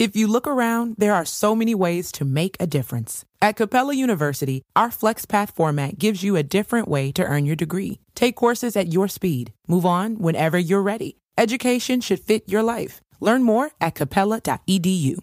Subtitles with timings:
[0.00, 3.26] If you look around, there are so many ways to make a difference.
[3.42, 8.00] At Capella University, our FlexPath format gives you a different way to earn your degree.
[8.14, 9.52] Take courses at your speed.
[9.68, 11.18] Move on whenever you're ready.
[11.36, 13.02] Education should fit your life.
[13.20, 15.18] Learn more at capella.edu.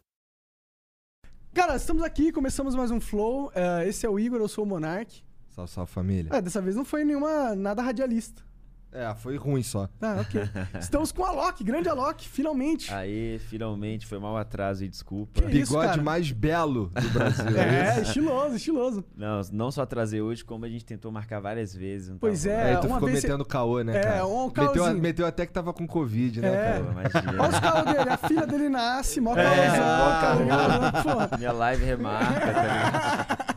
[1.55, 3.51] Cara, estamos aqui, começamos mais um Flow.
[3.55, 5.23] É, esse é o Igor, eu sou o Monark.
[5.55, 6.29] Salve, salve família.
[6.31, 8.43] É, dessa vez não foi nenhuma nada radialista.
[8.97, 9.87] É, foi ruim só.
[10.01, 10.41] Ah, ok.
[10.81, 12.91] Estamos com a Alok, grande Alok, finalmente.
[12.91, 15.39] Aê, finalmente, foi mal atraso e desculpa.
[15.41, 16.01] Que isso, Bigode cara?
[16.01, 17.45] mais belo do Brasil.
[17.55, 18.01] É, isso?
[18.01, 19.05] estiloso, estiloso.
[19.15, 22.09] Não, não só atrasei hoje, como a gente tentou marcar várias vezes.
[22.09, 24.25] não Pois tava é, Aí tu uma ficou vez metendo caô, né, É, cara?
[24.25, 24.97] um meteu, caôzinho.
[25.01, 26.79] meteu até que tava com Covid, né, É.
[26.79, 27.43] imagina.
[27.43, 31.03] Olha os caras dele, a filha dele nasce, mó É, caôzão, tá caô.
[31.03, 31.29] Porra.
[31.37, 33.56] Minha live remarca, tá ligado?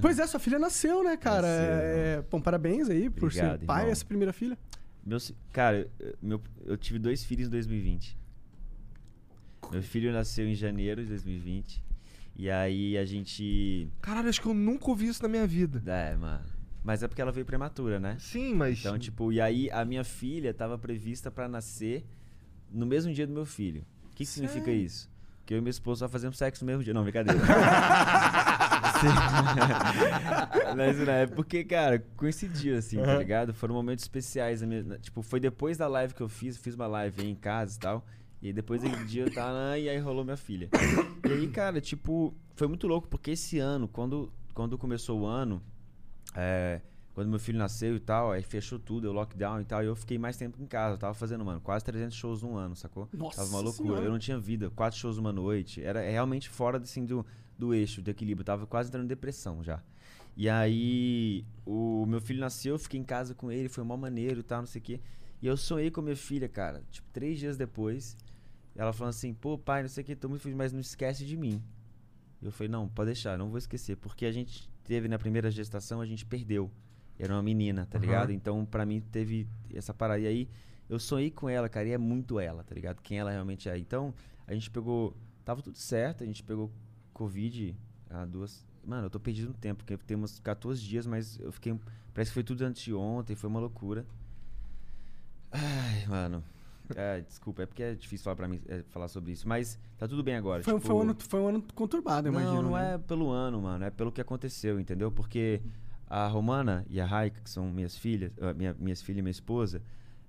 [0.00, 1.42] Pois é, sua filha nasceu, né, cara?
[1.46, 3.92] Nasceu, É, bom, parabéns aí por Obrigado, ser pai, irmão.
[3.92, 4.56] essa primeira filha.
[5.04, 5.18] Meu,
[5.52, 8.16] cara, eu- meu, eu tive dois filhos em 2020.
[9.70, 11.82] Meu filho nasceu em janeiro de 2020.
[12.36, 13.88] E aí a gente.
[14.00, 15.82] Caralho, acho que eu nunca ouvi isso na minha vida.
[15.90, 16.44] É, mano.
[16.84, 18.16] Mas é porque ela veio prematura, né?
[18.20, 18.78] Sim, mas...
[18.78, 22.06] Então, tipo, e aí a minha filha tava prevista pra nascer
[22.70, 23.84] no mesmo dia do meu filho.
[24.04, 25.10] O que, que significa isso?
[25.44, 26.94] Que eu e minha esposa só fazemos sexo no mesmo dia.
[26.94, 27.38] Não, brincadeira.
[30.76, 33.52] Mas não, é porque, cara, coincidiu, assim, tá ligado?
[33.54, 34.62] Foram momentos especiais.
[34.62, 37.34] minha- na- tipo, foi depois da live que eu fiz, fiz uma live aí em
[37.34, 38.04] casa e tal.
[38.40, 40.68] E depois daquele dia eu tava e aí rolou minha filha.
[41.28, 45.60] E aí, cara, tipo, foi muito louco, porque esse ano, quando, quando começou o ano,
[46.36, 46.80] é,
[47.14, 49.96] quando meu filho nasceu e tal, aí fechou tudo, o lockdown e tal, e eu
[49.96, 50.94] fiquei mais tempo em casa.
[50.94, 53.08] Eu tava fazendo, mano, quase 300 shows num ano, sacou?
[53.12, 53.88] Nossa Tava uma loucura.
[53.88, 54.04] Senhora.
[54.04, 55.82] Eu não tinha vida, quatro shows numa noite.
[55.82, 57.26] Era realmente fora assim, do,
[57.58, 58.42] do eixo, do equilíbrio.
[58.42, 59.82] Eu tava quase entrando em depressão já.
[60.36, 64.40] E aí, o meu filho nasceu, eu fiquei em casa com ele, foi mó maneiro
[64.40, 65.00] e tal, não sei o quê.
[65.42, 68.16] E eu sonhei com a minha filha, cara, tipo, três dias depois.
[68.76, 71.24] Ela falando assim, pô, pai, não sei o que, tô muito feliz, mas não esquece
[71.24, 71.60] de mim.
[72.40, 73.96] Eu falei, não, pode deixar, não vou esquecer.
[73.96, 76.70] Porque a gente teve na primeira gestação, a gente perdeu.
[77.18, 78.06] Era uma menina, tá Aham.
[78.06, 78.32] ligado?
[78.32, 80.20] Então, pra mim, teve essa parada.
[80.20, 80.48] E aí,
[80.88, 83.02] eu sonhei com ela, cara, e é muito ela, tá ligado?
[83.02, 83.76] Quem ela realmente é.
[83.76, 84.14] Então,
[84.46, 85.16] a gente pegou.
[85.44, 86.70] Tava tudo certo, a gente pegou
[87.18, 87.76] Covid
[88.08, 88.64] há duas.
[88.86, 91.78] Mano, eu tô perdido no tempo, porque tem uns 14 dias, mas eu fiquei.
[92.14, 94.06] Parece que foi tudo anteontem, foi uma loucura.
[95.50, 96.44] Ai, mano.
[96.94, 99.46] É, desculpa, é porque é difícil falar, pra mim, é, falar sobre isso.
[99.46, 100.62] Mas tá tudo bem agora.
[100.62, 102.62] Foi, tipo, foi, um ano, foi um ano conturbado, eu não, imagino.
[102.62, 102.94] não né?
[102.94, 103.84] é pelo ano, mano.
[103.84, 105.10] É pelo que aconteceu, entendeu?
[105.10, 105.60] Porque
[106.06, 109.30] a Romana e a Raika, que são minhas filhas, ah, minha, minhas filhas e minha
[109.30, 109.82] esposa,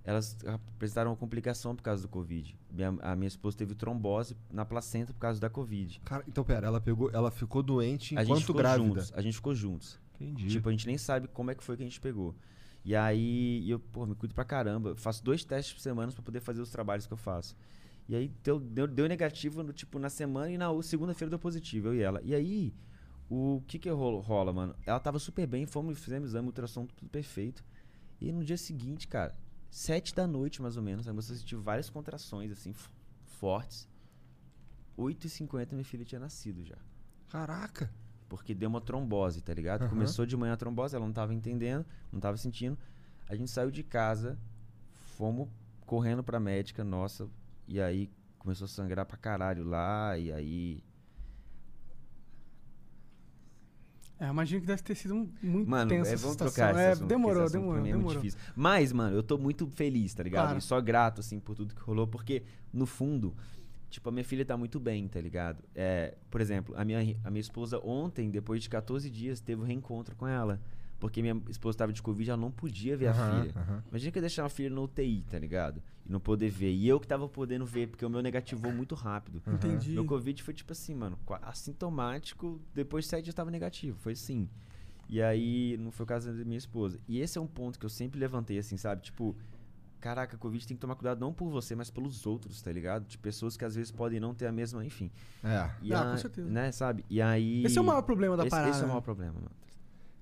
[0.04, 2.58] elas apresentaram uma complicação por causa do Covid.
[2.72, 6.00] Minha- a minha esposa teve trombose na placenta por causa da Covid.
[6.06, 8.88] Cara, então, pera, ela pegou, ela ficou doente a gente enquanto ficou grávida.
[8.88, 9.14] juntos.
[9.16, 10.00] A gente ficou juntos.
[10.20, 10.48] Entendi.
[10.48, 12.36] Tipo, a gente nem sabe como é que foi que a gente pegou.
[12.84, 14.90] E aí, eu, pô, me cuido pra caramba.
[14.90, 17.56] Eu faço dois testes por semana pra poder fazer os trabalhos que eu faço.
[18.08, 21.90] E aí, deu, deu, deu negativo, no, tipo, na semana e na segunda-feira deu positivo,
[21.90, 22.20] eu e ela.
[22.24, 22.74] E aí,
[23.30, 24.76] o que que rolo- rola, mano?
[24.86, 27.64] Ela tava super bem, fomos, fizemos exame, ultrassom, tudo perfeito.
[28.20, 29.36] E no dia seguinte, cara,
[29.70, 32.74] sete da noite, mais ou menos, a moça sentiu várias contrações, assim,
[33.26, 33.88] fortes.
[34.98, 36.78] 8h50 minha filha tinha nascido já.
[37.30, 37.90] Caraca.
[38.28, 39.82] Porque deu uma trombose, tá ligado?
[39.84, 39.90] Aham.
[39.90, 42.78] Começou de manhã a trombose, ela não tava entendendo, não tava sentindo.
[43.28, 44.38] A gente saiu de casa,
[45.18, 45.48] fomos
[45.86, 47.28] correndo pra médica nossa,
[47.68, 50.84] e aí começou a sangrar pra caralho lá, e aí.
[54.20, 56.54] É, imagino que deve ter sido um- muito Mano, tensa é, vamos situação.
[56.54, 58.22] trocar esse é, assunto, demorou, esse demorou, mim é muito demorou.
[58.22, 58.40] difícil.
[58.56, 60.44] Mas, mano, eu tô muito feliz, tá ligado?
[60.46, 60.60] Claro.
[60.60, 62.44] E só grato, assim, por tudo que rolou, porque,
[62.74, 63.34] no fundo,
[63.90, 65.64] tipo, a minha filha tá muito bem, tá ligado?
[65.74, 69.66] É, por exemplo, a minha, a minha esposa ontem, depois de 14 dias, teve um
[69.66, 70.60] reencontro com ela.
[71.00, 73.54] Porque minha esposa tava de Covid, ela não podia ver a Aham, filha.
[73.56, 73.84] aham.
[73.90, 75.82] Imagina que eu deixar uma filha no UTI, tá ligado?
[76.06, 76.72] E não poder ver.
[76.74, 79.42] E eu que tava podendo ver, porque o meu negativou muito rápido.
[79.48, 79.94] Entendi.
[79.94, 84.50] Meu Covid foi tipo assim, mano, assintomático, depois de sete dias tava negativo, foi sim.
[85.08, 87.00] E aí, não foi o caso da minha esposa.
[87.08, 89.02] E esse é um ponto que eu sempre levantei, assim, sabe?
[89.02, 89.36] Tipo,
[90.00, 93.08] caraca, Covid tem que tomar cuidado não por você, mas pelos outros, tá ligado?
[93.08, 95.10] De pessoas que às vezes podem não ter a mesma, enfim.
[95.44, 95.70] É.
[95.82, 96.48] E Ah, a- com certeza.
[96.50, 97.04] Né, sabe?
[97.10, 97.66] E aí...
[97.66, 98.70] Esse é o maior problema da esse, parada.
[98.70, 98.90] Esse é o né?
[98.90, 99.52] maior problema, mano.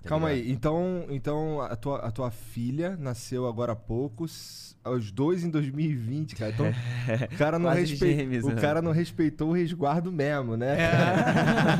[0.02, 0.46] Tá Calma ligado?
[0.46, 5.50] aí, então, então a, tua, a tua filha nasceu agora há poucos, os dois em
[5.50, 6.52] 2020, cara.
[6.52, 6.66] Então,
[7.34, 7.96] o cara não, Quase respe...
[8.16, 8.60] gêmeos, o né?
[8.60, 10.76] cara não respeitou o resguardo mesmo, né?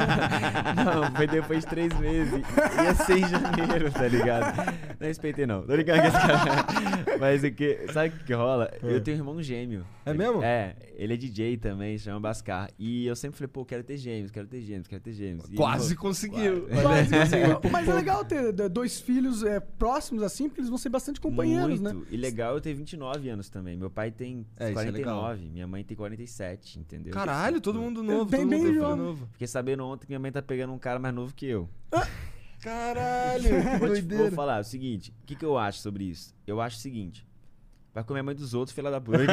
[0.84, 2.42] Não, foi depois de três meses.
[2.82, 4.56] Ia ser em janeiro, tá ligado?
[4.98, 5.62] Não respeitei, não.
[5.62, 6.66] Tô brincando com esse cara.
[7.18, 7.86] Mas o que.
[7.92, 8.70] Sabe o que, que rola?
[8.82, 9.84] Eu tenho um irmão gêmeo.
[10.04, 10.42] É Ele- mesmo?
[10.42, 12.70] É, ele é DJ também, chama Bascar.
[12.78, 15.44] E eu sempre falei, pô, quero ter gêmeos, quero ter gêmeos, quero ter gêmeos.
[15.44, 16.68] E ele Quase falou, conseguiu.
[16.82, 17.36] Quase, assim.
[17.70, 21.20] Mas é legal ter d- dois filhos é, próximos assim, porque eles vão ser bastante
[21.20, 22.00] companheiros, muito.
[22.00, 22.06] né?
[22.10, 23.76] E legal eu ter 29 anos também.
[23.76, 25.20] Meu pai tem É, isso é legal.
[25.20, 27.12] 49, minha mãe tem 47, entendeu?
[27.12, 28.96] Caralho, todo mundo novo, Bem- todo bem mundo jovem.
[29.04, 29.28] novo.
[29.32, 31.68] Fiquei sabendo ontem que minha mãe tá pegando um cara mais novo que eu.
[32.60, 36.34] Caralho, que Vou, te, vou falar o seguinte: o que, que eu acho sobre isso?
[36.46, 37.24] Eu acho o seguinte.
[37.98, 39.26] Vai comer a mãe dos outros, filha da brincando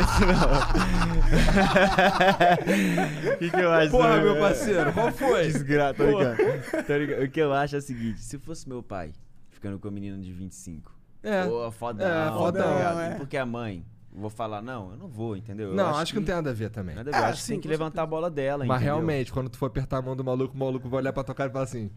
[0.00, 0.48] isso não.
[3.34, 5.48] O que, que eu acho Porra, meu parceiro, qual foi?
[5.48, 6.36] Desgraça, tô brincando.
[6.86, 7.24] Tô brincando.
[7.24, 9.12] O que eu acho é o seguinte: se fosse meu pai
[9.50, 10.90] ficando com a menina de 25,
[11.22, 11.44] É.
[11.46, 13.00] pô, fodão, É, tá fodão, ligado?
[13.00, 13.14] é.
[13.16, 15.68] Porque a mãe, vou falar, não, eu não vou, entendeu?
[15.68, 16.94] Eu Não, acho que não tem nada a ver também.
[16.96, 17.18] Nada a ver.
[17.18, 18.94] Ah, acho que sim, tem que levantar a bola dela, Mas entendeu?
[18.94, 21.34] realmente, quando tu for apertar a mão do maluco, o maluco vai olhar pra tua
[21.34, 21.90] cara e falar assim: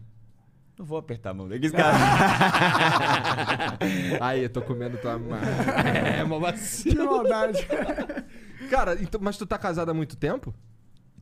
[0.78, 1.70] Não vou apertar a mão dele.
[1.70, 1.96] Cara.
[4.20, 5.38] Aí, eu tô comendo tua mão.
[6.18, 7.04] É, uma Que vacina.
[7.04, 7.66] maldade.
[8.70, 10.54] Cara, então, mas tu tá casado há muito tempo?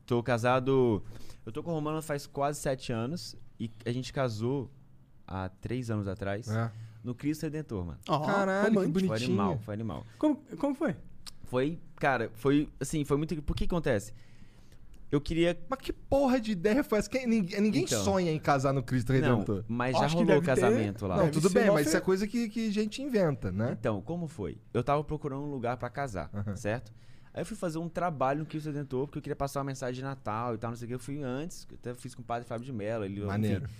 [0.05, 1.03] Tô casado.
[1.45, 3.35] Eu tô com o Romano faz quase sete anos.
[3.59, 4.69] E a gente casou
[5.27, 6.47] há três anos atrás.
[6.49, 6.71] É.
[7.03, 7.99] No Cristo Redentor, mano.
[8.09, 8.99] Ó, Caralho, que romântico.
[8.99, 9.39] Foi Bonitinho.
[9.41, 10.05] animal, foi animal.
[10.17, 10.95] Como, como foi?
[11.43, 13.39] Foi, cara, foi assim, foi muito.
[13.43, 14.11] Por que acontece?
[15.11, 15.57] Eu queria.
[15.69, 17.09] Mas que porra de ideia foi essa?
[17.09, 18.03] Quem- ninguém ninguém Então.
[18.03, 19.57] sonha em casar no Cristo Redentor.
[19.57, 21.17] Não, mas já Acho que rolou deve ter- casamento lá.
[21.17, 23.77] Não, tudo bem, mas isso é coisa que, que a gente inventa, né?
[23.79, 24.57] Então, como foi?
[24.73, 26.55] Eu tava procurando um lugar pra casar, Aham.
[26.55, 26.91] certo?
[27.33, 29.95] Aí eu fui fazer um trabalho no Cristo Redentor, porque eu queria passar uma mensagem
[29.95, 30.95] de Natal e tal, não sei o que.
[30.95, 33.03] Eu fui antes, eu até fiz com o padre Fábio de Mello.
[33.05, 33.65] Ele, Maneiro.
[33.65, 33.73] enfim,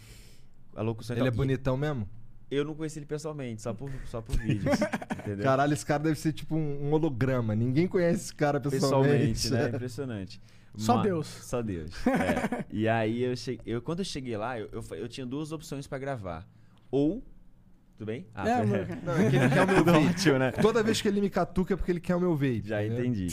[0.76, 1.34] a locução Ele é tal.
[1.34, 2.08] E bonitão mesmo?
[2.52, 4.76] Eu não conheci ele pessoalmente, só por, só por vídeos.
[5.20, 5.44] entendeu?
[5.44, 7.56] Caralho, esse cara deve ser tipo um, um holograma.
[7.56, 9.34] Ninguém conhece esse cara pessoalmente.
[9.34, 9.70] pessoalmente, né?
[9.76, 10.42] Impressionante.
[10.78, 11.28] Só Deus.
[11.28, 11.92] Só Deus.
[12.08, 12.66] é.
[12.72, 13.62] E aí eu cheguei.
[13.76, 16.48] Eu, quando eu cheguei lá, eu, eu, eu tinha duas opções pra gravar.
[16.92, 17.24] Ou.
[17.98, 18.28] Tudo bem?
[18.36, 18.88] Ah, É, amor.
[19.04, 20.32] Não, é que ele quer o meu vape.
[20.40, 20.52] né?
[20.52, 22.62] Toda vez que ele me catuca é porque ele quer o meu vape.
[22.66, 23.06] Já entendeu?
[23.06, 23.28] entendi.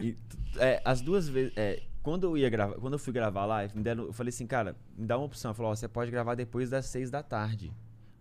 [0.00, 0.16] E,
[0.58, 1.52] é, as duas vezes.
[1.56, 4.46] é, quando eu ia gravar, quando eu fui gravar lá, me deram- eu falei assim,
[4.46, 5.48] cara, me dá uma opção.
[5.48, 7.72] Ela falou, ó, você pode gravar depois das seis da tarde.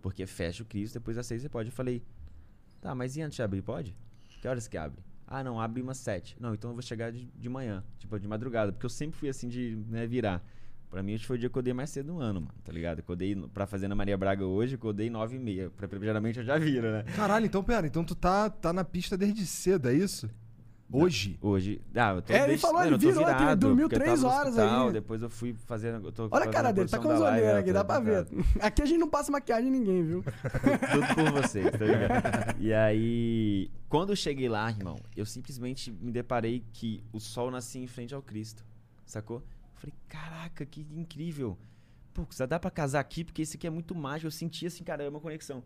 [0.01, 1.69] Porque fecha o Cristo, depois das seis você pode.
[1.69, 2.01] Eu falei,
[2.81, 3.95] tá, mas e antes de abrir, pode?
[4.41, 4.99] Que horas que abre?
[5.27, 6.35] Ah, não, abre umas sete.
[6.39, 8.71] Não, então eu vou chegar de, de manhã, tipo, de madrugada.
[8.71, 10.43] Porque eu sempre fui assim de né, virar.
[10.89, 12.71] Pra mim, hoje foi o dia que eu acordei mais cedo no ano, mano, tá
[12.71, 12.99] ligado?
[12.99, 15.71] Eu acordei no- pra fazer na Maria Braga hoje, eu acordei nove e meia.
[15.71, 17.03] Pra, geralmente eu já viro, né?
[17.15, 20.29] Caralho, então pera, então tu tá, tá na pista desde cedo, é isso?
[20.93, 21.39] Hoje?
[21.41, 21.81] Hoje.
[21.95, 24.87] Ah, eu tô É, ele falou, ele virou virado, dormiu porque eu três horas hospital,
[24.87, 24.93] aí.
[24.93, 26.13] Depois eu fui fazendo.
[26.15, 28.25] Eu Olha a cara dele, tá com olheiras né, aqui, dá pra ver.
[28.25, 28.31] tá-
[28.67, 30.23] Aqui a gente não passa maquiagem em ninguém, viu?
[30.91, 32.53] Tudo por vocês, tá ligado?
[32.61, 37.81] E aí, quando eu cheguei lá, irmão, eu simplesmente me deparei que o sol nascia
[37.81, 38.63] em frente ao Cristo,
[39.05, 39.37] sacou?
[39.37, 39.43] Eu
[39.75, 41.57] falei, caraca, que incrível.
[42.13, 44.27] Pô, só dá pra casar aqui, porque esse aqui é muito mágico.
[44.27, 45.63] Eu senti assim, cara, é uma conexão.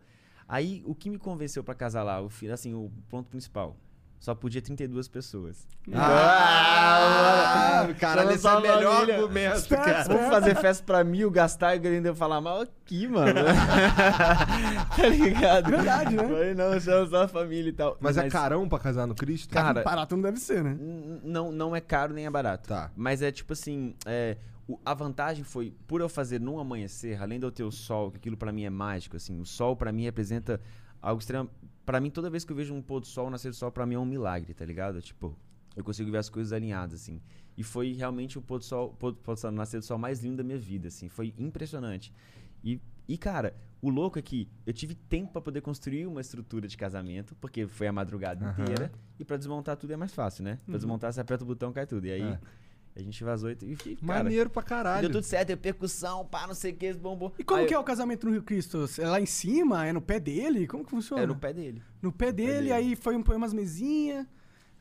[0.48, 3.76] Aí, o que me convenceu pra casar lá, o, assim, o ponto principal,
[4.18, 5.66] só podia 32 pessoas.
[5.94, 9.14] Ah, caralho, esse é melhor família.
[9.16, 10.02] argumento, cara.
[10.04, 13.32] Vamos fazer festa pra mil, gastar e ainda falar mal aqui, mano.
[14.96, 15.70] tá ligado?
[15.70, 16.22] Verdade, né?
[16.22, 17.96] Falei, não, chama só a família e tal.
[18.00, 19.52] Mas, é carão pra casar no Cristo?
[19.52, 20.76] Cara, Barato não deve ser, né?
[21.22, 22.68] Não, não é caro nem é barato.
[22.68, 22.90] Tá.
[22.96, 24.36] Mas é tipo assim, é,
[24.66, 28.10] o- a vantagem foi, por eu fazer num amanhecer, além de eu ter o sol,
[28.10, 30.60] que aquilo pra mim é mágico, assim, o sol pra mim representa
[31.00, 31.48] algo extremo.
[31.88, 33.72] Pra mim, toda vez que eu vejo um pôr do sol, um nascer do sol,
[33.72, 35.00] pra mim é um milagre, tá ligado?
[35.00, 35.34] Tipo,
[35.74, 37.18] eu consigo ver as coisas alinhadas, assim.
[37.56, 40.22] E foi realmente o pôr do sol, pôr, pôr do sol, nascer do sol mais
[40.22, 41.08] lindo da minha vida, assim.
[41.08, 42.12] Foi impressionante.
[42.62, 46.68] E, e cara, o louco é que eu tive tempo pra poder construir uma estrutura
[46.68, 48.64] de casamento, porque foi a madrugada Aham.
[48.64, 48.92] inteira.
[49.18, 50.58] E pra desmontar tudo é mais fácil, né?
[50.66, 52.06] Pra desmontar, você aperta o botão, cai tudo.
[52.06, 52.38] E aí, É.
[52.98, 53.52] a gente vazou e...
[53.62, 55.10] e cara, Maneiro pra Deu caralho.
[55.10, 57.32] tudo certo, deu percussão, pá, não sei o que, bombou.
[57.38, 58.84] E como Aí que é o casamento no Rio Cristo?
[58.98, 59.86] É lá em cima?
[59.86, 60.66] É no pé dele?
[60.66, 61.22] Como que funciona?
[61.22, 61.82] É no pé dele.
[62.02, 62.72] No pé dele, dele.
[62.72, 64.26] aí foi um, põe umas mesinhas.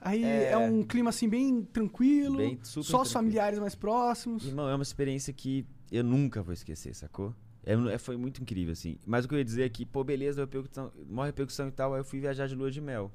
[0.02, 0.52] Aí é...
[0.52, 0.58] É.
[0.58, 2.38] um clima assim bem tranquilo.
[2.38, 3.06] Bem, só os tranquilo.
[3.14, 4.46] familiares mais próximos.
[4.46, 7.36] Irmão, é uma experiência que eu nunca vou esquecer, sacou?
[7.64, 8.98] É, é- foi muito incrível, assim.
[9.06, 11.72] Mas o que eu ia dizer é que, pô, beleza, deu repercussão, maior repercussão e
[11.72, 13.12] tal, aí eu fui viajar de lua de mel.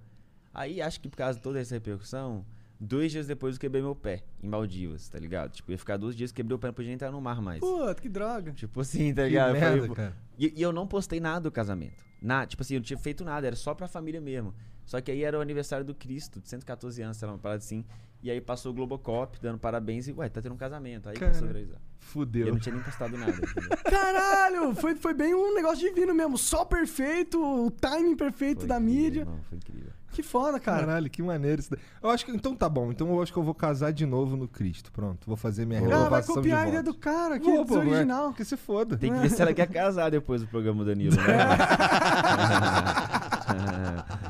[0.55, 2.45] Aí, acho que por causa de toda essa repercussão,
[2.85, 5.53] dois dias depois eu quebrei meu pé, em Maldivas, tá ligado?
[5.53, 7.61] Tipo, ia ficar dois dias, quebrei o pé, não podia entrar no mar mais.
[7.61, 8.53] Puta, que droga.
[8.53, 9.51] Tipo assim, tá Que ligado?
[9.53, 10.17] Foi- merda, cara.
[10.39, 12.05] E, e eu não postei nada do casamento.
[12.21, 14.55] Nada, tipo assim, eu não tinha feito nada, era só pra família mesmo.
[14.85, 17.59] Só que aí era o aniversário do Cristo, de 114 anos, sei lá, uma parada
[17.59, 17.85] assim.
[18.23, 21.09] E aí passou o Globocop dando parabéns e, ué, tá tendo um casamento.
[21.09, 21.27] Aí Cara.
[21.33, 21.79] começou a viralizar.
[22.01, 22.47] E Fudeu.
[22.49, 23.33] eu não tinha nem postado nada.
[23.91, 26.37] Caralho, foi, foi bem um negócio divino mesmo.
[26.39, 29.21] Só perfeito, o timing perfeito Foi da incrível, mídia.
[29.21, 29.93] irmão, foi incrível.
[30.13, 30.81] Que foda, cara.
[30.87, 31.81] Caralho, que maneiro isso daí.
[32.03, 32.33] Eu acho que.
[32.33, 32.93] Então tá bom.
[32.93, 34.93] Então eu acho que eu vou casar de novo no Cristo.
[34.93, 35.27] Pronto.
[35.27, 37.79] Vou fazer minha Cara, vai renovação copiar a de ideia do cara, que Vou, pô,
[37.79, 38.29] original.
[38.29, 38.97] ué, Que se foda.
[38.97, 41.23] Tem que ver se ela quer casar depois do programa Danilo, né?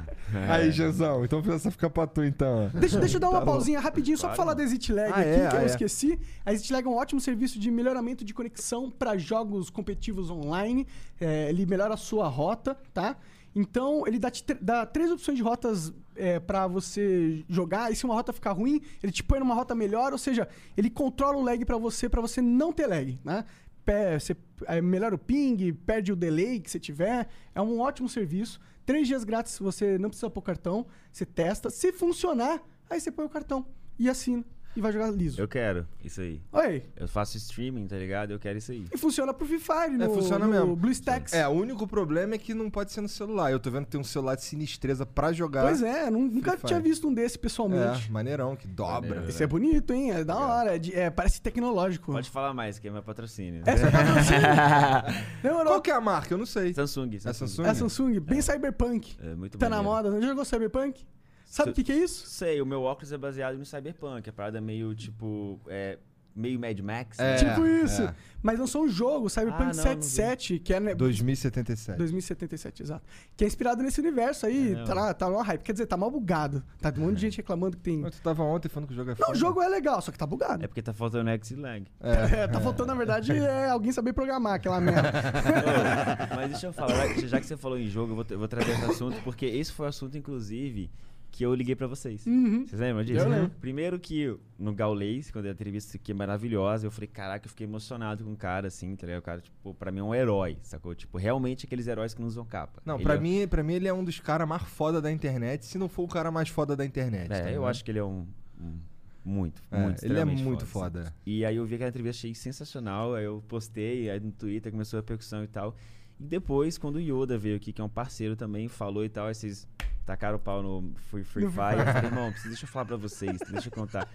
[0.49, 2.71] Aí, Jezão, então essa fica pra tu então.
[2.75, 3.53] Deixa, deixa eu dar uma Tá bom.
[3.53, 5.49] pausinha rapidinho, só pra Claro, falar da Exit Lag Ah, aqui, é?
[5.49, 5.67] que Ah, eu é.
[5.67, 6.19] esqueci.
[6.45, 10.87] A Exit Lag é um ótimo serviço de melhoramento de conexão para jogos competitivos online.
[11.21, 13.17] É, ele melhora a sua rota, tá?
[13.54, 17.92] Então, ele dá, te dá três opções de rotas é, para você jogar.
[17.92, 20.12] E se uma rota ficar ruim, ele te põe numa rota melhor.
[20.12, 23.44] Ou seja, ele controla o lag pra você, pra você não ter lag, né?
[23.85, 27.28] Pe- Você é, melhora o ping, perde o delay que você tiver.
[27.54, 28.61] É um ótimo serviço.
[28.87, 30.87] Três dias grátis, você não precisa pôr cartão.
[31.11, 31.68] Você testa.
[31.68, 33.66] Se funcionar, aí você põe o cartão
[33.99, 34.44] e assina.
[34.75, 35.38] E vai jogar liso.
[35.38, 36.41] Eu quero isso aí.
[36.50, 36.83] Oi.
[36.97, 38.31] Eu faço streaming, tá ligado?
[38.31, 38.87] Eu quero isso aí.
[38.91, 40.75] E funciona pro Free Fire, no, funciona no mesmo.
[40.75, 41.35] BlueStacks.
[41.35, 43.52] É, o único problema é que não pode ser no celular.
[43.52, 45.62] Eu tô vendo que tem um celular de sinistreza pra jogar.
[45.64, 48.09] Pois é, nu- nunca tinha visto um desse pessoalmente.
[48.09, 49.11] É, maneirão, que dobra.
[49.11, 49.29] Maneiro.
[49.29, 50.11] Esse é bonito, hein?
[50.12, 50.75] É da hora.
[50.76, 52.11] é de- é, parece tecnológico.
[52.11, 53.62] Pode falar mais, que é meu patrocínio.
[53.67, 54.41] Essa é patrocínio.
[55.67, 56.33] Qual que é a marca?
[56.33, 56.73] Eu não sei.
[56.73, 57.11] Samsung.
[57.25, 57.64] É Samsung?
[57.64, 59.17] É a Samsung, bem cyberpunk.
[59.23, 60.09] É muito Tá na maneiro.
[60.09, 60.11] moda.
[60.19, 61.05] Não jogou cyberpunk?
[61.52, 62.26] Sabe o que, que é isso?
[62.26, 64.26] Sei, o meu óculos é baseado no Cyberpunk.
[64.26, 65.99] A parada é meio, tipo, é,
[66.35, 67.18] meio Mad Max.
[67.18, 67.23] É.
[67.23, 67.37] né?
[67.37, 68.00] tipo isso.
[68.00, 68.14] é.
[68.42, 70.80] Mas lançou um jogo, Cyberpunk Ah, não, não 77, que é.
[70.80, 71.99] né, 2077.
[71.99, 73.04] 2077, exato.
[73.37, 74.73] Que é inspirado nesse universo aí.
[74.73, 75.61] É tá, lá, tá lá hype.
[75.61, 76.64] Quer dizer, tá mal bugado.
[76.80, 77.99] Tá um monte de gente reclamando que tem.
[77.99, 79.32] Mas tu tava ontem falando que o jogo é Não, foda.
[79.32, 80.64] o jogo é legal, só que tá bugado.
[80.64, 81.85] É porque tá faltando X lag.
[82.00, 85.12] É, tá faltando, na verdade, é alguém saber programar aquela merda.
[86.35, 88.73] Mas deixa eu falar, já- que você falou em jogo, eu vou, eu vou trazer
[88.73, 90.90] esse assunto, porque esse foi o assunto, inclusive,
[91.33, 92.27] que eu liguei pra vocês.
[92.27, 92.67] Uhum.
[92.67, 93.25] Vocês lembram disso?
[93.25, 93.51] Eu lembro.
[93.61, 97.67] Primeiro que no Gaulês, quando a entrevista que é maravilhosa, eu falei, caraca, eu fiquei
[97.67, 99.21] emocionado com o cara, assim, tá ligado?
[99.21, 100.95] O cara, tipo, pra mim é um herói, sacou?
[100.95, 102.83] Tipo, realmente aqueles heróis que não usam capa.
[102.85, 105.11] Não, Ele pra, é- mim, pra mim ele é um dos caras mais foda da
[105.11, 107.29] internet, se não for o cara mais foda da internet.
[107.29, 107.67] tá É, eu ligado?
[107.67, 108.27] acho que ele é um.
[108.61, 108.79] um-
[109.25, 110.05] muito, É, muito.
[110.05, 110.73] ele é muito assim.
[110.73, 111.15] foda.
[111.25, 113.15] E aí eu vi aquela entrevista, achei sensacional.
[113.15, 115.77] Aí eu postei, aí no Twitter começou a repercussão e tal.
[116.21, 119.29] E depois, quando o Yoda veio aqui, que é um parceiro também, falou e tal,
[119.29, 119.67] aí vocês
[120.04, 121.78] tacaram o pau no Free, free Fire.
[121.78, 124.09] Eu falei, irmão, deixa eu falar pra vocês, deixa eu contar.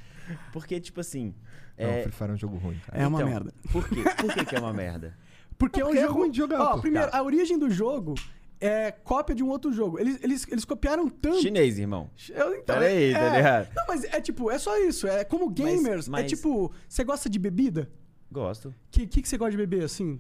[0.52, 1.34] Porque, tipo assim.
[1.78, 3.02] Não, é, Free Fire é um jogo ruim, cara.
[3.04, 3.54] É uma então, merda.
[3.72, 4.04] Por quê?
[4.20, 5.16] Por que, que é uma merda?
[5.58, 6.20] Porque é um Porque é jogo.
[6.20, 7.18] ruim de jogar, Ó, primeiro, Tá.
[7.18, 8.14] a origem do jogo
[8.60, 10.00] é cópia de um outro jogo.
[10.00, 11.42] Eles, eles, eles copiaram tanto.
[11.42, 12.10] Chinês, irmão.
[12.30, 13.70] Eu, então, Pera aí, tá é, ligado?
[13.76, 15.08] Não, mas é tipo, é só isso.
[15.08, 16.08] É como gamers.
[16.08, 17.90] É mas- tipo, você gosta de bebida?
[18.32, 18.70] Gosto.
[18.70, 20.20] O que, que, que você gosta de beber assim?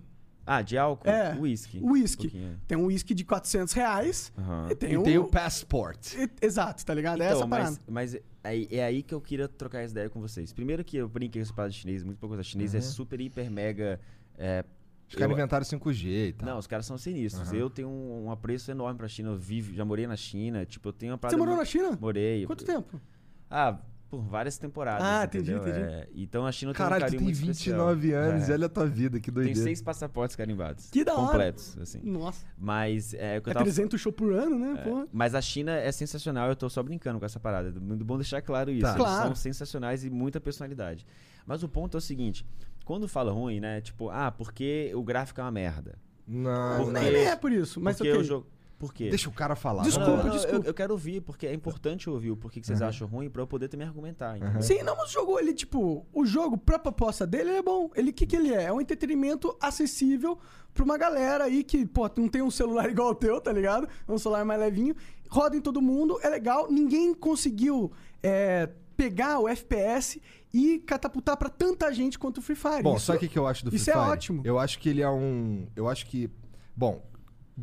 [0.49, 1.09] Ah, de álcool?
[1.09, 1.35] É.
[1.37, 1.81] Whisky.
[1.83, 2.31] Whisky.
[2.33, 2.55] Um.
[2.65, 4.67] Tem um whisky de 400 reais Aham.
[4.71, 5.03] e tem, E um...
[5.03, 6.13] tem o Passport.
[6.15, 7.21] e- Exato, tá ligado?
[7.21, 7.71] é Então, essa parada.
[7.85, 10.53] mas, mas aí- é aí que eu queria trocar essa ideia com vocês.
[10.53, 13.19] Primeiro que eu brinquei com essa parada de chinês, muito pouco da chinês, é super,
[13.19, 13.99] hiper, mega...
[14.37, 14.63] é,
[15.09, 16.47] Os caras eu- inventaram 5G e tal.
[16.49, 17.51] Não, os caras são sinistros.
[17.51, 19.29] Eu tenho um, um apreço enorme pra China.
[19.31, 20.65] Eu vivo, já morei na China.
[20.65, 21.35] Tipo, eu tenho uma parada...
[21.35, 21.97] Você morou na China?
[21.99, 22.45] Morei.
[22.45, 23.01] Quanto tempo?
[23.49, 23.77] Ah,
[24.09, 25.03] por várias temporadas.
[25.05, 25.79] Ah, entendi, entendi.
[25.79, 28.21] É, então a China Caralho, tem tu um tem carinho muito 29 especial.
[28.31, 28.51] anos É.
[28.51, 29.61] e olha a tua vida, que Tem doideira.
[29.61, 30.89] seis passaportes carimbados.
[30.89, 31.27] Que da hora.
[31.27, 31.99] Completos, assim.
[32.03, 32.45] Nossa.
[32.57, 34.81] Mas é o que eu É tava 300 show por ano, né?
[34.83, 35.07] Porra.
[35.11, 37.77] Mas a China é sensacional, eu tô só brincando com essa parada.
[37.79, 38.81] Muito bom deixar claro isso.
[38.81, 38.89] Tá.
[38.93, 39.25] Eles Claro.
[39.27, 41.05] são sensacionais e muita personalidade.
[41.45, 42.45] Mas o ponto é o seguinte:
[42.85, 43.81] quando fala ruim, né?
[43.81, 45.95] Tipo, ah, porque o gráfico é uma merda.
[46.27, 47.01] Não, Porque- não.
[47.01, 48.21] É por isso, mas porque ok.
[48.21, 48.47] o jogo.
[48.79, 49.09] Por quê?
[49.09, 49.81] Deixa o cara falar.
[49.81, 50.17] Desculpa.
[50.17, 50.57] Não, não, desculpa.
[50.57, 53.41] Eu, eu quero ouvir, porque é importante ouvir o porquê que vocês acham ruim pra
[53.41, 54.37] eu poder também argumentar.
[54.37, 54.61] entendeu?
[54.61, 57.89] Sim, não, mas o jogo, ele, tipo, o jogo, pra proposta dele, ele é bom.
[57.95, 58.65] Ele, o que que ele é?
[58.65, 60.37] É um entretenimento acessível
[60.75, 63.87] pra uma galera aí que, pô, não tem um celular igual o teu, tá ligado?
[64.07, 64.95] É um celular mais levinho.
[65.27, 66.71] Roda em todo mundo, é legal.
[66.71, 67.91] Ninguém conseguiu
[68.21, 70.21] é, pegar o FPS
[70.53, 72.83] e catapultar pra tanta gente quanto o Free Fire.
[72.83, 74.05] Bom, Isso- sabe o que, que eu acho do Free isso é Fire?
[74.05, 74.41] ótimo.
[74.45, 75.67] Eu acho que ele é um.
[75.75, 76.29] Eu acho que.
[76.75, 77.01] Bom,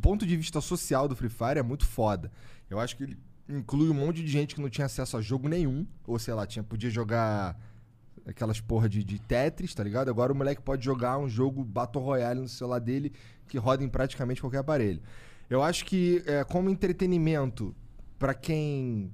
[0.01, 2.31] ponto de vista social do Free Fire é muito foda.
[2.69, 5.49] Eu acho que ele inclui um monte de gente que não tinha acesso a jogo
[5.49, 5.87] nenhum.
[6.07, 7.59] Ou sei lá, tinha, podia jogar
[8.27, 10.09] aquelas porra de, de Tetris, tá ligado?
[10.09, 13.13] Agora o moleque pode jogar um jogo Battle Royale no celular dele
[13.47, 15.03] que roda em praticamente qualquer aparelho.
[15.49, 17.75] Eu acho que, é, como entretenimento,
[18.19, 19.13] pra quem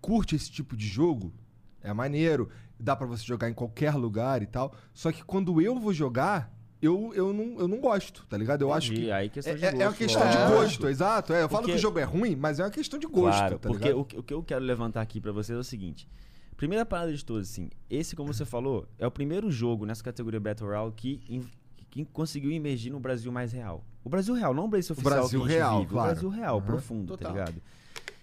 [0.00, 1.32] curte esse tipo de jogo,
[1.80, 4.74] é maneiro, dá pra você jogar em qualquer lugar e tal.
[4.92, 8.62] Só que quando eu vou jogar, eu, eu, não, eu não gosto, tá ligado?
[8.62, 9.12] Eu acho Entendi, que.
[9.12, 10.44] aí questão É, de é- é uma gosto, questão lógico.
[10.46, 11.32] de gosto, exato.
[11.32, 13.38] É, eu falo Porque- que o jogo é ruim, mas é uma questão de gosto,
[13.38, 14.00] Claro, tá porque ligado?
[14.00, 16.08] o, que- o que eu quero levantar aqui pra vocês é o seguinte.
[16.56, 20.38] Primeira parada de todas, assim, esse, como você falou, é o primeiro jogo nessa categoria
[20.40, 21.44] Battle Royale que, in-
[21.90, 23.84] que conseguiu emergir no Brasil mais real.
[24.04, 26.08] O Brasil real, não o Brasil oficial Brasil que a gente real, vive, claro.
[26.10, 26.66] o Brasil real, Aham.
[26.66, 27.32] profundo, Total.
[27.32, 27.62] tá ligado?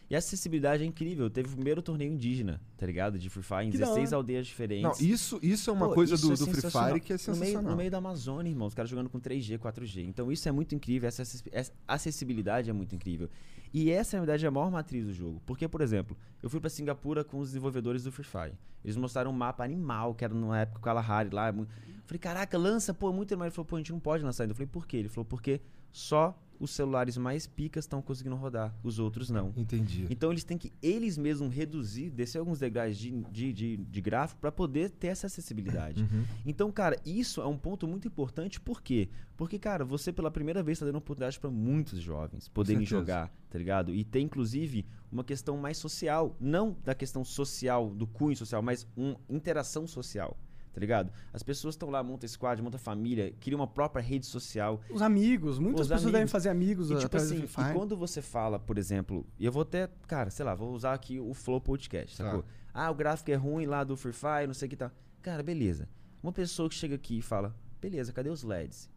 [0.10, 1.30] E a acessibilidade é incrível.
[1.30, 3.20] Teve o primeiro torneio indígena, tá ligado?
[3.20, 4.18] De Free Fire em Que da 16 hora.
[4.18, 5.00] aldeias diferentes.
[5.02, 6.90] Não, isso, isso é uma Pô, coisa do, é do Free sensacional.
[6.90, 7.72] Fire que é No meio, sensacional.
[7.72, 8.68] no meio da Amazônia, irmão.
[8.68, 10.04] Os caras jogando com 3G, 4G.
[10.08, 11.08] Então isso é muito incrível.
[11.08, 13.30] Essa acessi- essa acessibilidade é muito incrível.
[13.74, 15.42] E essa, na verdade, é a maior matriz do jogo.
[15.46, 18.54] Porque, por exemplo, eu fui pra Singapura com os desenvolvedores do Free Fire.
[18.84, 21.52] Eles mostraram um mapa animal, que era numa época com o Kalahari lá.
[21.52, 21.68] mu-
[22.08, 23.48] Falei, caraca, lança, pô, muito animal.
[23.48, 24.52] Ele falou, pô, a gente não pode lançar ainda.
[24.54, 24.98] Eu falei, por quê?
[24.98, 29.54] Ele falou, porque só os celulares mais picas estão conseguindo rodar, os outros não.
[29.56, 30.08] Entendi.
[30.10, 34.52] Então eles têm que eles mesmos reduzir, descer alguns de, de, de, de gráfico para
[34.52, 36.02] poder ter essa acessibilidade.
[36.04, 36.24] Uhum.
[36.46, 39.10] Então, cara, isso é um ponto muito importante, por quê?
[39.36, 43.58] Porque, cara, você pela primeira vez está dando oportunidade para muitos jovens poderem jogar, tá
[43.58, 43.94] ligado?
[43.94, 48.88] E tem, inclusive, uma questão mais social, não da questão social, do cunho social, mas
[48.96, 50.38] uma interação social.
[50.72, 51.12] Tá ligado?
[51.34, 54.80] As pessoas estão lá, monta squad, monta família, cria uma própria rede social.
[54.90, 56.12] Os amigos, muitas Os pessoas amigos.
[56.14, 59.64] devem fazer amigos E tipo assim, e quando você fala, por exemplo, e eu vou
[59.64, 62.44] até, cara, sei lá, vou usar aqui o Flow Podcast, Tá.
[62.74, 64.92] Ah, o gráfico é ruim lá do Free Fire, não sei o que tá.
[65.22, 65.88] Cara, beleza.
[66.22, 68.90] Uma pessoa que chega aqui e fala, beleza, cadê os LEDs?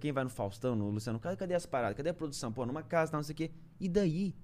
[0.00, 1.96] Quem, vai no Faustão, no Luciano, cadê, as paradas?
[1.96, 2.52] Cadê a produção?
[2.52, 3.50] Pô, numa casa, tal, não sei o quê.
[3.80, 4.34] E daí?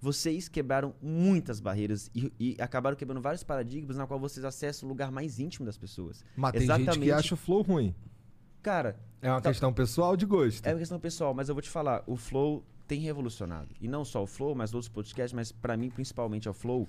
[0.00, 4.90] Vocês quebraram muitas barreiras e, e acabaram quebrando vários paradigmas na qual vocês acessam o
[4.90, 6.22] lugar mais íntimo das pessoas.
[6.36, 7.12] Mas tem gente que Exatamente.
[7.12, 7.94] acha o flow ruim.
[8.62, 9.48] Cara, É uma Tá.
[9.50, 10.64] questão pessoal de gosto.
[10.66, 13.74] é uma questão pessoal, mas eu vou te falar, o Flow tem revolucionado.
[13.80, 16.86] E não só o Flow, mas outros podcasts, mas pra mim principalmente é o Flow,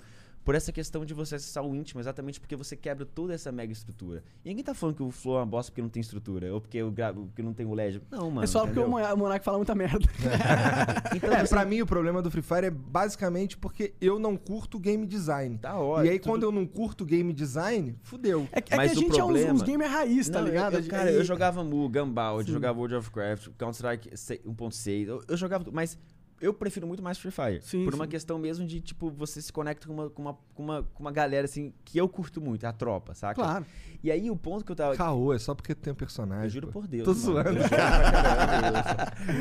[0.48, 3.74] por essa questão de você acessar o íntimo, exatamente porque você quebra toda essa mega
[3.74, 4.24] estrutura.
[4.46, 6.62] E ninguém tá falando que o Flow é uma bosta porque não tem estrutura, ou
[6.62, 8.02] porque, o gra- porque não tem o LED.
[8.10, 8.44] Não, mano.
[8.46, 8.90] é só porque o entendeu?
[8.92, 10.00] Monar- o Monark fala muita merda.
[11.18, 14.38] Então, É, você- pra mim o problema do Free Fire é basicamente porque eu não
[14.38, 15.58] curto game design.
[15.58, 16.06] Tá ótimo.
[16.06, 18.48] e aí quando eu não curto game design, fudeu.
[18.54, 20.48] É, que- é Mas que a gente é uns, problema- uns gamer raiz, tá Não,
[20.48, 20.78] eu- ligado?
[20.78, 24.12] eu- cara, E- eu jogava Mu, Gumball, eu jogava World of Warcraft, Counter-Strike
[24.46, 25.98] 1.6, eu, eu jogava, tudo, mas
[26.40, 27.62] eu prefiro muito mais Free Fire.
[27.62, 28.12] Sim, por uma sim.
[28.12, 31.12] questão mesmo de, tipo, você se conecta com uma, com, uma, com, uma, com uma
[31.12, 33.36] galera, assim, que eu curto muito, a tropa, saca?
[33.36, 33.66] Claro.
[34.04, 34.96] E aí o ponto que eu tava...
[34.96, 36.46] Caô, é só porque tem um personagem.
[36.46, 36.82] Eu juro pô.
[36.82, 37.04] por Deus.
[37.04, 37.54] Tô mano.
[37.54, 37.60] zoando.
[37.60, 38.84] Eu caramba,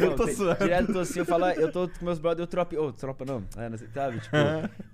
[0.01, 0.59] eu- Não, tô tem- zoando.
[0.65, 2.77] Direto eu tô assim, eu falo, eu tô com meus brothers, eu tropa.
[2.81, 3.45] Ô, tropa não.
[3.57, 4.21] É, não sei, sabe?
[4.21, 4.37] Tipo.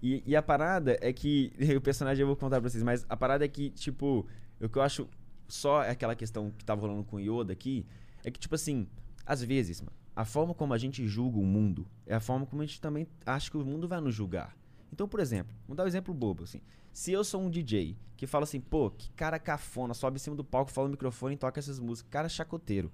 [0.03, 1.53] e, e a parada é que.
[1.77, 4.27] O personagem eu vou contar pra vocês, mas a parada é que, tipo,
[4.61, 5.09] o que eu acho
[5.49, 7.87] só é aquela questão que tava rolando com o Yoda aqui,
[8.25, 8.87] é que, tipo assim,
[9.25, 12.63] às vezes, mano, a forma como a gente julga o mundo é a forma como
[12.63, 14.57] a gente também acha que o mundo vai nos julgar.
[14.93, 16.61] Então, por exemplo, vamos dar um exemplo bobo, assim.
[16.93, 20.37] Se eu sou um DJ que fala assim, pô, que cara cafona, sobe em cima
[20.37, 22.93] do palco, fala no microfone e toca essas músicas, cara chacoteiro.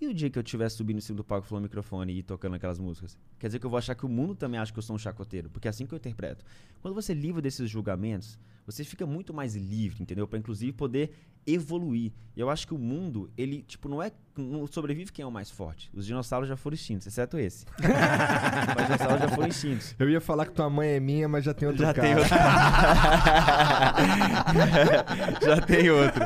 [0.00, 2.54] E o dia que eu estiver subindo em cima do palco, falando microfone e tocando
[2.54, 3.18] aquelas músicas?
[3.38, 4.98] Quer dizer que eu vou achar que o mundo também acha que eu sou um
[4.98, 6.44] chacoteiro, porque é assim que eu interpreto.
[6.80, 10.26] Quando você livre desses julgamentos, você fica muito mais livre, entendeu?
[10.26, 11.12] Pra inclusive poder
[11.46, 12.12] evoluir.
[12.36, 14.10] E eu acho que o mundo, ele, tipo, não é.
[14.36, 15.88] Não sobrevive quem é o mais forte.
[15.94, 17.64] Os dinossauros já foram extintos, exceto esse.
[18.76, 19.94] Os dinossauros já foram extintos.
[19.98, 22.08] Eu ia falar que tua mãe é minha, mas já tem outro Já cara.
[22.08, 22.36] tem outro.
[25.46, 26.22] Já tem outro.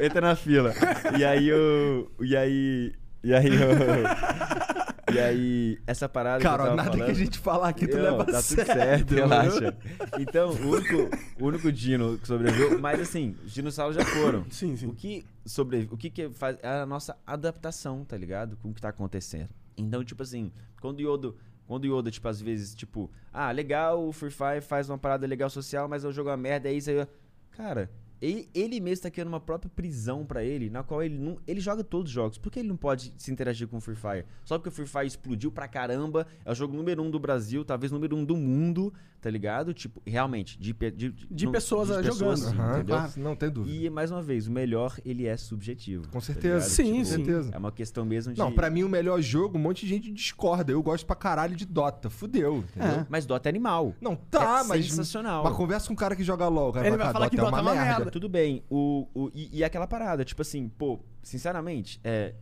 [0.00, 0.72] Entra na fila.
[1.18, 2.10] E aí eu.
[2.20, 2.92] E aí.
[3.24, 4.69] E aí eu.
[5.12, 6.42] E aí, essa parada.
[6.42, 8.42] Cara, que eu nada que a falando- gente falar aqui tu Não, leva a tá
[8.42, 9.76] tudo certo, relaxa.
[10.18, 14.44] Então, o único, o único dino que sobreviveu, mas assim, os dinossauros já foram.
[14.50, 14.86] Sim, sim.
[14.86, 18.56] O que sobrevive, o que, que faz é a nossa adaptação, tá ligado?
[18.58, 19.48] Com o que tá acontecendo.
[19.76, 21.34] Então, tipo assim, quando o Yoda,
[21.66, 25.26] quando o Yoda, tipo, às vezes, tipo, ah, legal, o Free Fire faz uma parada
[25.26, 27.06] legal social, mas eu jogo uma merda, é isso aí.
[27.52, 31.38] Cara, ele, ele mesmo tá criando uma própria prisão pra ele, na qual ele não.
[31.46, 32.38] Ele joga todos os jogos.
[32.38, 34.26] Por que ele não pode se interagir com o Free Fire?
[34.44, 37.64] Só porque o Free Fire explodiu pra caramba, é o jogo número um do Brasil,
[37.64, 39.74] talvez número um do mundo, tá ligado?
[39.74, 42.36] Tipo, realmente, de, pe- de, De não- pessoas jogando.
[42.36, 42.96] sim, Aham, entendeu?
[42.96, 43.12] claro.
[43.16, 43.76] Não tem dúvida.
[43.76, 46.04] E, mais uma vez, o melhor, ele é subjetivo.
[46.08, 46.54] Com tá certeza.
[46.54, 46.68] ligado?
[46.70, 47.16] Sim, com sim.
[47.16, 47.50] certeza.
[47.54, 48.38] É uma questão mesmo de...
[48.38, 50.72] Não, pra mim o melhor jogo, um monte de gente discorda.
[50.72, 52.08] Eu gosto pra caralho de Dota.
[52.08, 53.00] Fudeu, entendeu?
[53.00, 53.06] É.
[53.08, 53.94] Mas Dota é animal.
[54.00, 54.86] Não, tá, É mas.
[54.86, 55.44] sensacional.
[55.44, 56.72] Mas conversa com um cara que joga LOL.
[56.72, 57.96] cara Ele "Ah, vai falar que é Dota é uma merda.
[57.98, 58.10] merda.
[58.10, 58.64] Tudo bem.
[58.70, 62.34] O, o, e, e aquela parada, tipo assim, pô, sinceramente, é...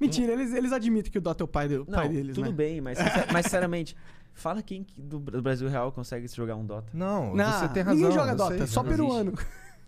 [0.00, 2.34] Mentira, eles, eles admitem que o Dota é o pai, de- o Não, pai deles,
[2.34, 2.52] tudo né?
[2.52, 3.96] bem, mas, sincer- mas sinceramente,
[4.34, 6.88] fala quem que do Bra- do Brasil real consegue jogar um Dota.
[6.92, 7.94] Não, Não, você tem razão.
[8.00, 9.32] ninguém joga Dota, sei, só peruano.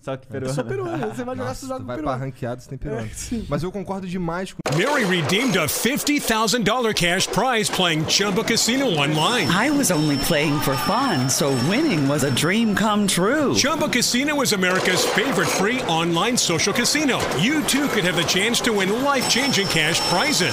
[0.05, 0.55] Só que peruano.
[0.55, 0.99] Só peruano.
[0.99, 2.25] Você vai jogar, Nossa, você joga com vai pra peruano.
[2.27, 3.07] ranqueado, você tem peruano.
[3.09, 3.37] É.
[3.49, 4.59] Mas eu concordo demais com.
[4.77, 9.49] Mary redeemed a $50,000 cash prize playing Chumba Casino online.
[9.51, 13.55] I was only playing for fun, so winning was a dream come true.
[13.55, 17.19] Chumba Casino is America's favorite free online social casino.
[17.41, 20.53] You too could have the chance to win life changing cash prizes.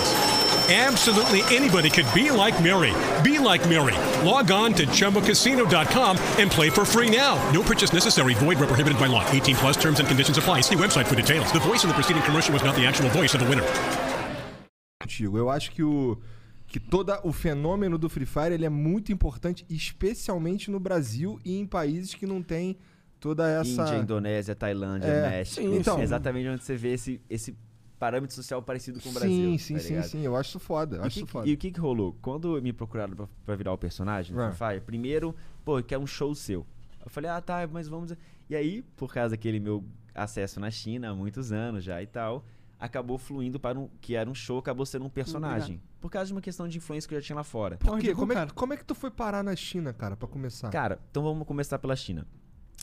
[0.72, 2.94] Absolutely anybody could be like Mary.
[3.24, 3.96] Be like Mary.
[4.26, 7.36] Log on to chumbacasino.com and play for free now.
[7.52, 8.34] No purchase necessary.
[8.36, 9.26] Void where prohibited by law.
[9.32, 10.62] 18 plus terms and conditions apply.
[10.62, 11.52] See website for details.
[11.52, 13.66] The voice in the preceding commercial was not the actual voice of the winner.
[15.20, 16.18] Eu acho que o
[16.68, 21.60] que todo o fenômeno do Free Fire ele é muito importante, especialmente no Brasil e
[21.60, 22.78] em países que não tem
[23.20, 23.82] toda essa.
[23.82, 25.62] Índia, Indonésia, Tailândia, É, México.
[25.68, 27.54] sim, então- é exatamente onde você vê esse, esse
[28.02, 29.60] parâmetro social parecido com o sim, Brasil.
[29.60, 30.22] sim, tá sim, sim.
[30.26, 30.98] Eu acho isso foda.
[30.98, 31.48] Eu E, acho que- foda.
[31.48, 32.18] e o que que rolou?
[32.20, 34.52] Quando me procuraram pra, pra virar o personagem do Ah.
[34.52, 36.66] Fire, primeiro, pô, eu quero um show seu.
[37.04, 38.12] Eu falei, ah, tá, mas vamos...
[38.50, 39.84] E aí, por causa daquele meu
[40.16, 42.44] acesso na China há muitos anos já e tal,
[42.80, 43.88] acabou fluindo para um...
[44.02, 45.80] Que era um show, acabou sendo um personagem.
[46.00, 47.78] Por causa de uma questão de influência que eu já tinha lá fora.
[47.78, 48.16] Por quê?
[48.16, 50.70] Como é, como é que tu foi parar na China, cara, pra começar?
[50.72, 52.26] Cara, então vamos começar pela China.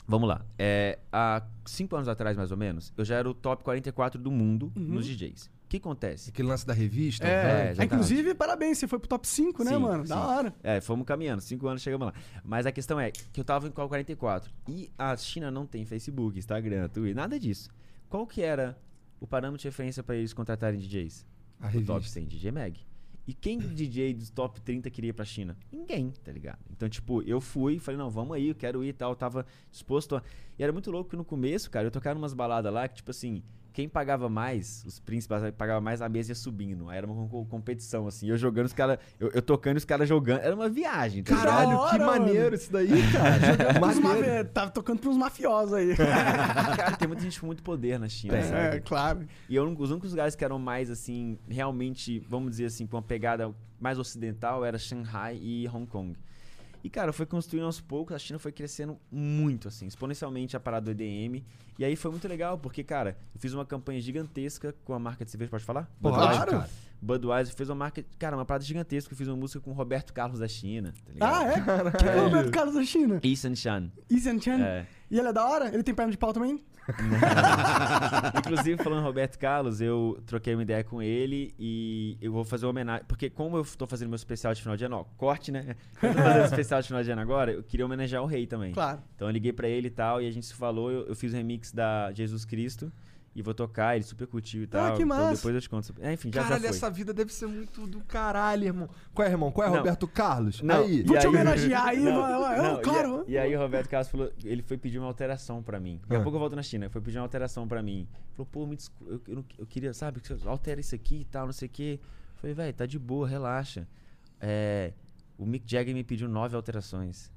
[0.09, 0.43] Vamos lá.
[0.59, 4.31] É, há cinco anos atrás, mais ou menos, eu já era o top 44 do
[4.31, 5.51] mundo nos DJs.
[5.67, 6.31] O que acontece?
[6.31, 7.27] Aquele lance da revista?
[7.27, 7.71] É, velho.
[7.73, 7.85] exatamente.
[7.95, 10.05] inclusive, parabéns, você foi pro top 5, né, Sim, mano?
[10.05, 10.21] Da sim.
[10.23, 10.55] hora.
[10.63, 12.15] É, fomos caminhando, cinco anos chegamos lá.
[12.43, 14.51] Mas a questão é que eu tava em qual 44.
[14.67, 17.69] E a China não tem Facebook, Instagram, Twitter, nada disso.
[18.09, 18.79] Qual que era
[19.21, 21.27] o parâmetro de referência pra eles contratarem DJs?
[21.61, 21.93] A O revista.
[21.93, 22.81] top 100, DJ Mag.
[23.29, 25.55] E quem DJ dos top 30 queria ir pra China?
[25.71, 26.61] Ninguém, tá ligado?
[26.71, 29.15] Então, tipo, eu fui, falei, não, vamos aí, eu quero ir e tal.
[29.15, 30.23] Tava disposto a.
[30.59, 33.11] E era muito louco que no começo, cara, eu tocava umas baladas lá que, tipo
[33.11, 33.43] assim,
[33.79, 36.91] quem pagava mais, os príncipes pagavam mais, a mesa ia subindo.
[36.91, 38.29] Aí era uma co- competição, assim.
[38.29, 38.99] Eu jogando, os caras.
[39.21, 40.41] Eu, eu tocando e os caras jogando.
[40.41, 41.37] Era uma viagem, tá?
[41.37, 42.55] Caralho, Da que hora, maneiro mano.
[42.57, 44.19] isso daí, cara.
[44.27, 45.95] É, Tava tocando pros mafiosos aí.
[45.95, 48.77] Cara, tem muita gente com muito poder na China, sabe?
[48.79, 49.29] é, claro.
[49.49, 53.03] E eu, os únicos lugares que eram mais, assim, realmente, vamos dizer assim, com uma
[53.03, 56.17] pegada mais ocidental era Shanghai e Hong Kong.
[56.83, 60.93] E, cara, foi construindo aos poucos, a China foi crescendo muito, assim, exponencialmente a parada
[60.93, 61.45] do EDM.
[61.79, 65.25] E aí foi muito legal, porque, cara, eu fiz uma campanha gigantesca com a marca
[65.25, 65.89] de cerveja, pode falar?
[66.01, 66.47] Pode, Budweiser.
[66.47, 66.71] cara.
[67.01, 69.13] Budweiser fez uma marca, cara, uma parada gigantesca.
[69.13, 71.33] Eu fiz uma música com o Roberto Carlos da China, tá ligado?
[71.33, 71.91] Ah, é?
[71.93, 73.21] Quem é o Roberto Carlos da China?
[73.23, 73.93] Ethan Chan.
[74.11, 74.61] Isan Chan.
[74.61, 74.87] É.
[75.09, 75.69] E ele é da hora?
[75.73, 76.61] Ele tem perna de pau também?
[78.39, 82.71] Inclusive, falando Roberto Carlos, eu troquei uma ideia com ele e eu vou fazer uma
[82.71, 83.05] homenagem.
[83.07, 85.77] Porque, como eu tô fazendo meu especial de final de ano, ó, corte, né?
[86.03, 88.73] Eu tô fazendo especial de final de ano agora, eu queria homenagear o rei também.
[88.73, 89.03] Claro.
[89.15, 90.91] Então eu liguei pra ele e tal, e a gente se falou.
[90.91, 92.93] Eu, eu fiz um remix da Jesus Cristo
[93.35, 94.97] e vou tocar, ele super curtiu e tal.
[94.97, 95.37] que Então massa.
[95.37, 95.95] depois eu te conto.
[96.01, 96.77] É, enfim, já, Caralho, já foi.
[96.77, 98.89] essa vida deve ser muito do caralho, irmão.
[99.15, 99.53] Qual é, irmão?
[99.53, 99.77] Qual é, Não.
[99.77, 100.61] Roberto Carlos?
[100.61, 101.03] Não, Aí.
[101.05, 102.57] Vou te aí- homenagear aí, Não, lá.
[102.57, 103.25] não, Eu, claro.
[103.29, 105.99] E, a- e aí o Roberto Carlos falou, ele foi pedir uma alteração pra mim.
[106.03, 106.23] Daqui a Ah.
[106.23, 108.09] pouco eu volto na China, foi pedir uma alteração pra mim.
[108.33, 111.47] Falou, pô, me descu- eu, eu, eu queria, sabe, que altera isso aqui e tal,
[111.47, 112.01] não sei o quê.
[112.37, 113.87] Falei, velho, tá de boa, relaxa.
[114.41, 114.93] É,
[115.37, 117.31] o Mick Jagger me pediu nove alterações.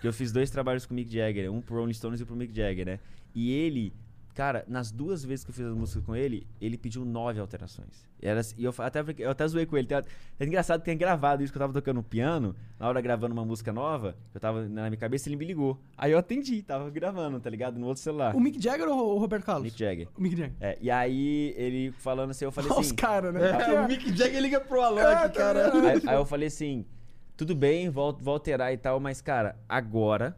[0.00, 2.34] Porque eu fiz dois trabalhos com o Mick Jagger, um pro Rolling Stones e pro
[2.34, 3.00] Mick Jagger, né?
[3.34, 3.92] E ele,
[4.34, 8.08] cara, nas duas vezes que eu fiz as músicas com ele, ele pediu nove alterações.
[8.18, 9.86] E, era, assim- e eu até, eu até zoei com ele.
[10.38, 13.44] É engraçado que tem gravado isso que eu tava tocando piano, na hora gravando uma
[13.44, 15.78] música nova, eu tava na minha cabeça, ele me ligou.
[15.98, 17.78] Aí eu atendi, tava gravando, tá ligado?
[17.78, 18.34] No outro celular.
[18.34, 19.64] O Mick Jagger ou o Roberto Carlos?
[19.64, 20.08] Mick Jagger.
[20.16, 20.56] O Mick Jagger.
[20.60, 22.96] É, e aí ele falando assim, eu falei Olha os assim.
[22.96, 23.50] caras, né?
[23.50, 25.72] É, o Mick Jagger liga pro É, Alok, tá cara.
[25.74, 26.86] Aí, aí eu falei assim:
[27.40, 30.36] tudo bem, vou, vou alterar e tal, mas, cara, agora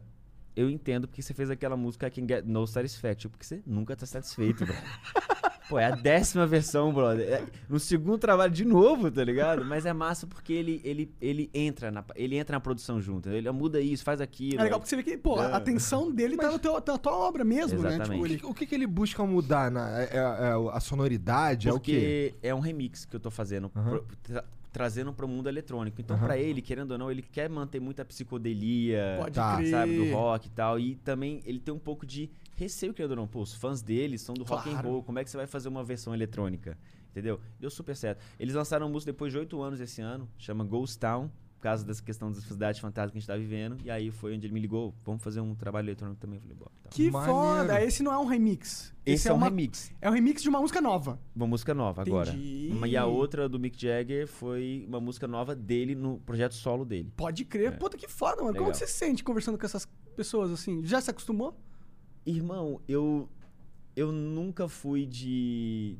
[0.55, 3.93] eu entendo porque você fez aquela música I Can Get No Satisfaction, porque você nunca
[3.93, 4.73] tá satisfeito, bro.
[5.67, 7.27] Pô, é a décima versão, brother.
[7.27, 9.65] É no segundo trabalho de novo, tá ligado?
[9.65, 13.29] Mas é massa porque ele, ele, ele, entra, na, ele entra na produção junto.
[13.29, 14.59] Ele muda isso, faz aquilo.
[14.59, 17.17] É legal porque você vê que, pô, a atenção dele tá no teu- na tua
[17.17, 17.95] obra mesmo, né?
[17.95, 18.11] Exatamente.
[18.11, 18.37] Tipo, O ele...
[18.39, 19.69] que, o que que ele busca mudar?
[19.71, 21.67] Na, é, é- é a sonoridade?
[21.67, 22.33] É o quê?
[22.35, 26.01] Porque é um remix que eu tô fazendo, pro- tra- trazendo pro mundo eletrônico.
[26.01, 26.25] Então, Aham.
[26.25, 29.67] pra ele, querendo ou não, ele quer manter muita psicodelia, Pode Tá, crer.
[29.67, 30.79] sabe, do rock e tal.
[30.79, 33.27] E também ele tem um pouco de receio, querendo ou não.
[33.27, 34.89] Pô, os fãs dele são do rock and Claro.
[34.89, 35.03] roll.
[35.03, 36.77] Como é que você vai fazer uma versão eletrônica?
[37.11, 37.39] Entendeu?
[37.59, 38.23] Deu super certo.
[38.39, 41.29] Eles lançaram música depois de oito anos esse ano, chama Ghost Town.
[41.63, 43.77] Causa dessa questão das cidades fantásticas que a gente tá vivendo.
[43.85, 44.93] E aí foi onde ele me ligou.
[45.05, 46.35] Vamos fazer um trabalho eletrônico também.
[46.35, 46.71] Eu falei, bora.
[46.83, 46.89] Tá.
[46.89, 47.33] Que Maneiro.
[47.33, 47.81] foda.
[47.81, 48.93] Esse não é um remix.
[49.05, 49.45] Esse, é, um uma...
[49.47, 49.89] remix.
[50.01, 51.17] É um remix de uma música nova.
[51.33, 52.31] Uma música nova agora.
[52.31, 52.69] Entendi.
[52.73, 56.83] Uma- E a outra do Mick Jagger foi uma música nova dele no projeto solo
[56.83, 57.13] dele.
[57.15, 57.77] Pode crer.
[57.77, 58.47] Puta, que foda, mano.
[58.55, 58.71] Como Legal.
[58.73, 60.83] que você se sente conversando com essas pessoas assim?
[60.83, 61.57] Já se acostumou?
[62.25, 63.29] Irmão, eu
[63.95, 65.97] eu nunca fui de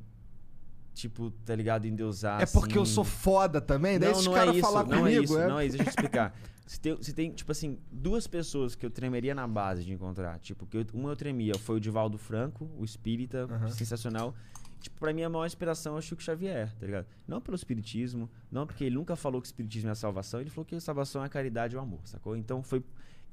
[0.93, 2.93] tipo, tá ligado, endeusar É porque eu assim.
[2.93, 3.99] sou foda também?
[3.99, 5.97] Daí Não, é isso, falar não comigo, é isso, não é isso, deixa eu te
[5.99, 6.33] explicar.
[6.65, 10.39] Se tem, se tem, tipo assim, duas pessoas que eu tremeria na base de encontrar,
[10.39, 14.33] tipo, que eu- uma eu tremia, foi o Divaldo Franco, o espírita, sensacional.
[14.79, 17.05] Tipo, pra mim a maior inspiração é o Chico Xavier, tá ligado?
[17.27, 20.49] Não pelo espiritismo, não porque ele nunca falou que o espiritismo é a salvação, ele
[20.49, 22.35] falou que a salvação é a caridade e o amor, sacou?
[22.35, 22.81] Então foi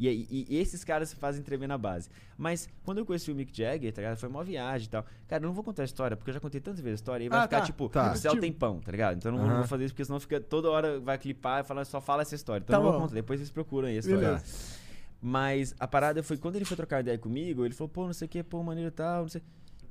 [0.09, 2.09] e, e- e esses caras se fazem tremer na base.
[2.39, 4.17] Mas quando eu conheci o Mick Jagger, tá ligado?
[4.17, 5.05] Foi uma viagem e tal.
[5.29, 7.25] Cara, eu não vou contar a história, porque eu já contei tantas vezes a história
[7.25, 7.67] e vai Ah, ficar, tá.
[7.67, 8.11] tipo, Tá.
[8.11, 9.17] no céu tem pão, tá ligado?
[9.19, 11.61] Então eu não, vou- não vou fazer isso, porque senão fica toda hora vai clipar
[11.61, 12.63] e falar, só fala essa história.
[12.65, 12.99] Então Tá eu não bom.
[12.99, 13.15] vou contar.
[13.15, 14.19] Depois vocês procuram aí a história.
[14.21, 14.81] Beleza.
[15.23, 18.27] Mas a parada foi quando ele foi trocar ideia comigo, ele falou, pô, não sei
[18.27, 19.43] o que, pô, maneiro e tal, não sei.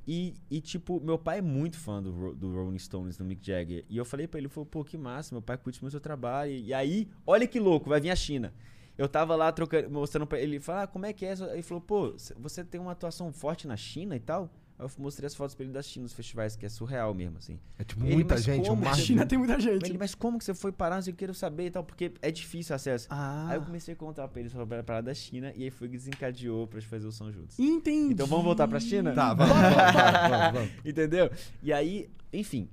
[0.08, 3.84] E, e, tipo, meu pai é muito fã do, do Rolling Stones, do Mick Jagger.
[3.88, 5.92] E eu falei pra ele, ele falou, pô, que massa, meu pai curte muito o
[5.92, 6.50] seu trabalho.
[6.50, 8.52] E aí, olha que louco, vai vir a China.
[9.00, 11.32] Eu tava lá trocando, mostrando pra ele, falou, ah, como é que é?
[11.32, 14.50] Ele falou, pô, você tem uma atuação forte na China e tal?
[14.78, 17.38] Aí eu mostrei as fotos pra ele da China, nos festivais, que é surreal mesmo,
[17.38, 17.58] assim.
[17.78, 18.84] É tipo Ele, muita gente, como?
[18.84, 19.86] Na China tem muita gente.
[19.86, 20.96] ele, mas como que você foi parar?
[20.96, 23.06] Não sei o que, eu quero saber e tal, porque é difícil o acesso.
[23.08, 23.48] Ah.
[23.48, 25.88] Aí eu comecei a contar pra ele sobre a parada da China e aí foi
[25.88, 27.58] que desencadeou pra gente fazer o som juntos.
[27.58, 28.12] Entendi.
[28.12, 29.14] Então vamos voltar pra China?
[29.14, 30.70] Tá, vamos, vamos, vamos, vamos.
[30.84, 31.30] Entendeu?
[31.62, 32.68] E aí, enfim.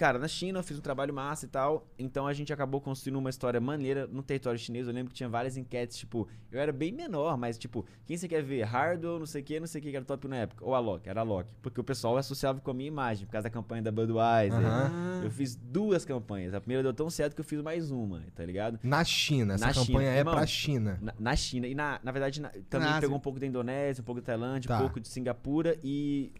[0.00, 1.86] Cara, na China eu fiz um trabalho massa e tal.
[1.98, 4.86] Então a gente acabou construindo uma história maneira no território chinês.
[4.88, 8.26] Eu lembro que tinha várias enquetes, tipo, eu era bem menor, mas tipo, quem você
[8.26, 8.62] quer ver?
[8.62, 10.64] Hardwell, não sei o que, não sei o que, que era top na época.
[10.64, 11.50] Ou a Loki, era a Loki.
[11.60, 14.58] Porque o pessoal associava com a minha imagem, por causa da campanha da Budweiser.
[14.58, 15.20] Aham.
[15.22, 16.54] Eu fiz duas campanhas.
[16.54, 18.80] A primeira deu tão certo que eu fiz mais uma, tá ligado?
[18.82, 20.14] Na China, essa Na campanha China.
[20.14, 20.98] é Irmão, pra China.
[21.02, 21.66] Na, na China.
[21.66, 24.26] E na, na verdade, na- também Na pegou um pouco da Indonésia, um pouco da
[24.28, 24.78] Tailândia, Tá.
[24.78, 26.32] um pouco de Singapura e.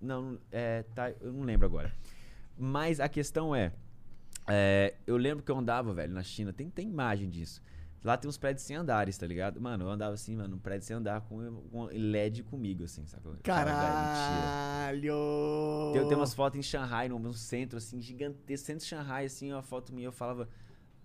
[0.00, 0.84] Não, é.
[0.94, 1.92] Tá, eu não lembro agora.
[2.58, 3.72] Mas a questão é.
[4.48, 6.52] é, eu lembro que eu andava, velho, na China.
[6.52, 7.60] Tem, tem imagem disso.
[8.06, 9.60] Lá tem uns prédios sem andares, tá ligado?
[9.60, 13.34] Mano, eu andava assim, mano, um prédio sem andar com, com LED comigo, assim, sacou?
[13.42, 15.12] Caralho!
[15.92, 18.64] Tem, tem umas fotos em Shanghai, num, centro, assim, gigantesco.
[18.64, 20.48] Centro de Shanghai, assim, uma foto minha, eu falava.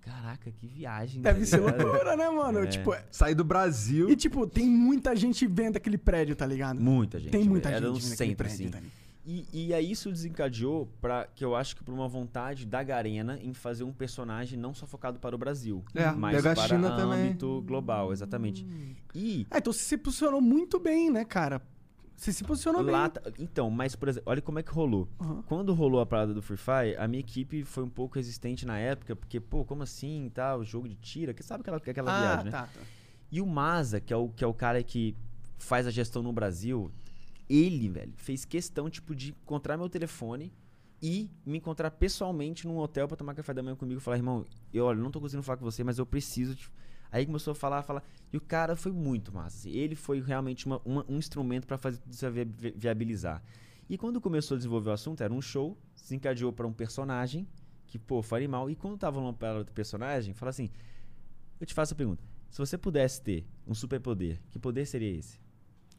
[0.01, 1.23] Caraca, que viagem.
[1.23, 2.59] Deve tá ser ligado?" loucura, né, mano?
[2.59, 2.67] É.
[2.67, 4.07] Tipo, Sair do Brasil.
[4.07, 6.79] e tipo, tem muita gente vendo aquele prédio, tá ligado?
[6.79, 7.31] Muita gente.
[7.31, 7.69] Tem muita.
[7.69, 8.69] Era gente um vendo aquele centro, prédio, assim.
[8.69, 9.00] tá ligado?
[9.23, 13.37] E, e aí isso desencadeou para que eu acho que por uma vontade da Garena
[13.41, 17.27] em fazer um personagem não só focado para o Brasil, É, mas para China também.
[17.27, 18.65] âmbito global, exatamente.
[19.13, 21.61] E Ah, então você se posicionou muito bem, né, cara?
[22.15, 23.33] Você se posicionou lá, bem.
[23.39, 25.07] então, mas por exemplo, olha como é que rolou.
[25.19, 25.41] Aham.
[25.47, 28.77] Quando rolou a parada do Free Fire, a minha equipe foi um pouco resistente na
[28.77, 32.19] época, porque pô, como assim, e tal, jogo de tira, que sabe aquela aquela ah,
[32.19, 32.51] viagem, né?
[32.51, 32.79] tá, tá.
[33.31, 35.15] E o Maza, que é o, que é o cara que
[35.57, 36.91] faz a gestão no Brasil,
[37.53, 40.51] ele, velho, fez questão, tipo, de encontrar meu telefone
[41.01, 44.45] e me encontrar pessoalmente num hotel pra tomar café da manhã comigo e falar, irmão,
[44.73, 46.55] eu, olha, não tô conseguindo falar com você, mas eu preciso.
[46.55, 46.71] te-"
[47.11, 48.03] Aí começou a falar, falar.
[48.31, 49.57] E o cara foi muito massa.
[49.57, 49.71] assim.
[49.71, 53.43] Ele foi realmente uma- uma- um instrumento pra fazer tudo isso vi- vi- viabilizar.
[53.89, 57.45] E quando começou a desenvolver o assunto, era um show, se encadeou pra um personagem,
[57.87, 58.69] que, pô, foi animal.
[58.69, 60.69] E quando tava numa parada do personagem, fala assim:
[61.59, 62.23] eu te faço a pergunta.
[62.49, 65.40] Se você pudesse ter um superpoder, que poder seria esse?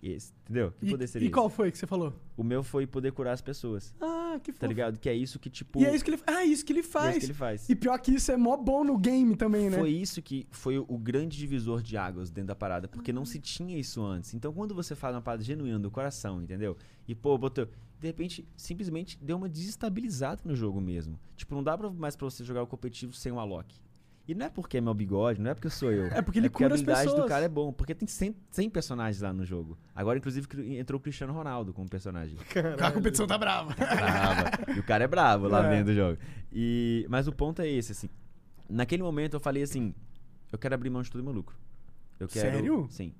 [0.02, 0.72] Esse, entendeu?
[0.80, 1.54] Que E, poder seria e qual esse?
[1.54, 2.12] foi que você falou?
[2.36, 3.94] O meu foi poder curar as pessoas.
[4.00, 4.66] Ah, que Tá fofo.
[4.66, 4.98] ligado?
[4.98, 5.80] Que é isso que, tipo.
[5.80, 7.10] E é isso que ele Ah, isso que ele é faz.
[7.10, 7.68] isso que ele faz.
[7.70, 9.78] E pior que isso é mó bom no game também, né?
[9.78, 13.38] Foi isso que foi o grande divisor de águas dentro da parada, porque não se
[13.38, 14.34] tinha isso antes.
[14.34, 16.76] Então, quando você faz uma parada genuína do coração, entendeu?
[17.06, 17.68] E, pô, botou.
[18.00, 21.16] De repente, simplesmente deu uma desestabilizada no jogo mesmo.
[21.36, 23.72] Tipo, não dá mais pra você jogar o competitivo sem o Alok.
[24.32, 26.06] E não é porque é meu bigode, não é porque sou eu.
[26.06, 27.28] É porque ele a cura as habilidade do pessoas.
[27.28, 27.72] cara é bom.
[27.72, 29.76] Porque tem 100, 100 personagens lá no jogo.
[29.94, 30.46] Agora, inclusive,
[30.78, 32.36] entrou o Cristiano Ronaldo como personagem.
[32.82, 33.74] A competição tá brava.
[33.74, 34.50] brava.
[34.74, 35.70] E o cara é bravo lá É.
[35.70, 36.18] dentro do jogo.
[36.50, 38.08] E, mas o ponto é esse, assim.
[38.68, 39.94] Naquele momento eu falei assim:
[40.50, 41.54] eu quero abrir mão de todo o meu lucro.
[42.18, 42.86] Eu quero, Sério?
[42.90, 43.12] Sim.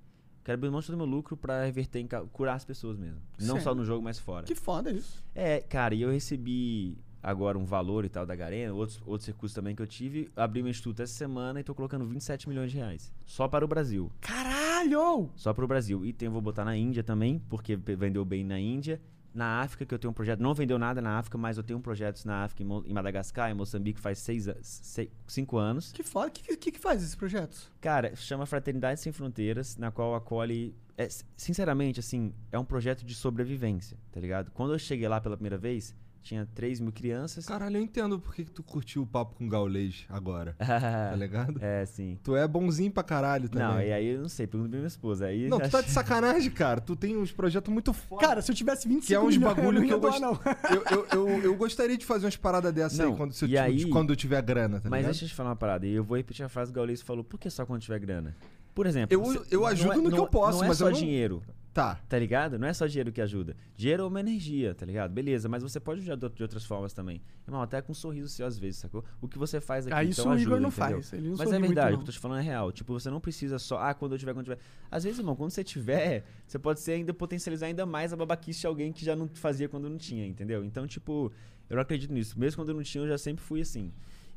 [0.44, 3.20] Quero abrir mão de todo o meu lucro pra reverter em curar as pessoas mesmo.
[3.38, 3.62] Não Sério?
[3.62, 4.46] só no jogo, mas fora.
[4.46, 5.22] que foda isso.
[5.34, 9.54] É, cara, e eu recebi agora um valor e tal da Garena, outros, outros recursos
[9.54, 10.28] também que eu tive.
[10.36, 13.12] Abri meu instituto essa semana e tô colocando 27 milhões de reais.
[13.24, 14.10] Só para o Brasil.
[14.20, 15.30] Caralho!
[15.36, 16.04] Só para o Brasil.
[16.04, 19.00] E tem, vou botar na Índia também, porque vendeu bem na Índia.
[19.34, 20.40] Na África, que eu tenho um projeto.
[20.40, 23.98] Não vendeu nada na África, mas eu tenho projetos na África, em, Madagascar, em Moçambique,
[23.98, 25.90] faz seis, a- sei- cinco anos.
[25.92, 26.28] Que foda.
[26.28, 27.70] O que, que, que faz esses projetos?
[27.80, 30.74] Cara, chama Fraternidade Sem Fronteiras, na qual acolhe.
[30.98, 34.50] é, sinceramente, assim, é um projeto de sobrevivência, tá ligado?
[34.50, 37.44] Quando eu cheguei lá pela primeira vez, tinha 3 mil crianças.
[37.46, 40.54] Caralho, eu entendo por que que tu curtiu o papo com o gaulês agora.
[40.62, 41.58] Tá ligado?
[41.62, 42.18] é, sim.
[42.22, 43.66] Tu é bonzinho pra caralho também.
[43.68, 45.26] Não, e aí eu não sei, pergunta pra minha esposa.
[45.26, 46.80] Aí Não, tu tá de sacanagem, cara.
[46.80, 48.20] Tu tem uns projetos muito foda.
[48.26, 50.32] Cara, se eu tivesse 25 que é uns milhões, bagulho eu não que eu não.
[50.72, 53.60] Eu, eu, eu, eu gostaria de fazer umas paradas dessas Não, aí quando, se eu,
[53.62, 55.12] aí- quando eu tiver grana, tá Mas ligado?
[55.12, 57.02] deixa eu te falar uma parada, e eu vou repetir a frase que o Gaules
[57.02, 58.34] falou, por que só quando tiver grana?
[58.74, 60.68] Por exemplo, Eu- você- eu não ajudo é- no que não- eu posso, não é
[60.68, 61.98] mas só eu não- dinheiro, Tá.
[62.06, 62.58] tá ligado?
[62.58, 63.56] Não é só dinheiro que ajuda.
[63.76, 65.10] Dinheiro é uma energia, tá ligado?
[65.10, 67.22] Beleza, mas você pode ajudar de outras formas também.
[67.46, 69.02] Irmão, até com um sorriso seu às vezes, sacou?
[69.20, 71.02] O que você faz aqui, Ah, isso então o Igor ajuda, não entendeu?
[71.02, 72.70] faz, ele não Mas é verdade, o que eu tô te falando é real.
[72.72, 74.66] Tipo, você não precisa só, ah, quando eu tiver, quando eu tiver.
[74.90, 78.60] Às vezes, irmão, quando você tiver, você pode ser ainda potencializar ainda mais a babaquice
[78.60, 80.62] de alguém que já não fazia quando não tinha, entendeu?
[80.64, 81.32] Então, tipo,
[81.70, 82.38] eu não acredito nisso.
[82.38, 83.90] Mesmo quando eu não tinha, eu já sempre fui assim.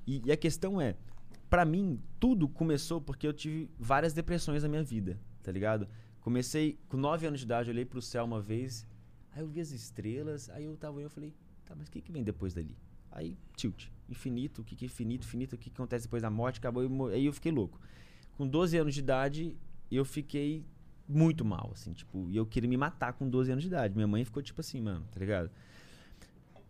[0.08, 0.96] E, e a questão é,
[1.50, 5.86] pra mim, tudo começou porque eu tive várias depressões na minha vida, tá ligado?
[6.26, 8.84] Comecei com 9 anos de idade, eu olhei pro céu uma vez,
[9.32, 11.34] aí eu vi as estrelas, aí eu tava olhando e falei,
[11.64, 12.76] tá, mas o que, que vem depois dali?
[13.12, 13.90] Aí, tilt.
[14.10, 16.84] Infinito, o que, que é infinito, infinito, o que, que acontece depois da morte, acabou,
[16.84, 17.80] e mo- aí eu fiquei louco.
[18.40, 19.56] Com 12 anos de idade,
[19.92, 20.66] eu fiquei
[21.08, 23.94] muito mal, assim, tipo, e eu queria me matar com 12 anos de idade.
[23.94, 25.52] Minha mãe ficou tipo assim, mano, tá ligado?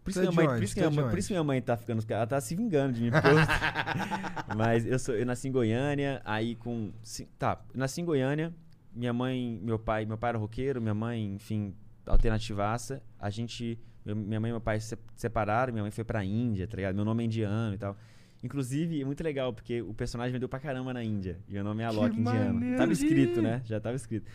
[0.04, 0.58] Por isso, é que minha de mãe, onde?
[0.60, 2.04] por, isso é minha mãe, por isso minha mãe tá ficando.
[2.10, 3.08] Ela tá se vingando de mim.
[3.08, 3.14] eu-
[4.58, 6.92] Mas eu, sou, eu nasci em Goiânia, aí com.
[7.40, 8.54] Tá, eu nasci em Goiânia,
[8.96, 13.02] minha mãe, meu pai, meu pai era roqueiro, minha mãe, enfim, alternativaça.
[13.20, 13.78] A gente.
[14.06, 16.96] minha mãe e meu pai se separaram, minha mãe foi pra Índia, tá ligado?
[16.96, 17.96] Meu nome é indiano e tal.
[18.44, 21.40] Inclusive, é muito legal, porque o personagem vendeu pra caramba na Índia.
[21.48, 22.54] E meu nome é Alok indiano.
[22.54, 22.78] maneiro.
[22.78, 23.62] Tava escrito, né?
[23.66, 24.30] Já tava escrito.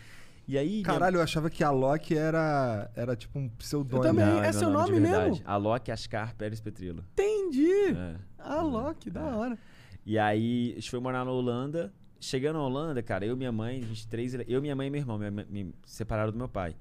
[0.47, 0.69] E aí.
[0.69, 4.03] minha- Caralho, eu achava que a Loki era, era tipo um pseudônimo.
[4.03, 4.25] Eu também.
[4.25, 5.29] Não, é meu seu nome verdade.
[5.29, 5.43] mesmo?
[5.47, 7.05] Alok Ascar Pérez Petrilo.
[7.13, 7.95] Entendi.
[7.95, 8.15] É.
[8.37, 9.33] Ah, Loki, da É.
[9.33, 9.57] hora.
[10.05, 11.93] E aí, a gente foi morar na Holanda.
[12.21, 14.33] Chegando na Holanda, cara, eu e minha mãe, a gente três.
[14.47, 16.75] Eu, minha mãe e meu irmão me, me separaram do meu pai.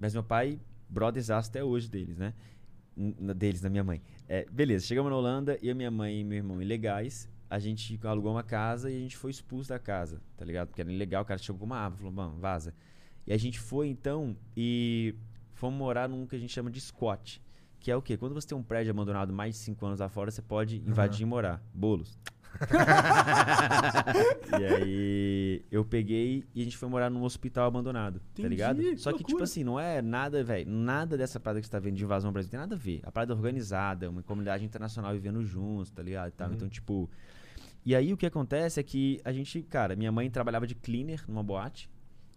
[0.00, 0.58] Mas meu pai,
[0.88, 2.34] brothers até hoje deles, né?
[2.96, 4.02] N- deles, da minha mãe.
[4.28, 7.28] É, beleza, chegamos na Holanda, eu, minha mãe e meu irmão ilegais.
[7.48, 10.68] A gente alugou uma casa e a gente foi expulso da casa, tá ligado?
[10.68, 12.74] Porque era ilegal, o cara chegou com uma arma, falou, mano, vaza.
[13.26, 15.14] E a gente foi então e
[15.52, 17.40] fomos morar num que a gente chama de squat.
[17.78, 18.16] Que é o quê?
[18.16, 21.22] Quando você tem um prédio abandonado mais de 5 anos lá fora, você pode invadir
[21.22, 21.62] e morar.
[21.72, 22.18] Bolos.
[24.58, 28.80] e aí eu peguei e a gente foi morar num hospital abandonado, tá Entendi, ligado?
[28.80, 29.44] que Só que, tipo loucura.
[29.44, 32.32] assim, não é nada, velho, nada dessa parada que você tá vendo de invasão ao
[32.32, 33.00] Brasil tem nada a ver.
[33.02, 36.28] A parada é organizada, uma comunidade internacional vivendo juntos, tá ligado?
[36.28, 36.52] e tal.
[36.52, 37.10] Então, tipo.
[37.84, 41.22] E aí o que acontece é que a gente, cara, minha mãe trabalhava de cleaner
[41.28, 41.90] numa boate.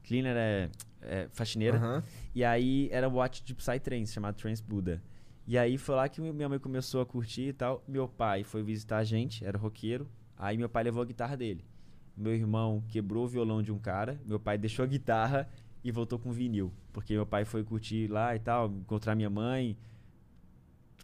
[0.03, 0.69] Cleaner é,
[1.01, 1.77] é faxineira.
[1.77, 2.03] Aham.
[2.35, 5.01] E aí era boate de Psytrance, chamado Trance Buddha.
[5.47, 7.81] E aí foi lá que minha mãe começou a curtir e tal.
[7.87, 10.05] Meu pai foi visitar a gente, era roqueiro.
[10.37, 11.63] Aí meu pai levou a guitarra dele.
[12.17, 14.19] Meu irmão quebrou o violão de um cara.
[14.25, 15.49] Meu pai deixou a guitarra
[15.81, 16.73] e voltou com vinil.
[16.91, 19.77] Porque meu pai foi curtir lá e tal, encontrar minha mãe.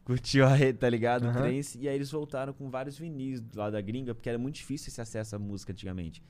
[0.03, 1.29] Curtiu a rede, tá ligado?
[1.29, 1.79] O trance.
[1.79, 4.99] E aí eles voltaram com vários vinis lá da gringa, porque era muito difícil esse
[4.99, 6.21] acesso à música antigamente.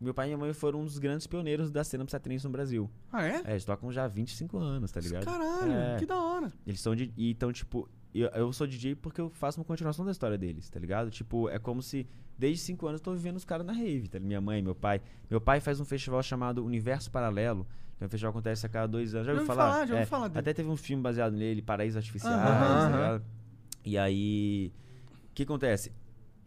[0.00, 2.90] Meu pai e minha mãe foram um dos grandes pioneiros da cena psytrance no Brasil.
[3.12, 3.42] Ah, é?
[3.44, 5.24] É, eles tocam já há 25 anos, tá ligado?
[5.24, 5.96] Caralho, É.
[5.98, 6.50] que da hora.
[6.66, 7.12] Eles são de.
[7.16, 10.70] e Então, tipo, eu, eu sou DJ porque eu faço uma continuação da história deles,
[10.70, 11.10] tá ligado?
[11.10, 12.06] Tipo, é como se
[12.38, 14.16] desde 5 anos eu tô vivendo os caras na rave, tá?
[14.18, 14.26] ligado?
[14.28, 15.02] Minha mãe, meu pai.
[15.30, 17.66] Meu pai faz um festival chamado Universo Paralelo.
[17.98, 19.26] Que é um festival que acontece a cada dois anos.
[19.26, 19.70] Já ouviu ouvi falar?
[19.72, 20.38] falar, já ouvi É, falar dele.
[20.40, 23.24] Até teve um filme baseado nele, Paraísos Artificiais, tá ligado?
[23.84, 24.72] E aí.
[25.30, 25.92] O que acontece?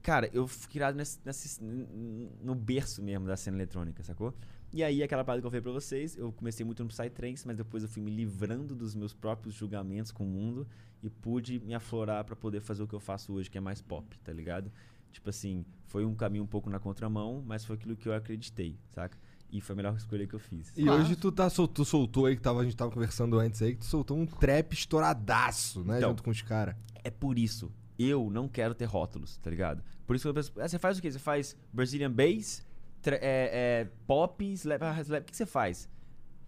[0.04, 4.34] Cara, eu fui criado nesse, nesse- no berço mesmo da cena eletrônica, sacou?
[4.72, 7.56] E aí, aquela parada que eu falei pra vocês, eu comecei muito no Psytrance, mas
[7.58, 10.68] depois eu fui me livrando dos meus próprios julgamentos com o mundo
[11.02, 13.82] e pude me aflorar pra poder fazer o que eu faço hoje, que é mais
[13.82, 14.72] pop, tá ligado?
[15.12, 18.76] Tipo assim, foi um caminho um pouco na contramão, mas foi aquilo que eu acreditei,
[18.89, 19.16] saca?
[19.52, 20.74] E foi a melhor escolha que eu fiz.
[20.76, 23.62] E hoje tu, tá, sol- tu soltou aí, que tava, a gente tava conversando antes
[23.62, 25.98] aí, que tu soltou um trap estouradaço, né?
[26.00, 26.10] Então.
[26.10, 26.76] junto com os caras.
[27.04, 27.72] É por isso.
[28.00, 29.84] Eu não quero ter rótulos, tá ligado?
[30.06, 31.12] Por isso que eu penso, ah, você faz o quê?
[31.12, 32.66] Você faz Brazilian Bass,
[33.06, 35.24] é, é, pop, slap, ah, slap.
[35.24, 35.89] O que você faz?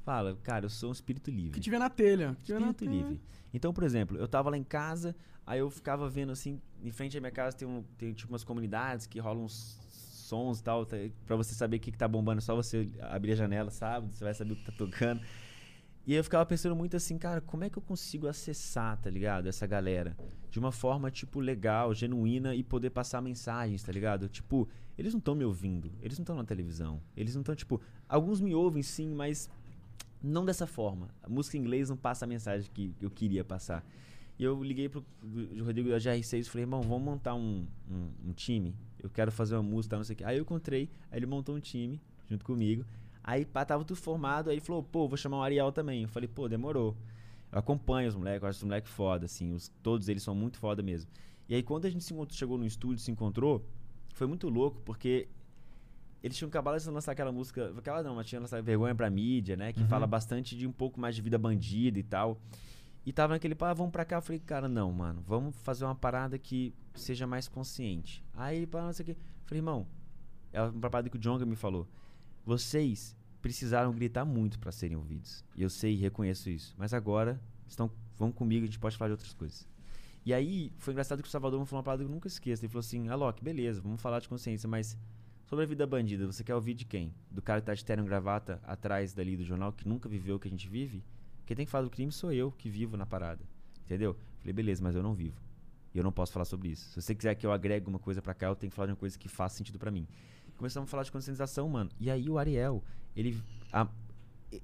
[0.03, 1.51] Fala, cara, eu sou um espírito livre.
[1.51, 2.35] Que tiver na telha.
[2.39, 3.03] Que tiver na Espírito telha.
[3.03, 3.21] livre.
[3.53, 5.15] Então, por exemplo, eu tava lá em casa,
[5.45, 8.43] aí eu ficava vendo assim, em frente à minha casa tem, um, tem tipo umas
[8.43, 9.79] comunidades que rolam uns
[10.25, 12.89] sons e tal, tá, pra você saber o que, que tá bombando, é só você
[13.01, 14.13] abrir a janela, sabe?
[14.13, 15.21] Você vai saber o que tá tocando.
[16.07, 19.47] E eu ficava pensando muito assim, cara, como é que eu consigo acessar, tá ligado?
[19.47, 20.15] Essa galera.
[20.51, 24.29] De uma forma, tipo, legal, genuína e poder passar mensagens, tá ligado?
[24.29, 27.01] Tipo, eles não estão me ouvindo, eles não estão na televisão.
[27.17, 29.49] Eles não estão, tipo, alguns me ouvem sim, mas
[30.21, 31.09] não dessa forma.
[31.23, 33.83] A música em inglês não passa a mensagem que eu queria passar.
[34.37, 35.03] E eu liguei pro
[35.59, 38.75] Rodrigo da GR6 e falei, irmão, vamos montar um, um, um time.
[39.01, 40.23] Eu quero fazer uma música, não sei o quê.
[40.23, 42.85] Aí eu encontrei, aí ele montou um time junto comigo.
[43.27, 46.03] Aí pá, tava tudo formado, aí falou, pô, vou chamar o Ariel também.
[46.03, 46.95] Eu falei, pô, demorou.
[47.51, 49.51] Eu acompanho os moleques, eu acho os moleques foda, assim.
[49.51, 51.09] Os, todos eles são muito foda mesmo.
[51.49, 53.65] E aí quando a gente se encontrou, chegou no estúdio, se encontrou,
[54.13, 55.27] foi muito louco, porque
[56.21, 57.73] eles tinham acabado de lançar aquela música.
[57.75, 59.73] Aquela não, mas tinha lançado Vergonha pra mídia, né?
[59.73, 62.39] Que fala bastante de um pouco mais de vida bandida e tal.
[63.03, 64.17] E tava naquele, pá, vamos pra cá.
[64.17, 68.23] Eu falei, cara, não, mano, vamos fazer uma parada que seja mais consciente.
[68.35, 69.11] Aí ele, pá, não sei o quê.
[69.13, 69.87] Eu falei, irmão,
[70.53, 71.87] é uma parada que o Jonga me falou.
[72.45, 75.43] Vocês precisaram gritar muito pra serem ouvidos.
[75.55, 76.75] E eu sei e reconheço isso.
[76.77, 79.67] Mas agora, estão, vão comigo, a gente pode falar de outras coisas.
[80.25, 82.63] E aí, foi engraçado que o Salvador me falou uma parada que eu nunca esqueço.
[82.63, 84.97] Ele falou assim, Alok, beleza, vamos falar de consciência, mas
[85.45, 87.13] sobre a vida bandida, você quer ouvir de quem?
[87.29, 90.35] Do cara que tá de terno e gravata atrás dali do jornal, que nunca viveu
[90.35, 91.03] o que a gente vive?
[91.45, 93.43] Quem tem que falar do crime sou eu, que vivo na parada.
[93.83, 94.17] Entendeu?
[94.39, 95.39] Falei, beleza, mas eu não vivo.
[95.93, 96.89] E eu não posso falar sobre isso.
[96.89, 98.93] Se você quiser que eu agregue uma coisa pra cá, eu tenho que falar de
[98.93, 100.07] uma coisa que faz sentido pra mim.
[100.57, 101.89] Começamos a falar de conscientização, mano.
[101.99, 102.83] E aí o Ariel,
[103.15, 103.41] ele.
[103.71, 103.87] a-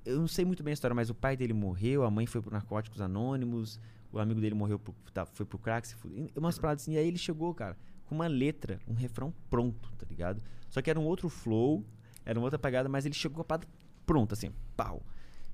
[0.06, 2.42] eu não sei muito bem a história, mas o pai dele morreu, a mãe foi
[2.42, 3.80] pro Narcóticos Anônimos,
[4.12, 5.96] o amigo dele morreu, pro, tá, foi pro crack, se
[6.36, 6.94] umas paradas assim.
[6.94, 10.42] E aí ele chegou, cara, com uma letra, um refrão pronto, tá ligado?
[10.70, 11.84] Só que era um outro flow,
[12.26, 13.68] era uma outra pegada, mas ele chegou com a parada
[14.06, 15.02] pronto, assim, pau.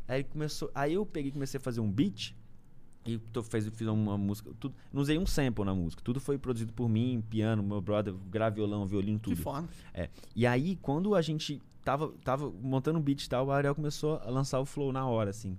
[0.08, 0.70] Aí começou.
[0.76, 2.36] Aí eu peguei e comecei a fazer um beat.
[3.08, 4.52] E tô, fez, fiz uma música.
[4.60, 6.02] Tudo, não usei um sample na música.
[6.04, 9.42] Tudo foi produzido por mim, piano, meu brother, grave violão, violino, Que tudo.
[9.42, 9.68] foda.
[9.94, 10.10] É.
[10.36, 14.18] E aí, quando a gente tava, tava montando um beat e tal, o Ariel começou
[14.18, 15.58] a lançar o flow na hora, assim.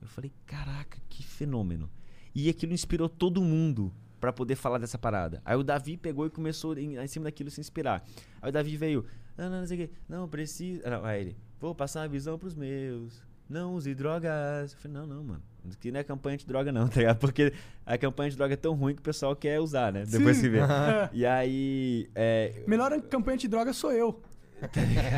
[0.00, 1.90] Eu falei, caraca, que fenômeno.
[2.34, 5.42] E aquilo inspirou todo mundo pra poder falar dessa parada.
[5.44, 8.02] Aí o Davi pegou e começou em, em cima daquilo se inspirar.
[8.40, 9.04] Aí o Davi veio,
[9.36, 10.88] não, não, não sei o quê, não precisa.
[10.88, 13.22] Não, aí ele, vou passar a visão pros meus.
[13.48, 14.72] Não use drogas.
[14.72, 15.42] Eu falei, não, não, mano.
[15.72, 17.18] Aqui não é campanha de droga, não, tá ligado?
[17.18, 17.52] Porque
[17.84, 20.04] a campanha de droga é tão ruim que o pessoal quer usar, né?
[20.06, 20.42] Depois Sim.
[20.44, 20.58] que vê.
[20.60, 21.10] É.
[21.12, 22.08] E aí.
[22.14, 24.20] É, Melhor campanha de droga sou eu.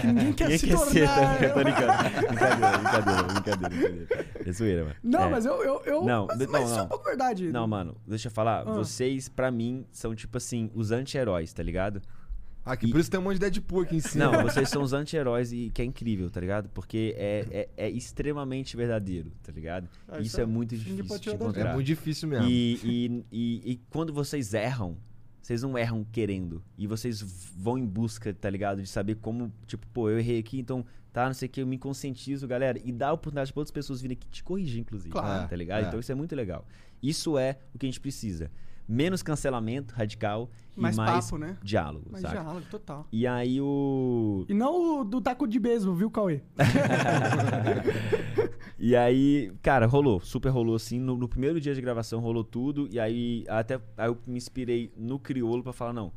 [0.01, 1.39] Que ninguém quer Ninguém se quer ser, tornar.
[1.39, 1.49] tá?
[1.49, 1.93] Tô brincando.
[2.29, 4.27] Brincadeira, brincadeira, brincadeira, brincadeira.
[4.47, 4.97] É zoeira, mano.
[5.03, 5.29] Não, É.
[5.31, 5.63] mas eu.
[5.65, 6.85] eu, eu Não, mas, mas não, isso é não.
[6.85, 7.51] um pouco verdade.
[7.53, 8.61] Não, mano, deixa eu falar.
[8.61, 8.73] Ah.
[8.73, 12.01] Vocês, pra mim, são tipo assim, os anti-heróis, tá ligado?
[12.65, 14.25] Aqui, E- por isso tem um monte de Deadpool aqui em cima.
[14.31, 16.69] Não, vocês são os anti-heróis e que é incrível, tá ligado?
[16.69, 19.89] Porque é, é, é extremamente verdadeiro, tá ligado?
[20.09, 21.71] Ah, isso isso é é- muito difícil de encontrar.
[21.71, 22.47] É muito difícil mesmo.
[22.49, 24.97] E, e, e, e quando vocês erram,
[25.41, 26.63] vocês não erram querendo.
[26.79, 27.21] E vocês
[27.57, 28.81] vão em busca, tá ligado?
[28.81, 31.67] De saber como, tipo, pô, eu errei aqui, então, tá, não sei o que, eu
[31.67, 32.79] me conscientizo, galera.
[32.85, 35.11] E dá a oportunidade pra outras pessoas virem aqui te corrigir, inclusive.
[35.11, 35.49] Claro.
[35.49, 35.85] Tá ligado?
[35.85, 35.89] É.
[35.89, 36.65] Então isso é muito legal.
[37.03, 38.53] Isso é o que a gente precisa.
[38.93, 41.57] Menos cancelamento radical Mais e mais papo, né?
[41.63, 42.35] diálogo, Mas saca?
[42.35, 43.07] diálogo, total.
[43.11, 44.45] E aí o...
[44.49, 46.43] E não o do taco de beisebol, viu, Cauê?
[48.85, 50.99] E aí, cara, rolou, super rolou assim.
[50.99, 52.89] No, no primeiro dia de gravação rolou tudo.
[52.91, 56.13] E aí, até aí eu me inspirei no crioulo pra falar: não,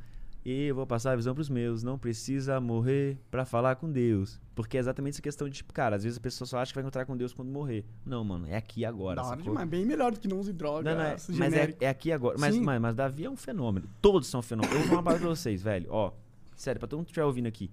[0.46, 4.40] eu vou passar a visão pros meus, não precisa morrer pra falar com Deus.
[4.54, 6.76] Porque é exatamente essa questão de, tipo, cara, às vezes a pessoa só acha que
[6.76, 7.84] vai encontrar com Deus quando morrer.
[8.06, 9.16] Não, mano, é aqui e agora.
[9.16, 9.68] da hora demais.
[9.68, 10.94] Bem melhor do que não use droga.
[10.94, 12.38] Não, não, é, mas é, é aqui e agora.
[12.40, 13.90] Mas, mas, mas Davi é um fenômeno.
[14.02, 14.76] Todos são fenômenos.
[14.76, 15.88] Eu vou falar uma parada pra vocês, velho.
[15.90, 16.12] Ó,
[16.56, 17.72] sério, pra todo mundo que estiver ouvindo aqui.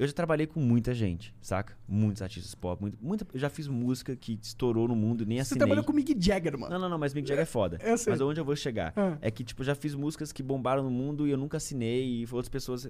[0.00, 1.76] Eu já trabalhei com muita gente, saca?
[1.86, 2.80] Muitos artistas pop.
[2.80, 5.58] Muito, muita, eu já fiz música que estourou no mundo, nem Você assinei.
[5.58, 6.72] trabalhou com o Mick Jagger, mano.
[6.72, 7.78] Não, não, não, mas Mick Jagger é foda.
[7.82, 8.10] Eu sei.
[8.12, 8.94] Mas onde eu vou chegar?
[8.96, 9.18] Ah.
[9.20, 12.22] É que, tipo, eu já fiz músicas que bombaram no mundo e eu nunca assinei
[12.22, 12.88] e outras pessoas.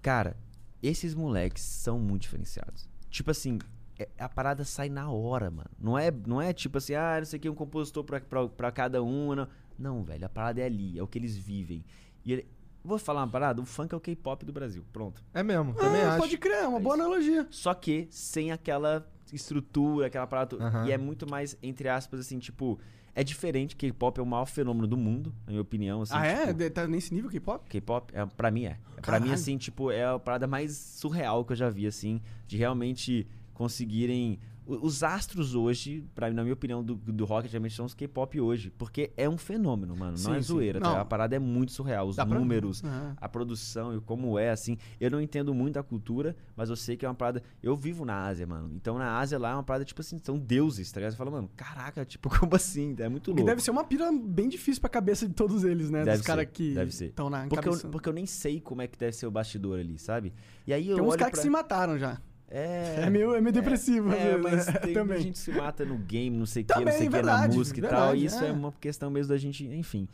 [0.00, 0.34] Cara,
[0.82, 2.88] esses moleques são muito diferenciados.
[3.10, 3.58] Tipo assim,
[3.98, 5.68] é- a parada sai na hora, mano.
[5.78, 8.48] Não é, não é tipo assim, ah, não sei o que, um compositor pra, pra,
[8.48, 9.34] pra cada um.
[9.34, 9.48] Não.
[9.78, 11.84] não, velho, a parada é ali, é o que eles vivem.
[12.24, 12.46] E ele-
[12.88, 14.82] Vou falar uma parada, o funk é o K-pop do Brasil.
[14.92, 15.22] Pronto.
[15.34, 16.18] É mesmo, também Ah, acho.
[16.18, 17.04] pode crer, é uma É boa isso.
[17.04, 17.46] analogia.
[17.50, 20.56] Só que sem aquela estrutura, aquela parada.
[20.86, 22.78] E é muito mais, entre aspas, assim, tipo.
[23.14, 26.02] É diferente, K-pop é o maior fenômeno do mundo, na minha opinião.
[26.02, 26.40] Assim, ah, é?
[26.46, 27.68] tipo, De- Tá nesse nível K-pop?
[27.68, 28.78] K-pop, é, pra mim é.
[29.02, 29.32] Pra mim, Caralho.
[29.32, 34.38] assim, tipo, é a parada mais surreal que eu já vi, assim, de realmente conseguirem.
[34.68, 38.70] Os astros hoje, pra, na minha opinião, do, do rock, realmente são os K-pop hoje.
[38.76, 40.10] Porque é um fenômeno, mano.
[40.12, 41.00] Não Sim, é zoeira, tá?
[41.00, 42.06] A parada é muito surreal.
[42.06, 43.14] Os Dá pra- números, Ah.
[43.16, 44.76] a produção e como é, assim.
[45.00, 47.42] Eu não entendo muito a cultura, mas eu sei que é uma parada.
[47.62, 48.70] Eu vivo na Ásia, mano.
[48.74, 51.12] Então na Ásia lá é uma parada, tipo assim, são deuses, tá ligado?
[51.12, 52.94] Você fala, mano, caraca, tipo, como assim?
[52.98, 53.46] É muito louco.
[53.46, 56.04] deve ser uma pira bem difícil pra cabeça de todos eles, né?
[56.04, 58.98] Deve Dos caras que estão na Porque eu, porque eu nem sei como é que
[58.98, 60.32] deve ser o bastidor ali, sabe?
[60.66, 61.30] E aí eu Tem uns caras pra...
[61.30, 62.20] que se mataram já.
[62.50, 64.72] É, É meio, é meio depressivo, às é, vezes, mas né?
[64.80, 65.20] tem Também.
[65.20, 67.10] gente que se mata no game, não sei o que, não sei o que, na
[67.10, 67.90] verdade, música e tal.
[67.90, 68.48] verdade, E isso é.
[68.48, 68.52] é.
[68.52, 70.08] uma questão mesmo da gente, enfim.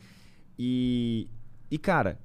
[0.59, 1.29] E,
[1.71, 2.17] e cara,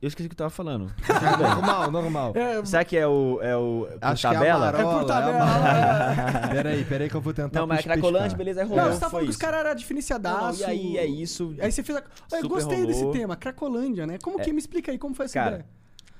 [0.00, 0.90] eu esqueci o que eu tava falando.
[1.38, 2.32] Normal, normal.
[2.34, 4.72] É, Será que é o, é o por Acho que é a tabela?
[4.72, 7.98] marola, É por tabela, a peraí, peraí que eu vou tentar não, mas pescar.
[7.98, 8.84] Cracolante, beleza, é rolou.
[8.84, 10.60] não, você tá falando que os caras eram não, diferenciadaço.
[10.60, 11.54] e aí é isso.
[11.60, 12.02] Aí você fez a...
[12.32, 13.14] Eu gostei desse rolou.
[13.14, 14.16] tema, Cracolândia, né?
[14.22, 14.50] Como que...
[14.54, 15.66] Me explica aí, como foi essa Cara, ideia?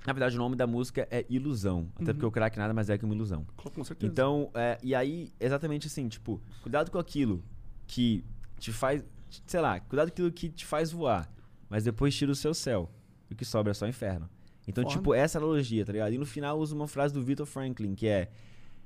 [0.06, 1.88] Na verdade, o nome da música é Ilusão.
[1.96, 3.46] Até porque o crack nada mais é que uma ilusão.
[3.56, 4.10] Com certeza.
[4.10, 7.44] Então, é, e aí, exatamente assim, tipo, cuidado com aquilo
[7.86, 8.24] que
[8.58, 9.04] te faz,
[9.46, 11.30] sei lá, cuidado com aquilo que te faz voar,
[11.68, 12.90] mas depois tira o seu céu.
[13.28, 14.28] E o que sobra é só inferno.
[14.66, 16.12] Então, tipo, essa analogia, tá ligado?
[16.12, 18.30] E no final usa uma frase do Victor Franklin, que é: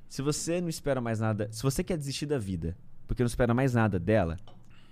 [0.08, 3.52] Se você não espera mais nada, se você quer desistir da vida, porque não espera
[3.52, 4.38] mais nada dela,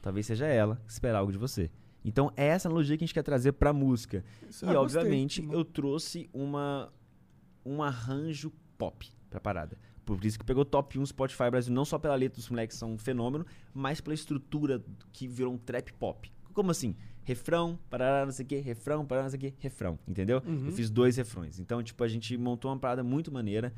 [0.01, 1.71] talvez seja ela que esperar algo de você.
[2.05, 4.25] Então, é essa analogia que a gente quer trazer pra música.
[4.49, 4.77] Isso, E, gostei.
[5.01, 6.93] obviamente, eu trouxe uma
[7.65, 9.79] um arranjo pop pra parada.
[10.05, 12.93] Por isso que pegou top 1 Spotify Brasil, não só pela letra dos moleques são
[12.93, 14.83] um fenômeno, mas pela estrutura
[15.13, 16.31] que virou um trap pop.
[16.53, 16.97] Como assim?
[17.25, 20.43] Refrão, parará, não sei o que, refrão, parará, não sei o que, refrão, entendeu?
[20.45, 20.67] Uhum.
[20.67, 21.61] Eu fiz dois refrões.
[21.61, 23.73] Então, tipo, a gente montou uma parada muito maneira.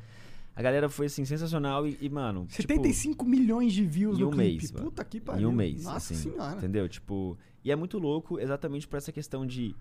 [0.55, 2.47] A galera foi, assim, sensacional e, e, mano...
[2.47, 4.57] tipo, 75 milhões de views em no um clipe.
[4.61, 4.85] mês, mano.
[4.85, 5.49] Puta que em pariu.
[5.49, 6.57] um mês, Nossa assim, senhora.
[6.57, 6.89] entendeu?
[6.89, 9.75] Tipo, e é muito louco exatamente por essa questão de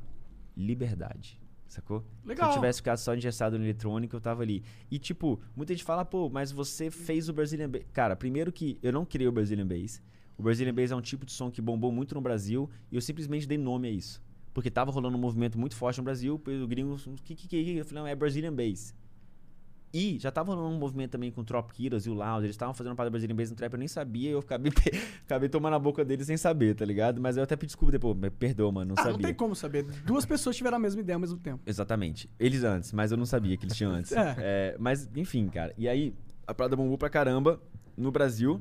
[0.57, 2.03] liberdade, sacou?
[2.25, 2.47] Legal.
[2.49, 4.65] Se eu tivesse ficado só engessado no eletrônico, eu tava ali.
[4.91, 7.83] E tipo, muita gente fala, pô, mas você fez o Brazilian Bass.
[7.93, 10.03] Cara, primeiro que eu não criei o Brazilian Bass.
[10.39, 13.03] O Brazilian Bass é um tipo de som que bombou muito no Brasil e eu
[13.03, 14.23] simplesmente dei nome a isso.
[14.55, 17.57] Porque tava rolando um movimento muito forte no Brasil, o gringo, o que que que
[17.57, 17.81] é?
[17.81, 18.95] Eu falei, não, é Brazilian Bass.
[19.95, 22.75] E já tava num movimento também com o Tropic Heroes e o Loud, eles estavam
[22.75, 24.73] fazendo uma parada Brazilian Bass no trap, eu nem sabia, e eu acabei,
[25.25, 27.21] acabei tomando a boca deles sem saber, tá ligado?
[27.21, 29.13] Mas eu até pedi desculpa depois, me perdoa, mano, não ah, sabia.
[29.13, 29.85] não tem como saber.
[30.05, 31.63] Duas pessoas tiveram a mesma ideia ao mesmo tempo.
[31.65, 32.29] Exatamente.
[32.41, 34.11] Eles antes, mas eu não sabia que eles tinham antes.
[34.11, 34.35] É.
[34.39, 35.73] É, mas, enfim, cara.
[35.79, 36.13] E aí,
[36.45, 37.61] a parada bombou pra caramba
[37.97, 38.61] no Brasil.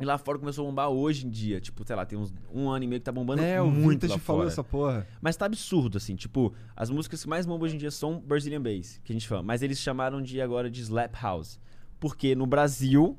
[0.00, 1.60] E lá fora começou a bombar hoje em dia.
[1.60, 3.88] Tipo, sei lá, tem uns um ano e meio que tá bombando É, muito lá
[3.90, 4.48] Vintage falou fora.
[4.52, 5.06] essa porra.
[5.20, 6.14] Mas tá absurdo, assim.
[6.14, 9.26] Tipo, as músicas que mais bombam hoje em dia são Brazilian Bass, que a gente
[9.26, 9.42] fala.
[9.42, 11.58] Mas eles chamaram de agora de Slap House.
[11.98, 13.18] Porque no Brasil,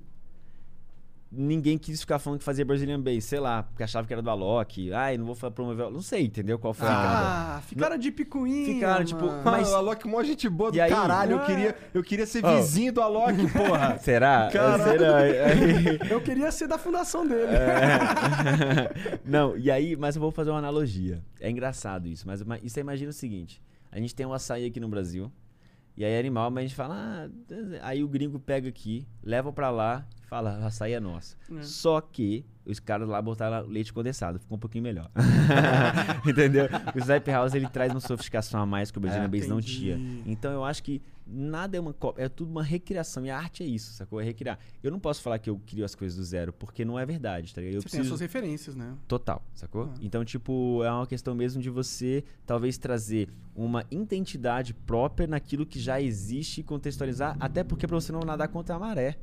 [1.32, 3.26] ninguém quis ficar falando que fazia Brazilian Bass.
[3.26, 4.92] Sei lá, porque achava que era do Alok.
[4.94, 5.90] Ai, não vou promover.
[5.92, 6.58] Não sei, entendeu?
[6.58, 7.58] Qual foi a.
[7.58, 8.74] Ah, ficaram de picuinha.
[8.74, 9.42] Ficaram, tipo, mano.
[9.44, 9.60] Mas...
[9.62, 10.90] Mas- o Alok é mó gente boa do E aí?
[10.92, 11.34] caralho.
[11.34, 11.46] Eu Ah.
[11.46, 12.56] queria, eu queria ser Oh.
[12.58, 13.98] vizinho do Alok, porra.
[14.00, 14.50] Será?
[14.52, 14.84] Caralho.
[15.00, 15.18] Será?
[15.18, 17.52] Aí- Eu queria ser da fundação dele.
[17.52, 19.20] É.
[19.24, 21.22] Não, e aí, mas eu vou fazer uma analogia.
[21.40, 23.62] É engraçado isso, mas mas isso aí imagina o seguinte:
[23.92, 25.32] a gente tem um açaí aqui no Brasil,
[25.96, 27.30] e aí é animal, mas a gente fala, ah,
[27.84, 31.36] aí o gringo pega aqui, leva pra lá fala, açaí é nosso.
[31.52, 31.64] É.
[31.64, 35.10] Só que os caras lá botaram leite condensado, ficou um pouquinho melhor.
[36.26, 36.66] Entendeu?
[36.96, 39.60] O Slap House ele traz uma sofisticação a mais que o Brazilian É, Bass não
[39.60, 40.00] tinha.
[40.26, 43.26] Então eu acho que nada é uma cópia, é tudo uma recriação.
[43.26, 44.22] E a arte é isso, sacou?
[44.22, 44.60] É recriar.
[44.84, 47.54] Eu não posso falar que eu crio as coisas do zero, porque não é verdade,
[47.54, 47.76] tá ligado?
[47.76, 48.96] Eu Você tem as suas referências, né?
[49.08, 49.86] Total, sacou?
[49.92, 49.94] Ah.
[50.02, 55.80] Então, tipo, é uma questão mesmo de você talvez trazer uma identidade própria naquilo que
[55.80, 59.18] já existe e contextualizar, até porque pra você não nadar contra a maré.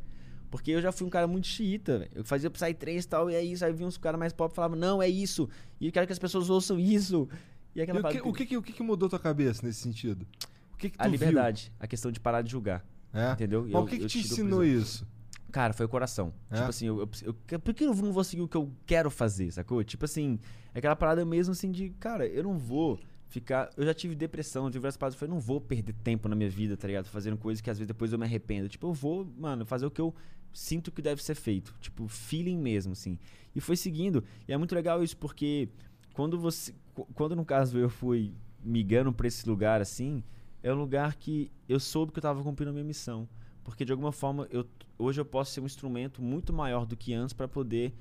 [0.56, 2.08] Porque eu já fui um cara muito xiita.
[2.14, 3.64] Eu fazia Psytrance e tal, e é isso.
[3.64, 5.48] Aí vinha uns caras mais pop e falavam, não, é isso.
[5.80, 7.28] E eu quero que as pessoas ouçam isso.
[7.74, 9.64] E E aquela o, que, parada o, que, que- o que que mudou tua cabeça
[9.66, 10.26] nesse sentido?
[10.72, 11.12] O que que tu A viu?
[11.12, 12.84] liberdade, a questão de parar de julgar.
[13.12, 13.32] É?
[13.32, 13.62] Entendeu?
[13.62, 15.06] Mas Eu- o que, que te ensinou isso?
[15.52, 16.32] Cara, foi o coração.
[16.50, 16.56] É?
[16.56, 19.10] Tipo assim, eu, eu, eu- por que eu não vou seguir o que eu quero
[19.10, 19.82] fazer, sacou?
[19.84, 20.38] Tipo assim,
[20.74, 22.98] é aquela parada mesmo assim de, cara, eu não vou
[23.28, 23.70] ficar.
[23.76, 25.14] Eu já tive depressão, tive várias paradas.
[25.14, 27.06] Eu falei, não vou perder tempo na minha vida, tá ligado?
[27.06, 28.68] Fazendo coisas que às vezes depois eu me arrependo.
[28.68, 30.14] Tipo, eu vou, mano, fazer o que eu
[30.56, 31.74] sinto que deve ser feito.
[31.80, 33.18] Tipo, feeling mesmo, assim.
[33.54, 34.24] E foi seguindo.
[34.48, 35.68] E é muito legal isso, porque
[36.14, 36.72] quando você.
[36.94, 38.32] qu- Quando no caso eu fui
[38.62, 40.22] migando pra esse lugar assim,
[40.62, 43.28] é um lugar que eu soube que eu tava cumprindo a minha missão.
[43.62, 44.66] Porque de alguma forma eu,
[44.98, 47.92] hoje eu posso ser um instrumento muito maior do que antes pra poder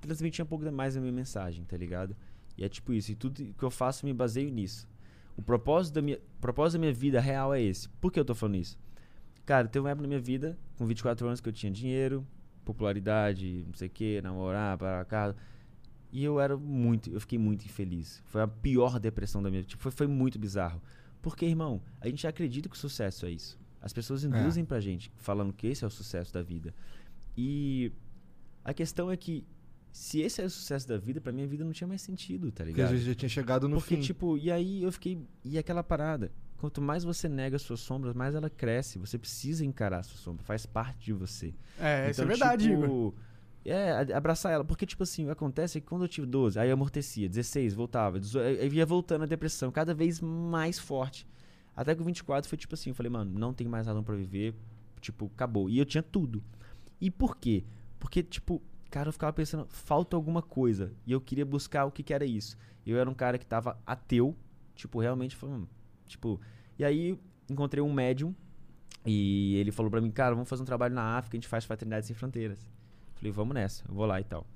[0.00, 2.16] transmitir um pouco mais a minha mensagem, tá ligado?
[2.58, 4.86] E é tipo isso, e tudo que eu faço me baseio nisso.
[5.36, 7.88] O propósito da minha, propósito da minha vida real é esse.
[8.00, 8.76] Por que eu tô falando isso?
[9.44, 12.26] Cara, teve uma época na minha vida, com 24 anos, que eu tinha dinheiro,
[12.64, 15.36] popularidade, não sei o que, namorar, para casa.
[16.12, 18.22] E eu era muito, eu fiquei muito infeliz.
[18.26, 19.70] Foi a pior depressão da minha vida.
[19.70, 20.80] Tipo, foi, foi muito bizarro.
[21.20, 23.58] Porque, irmão, a gente acredita que o sucesso é isso.
[23.80, 26.72] As pessoas induzem pra gente, falando que esse é o sucesso da vida.
[27.36, 27.92] E
[28.64, 29.44] a questão é que,
[29.92, 32.64] se esse é o sucesso da vida, pra minha vida não tinha mais sentido, tá
[32.64, 32.96] Porque a ligado?
[32.96, 34.02] gente já tinha chegado no Porque, fim.
[34.02, 35.18] tipo, e aí eu fiquei.
[35.44, 36.30] E aquela parada.
[36.62, 38.96] Quanto mais você nega suas sombras, mais ela cresce.
[39.00, 41.52] Você precisa encarar a sua sombra, faz parte de você.
[41.76, 43.14] É, isso é Então, verdade, tipo, Igor.
[43.64, 44.64] É, a- abraçar ela.
[44.64, 47.28] Porque, tipo assim, o que acontece é que quando eu tive 12, aí eu amortecia,
[47.28, 51.26] 16, voltava, 18, aí ia voltando a depressão, cada vez mais forte.
[51.74, 54.14] Até que o 24 foi tipo assim, eu falei, mano, não tem mais razão pra
[54.14, 54.54] viver,
[55.00, 55.68] tipo, acabou.
[55.68, 56.44] E eu tinha tudo.
[57.00, 57.64] E por quê?
[57.98, 60.92] Porque, tipo, cara, eu ficava pensando, falta alguma coisa.
[61.04, 62.56] E eu queria buscar o que, que era isso.
[62.86, 64.36] Eu era um cara que tava ateu,
[64.76, 65.68] tipo, realmente falando,
[66.06, 66.40] tipo.
[66.78, 68.34] E aí encontrei um médium
[69.04, 71.64] e ele falou pra mim, cara, vamos fazer um trabalho na África, a gente faz
[71.64, 72.70] Fraternidade Sem Fronteiras.
[73.14, 74.46] Falei, vamos nessa, eu vou lá e tal.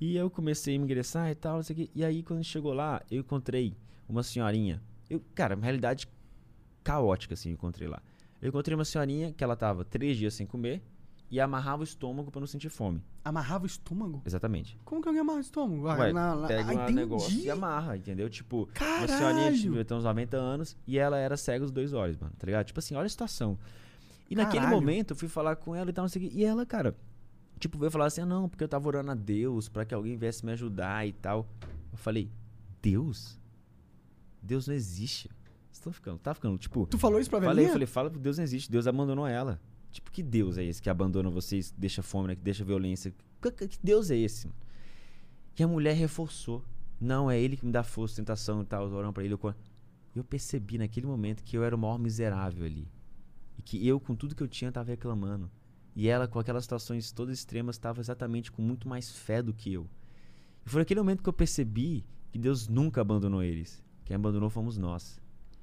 [0.00, 1.60] E eu comecei a me ingressar e tal.
[1.94, 3.74] E aí, quando chegou lá, eu encontrei
[4.08, 4.82] uma senhorinha.
[5.08, 6.06] Eu, cara, uma realidade
[6.84, 8.02] caótica, assim, eu encontrei lá.
[8.40, 10.82] Eu encontrei uma senhorinha que ela tava três dias sem comer
[11.30, 13.02] e amarrava o estômago pra não sentir fome.
[13.24, 14.22] Amarrava o estômago?
[14.24, 14.78] Exatamente.
[14.84, 15.88] Como que alguém amarra o estômago?
[15.88, 18.30] Ah, Ué, na- na- pega ah, um negócio e amarra, entendeu?
[18.30, 19.08] Tipo, uma Caralho!
[19.08, 22.46] senhorinha devia ter uns 90 anos e ela era cega os dois olhos, mano, tá
[22.46, 22.66] ligado?
[22.66, 23.58] Tipo assim, olha a situação.
[24.30, 24.80] E naquele Caralho.
[24.80, 26.32] momento eu fui falar com ela e tal, não sei o.
[26.32, 26.96] E ela, cara,
[27.58, 30.16] tipo, veio falar assim: ah, não, porque eu tava orando a Deus pra que alguém
[30.16, 31.46] viesse me ajudar e tal.
[31.92, 32.30] Eu falei:
[32.80, 33.38] Deus?
[34.42, 35.28] Deus não existe.
[35.28, 36.86] Vocês estão ficando, tá ficando, tipo.
[36.86, 37.54] Tu falou isso pra velhinha?
[37.54, 39.60] Falei, falei, fala que Deus não existe, Deus abandonou ela.
[39.90, 43.14] Tipo, que Deus é esse que abandona vocês, deixa fome, né, que deixa violência?
[43.40, 44.48] Que, que- que Deus é esse?
[45.58, 46.62] E a mulher reforçou.
[47.00, 49.34] Não, é ele que me dá força, tentação e tal, orando pra ele.
[49.34, 49.54] Eu,
[50.14, 52.86] eu percebi naquele momento que eu era o maior miserável ali.
[53.58, 55.50] E que eu, com tudo que eu tinha, tava reclamando.
[55.94, 59.72] E ela, com aquelas situações todas extremas, estava exatamente com muito mais fé do que
[59.72, 59.86] eu.
[60.64, 63.82] E foi naquele momento que eu percebi que Deus nunca abandonou eles.
[64.04, 65.18] Quem abandonou fomos nós.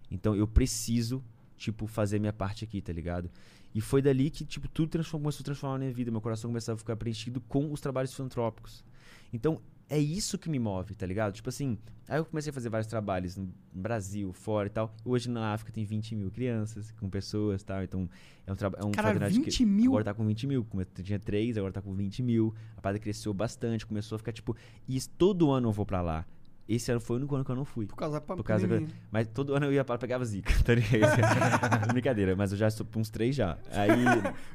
[0.09, 1.23] Então eu preciso,
[1.55, 3.29] tipo, fazer minha parte aqui, tá ligado?
[3.73, 6.11] E foi dali que, tipo, tudo transformou, começou a transformar na minha vida.
[6.11, 8.83] Meu coração começava a ficar preenchido com os trabalhos filantrópicos.
[9.31, 9.59] Então,
[9.89, 11.33] é isso que me move, tá ligado?
[11.33, 14.93] Tipo assim, aí eu comecei a fazer vários trabalhos no Brasil, fora e tal.
[15.03, 17.83] Hoje na África tem 20 mil crianças com pessoas e tal.
[17.83, 18.09] Então
[18.45, 18.83] é um trabalho.
[18.83, 19.91] É um Cara, faculdade 20 que mil?
[19.91, 20.67] Agora tá com 20 mil.
[21.03, 22.53] Tinha 3, agora tá com 20 mil.
[22.77, 24.55] A parada cresceu bastante, começou a ficar tipo.
[24.87, 26.25] E todo ano eu vou pra lá.
[26.67, 27.85] Esse ano foi o único ano que eu não fui.
[27.85, 28.87] Por causa da Por causa pandemia.
[28.87, 31.87] que, mas todo ano eu ia para pegava zica, tá ligado?
[31.91, 33.57] Brincadeira, mas eu já estou pra uns três já.
[33.71, 33.89] Aí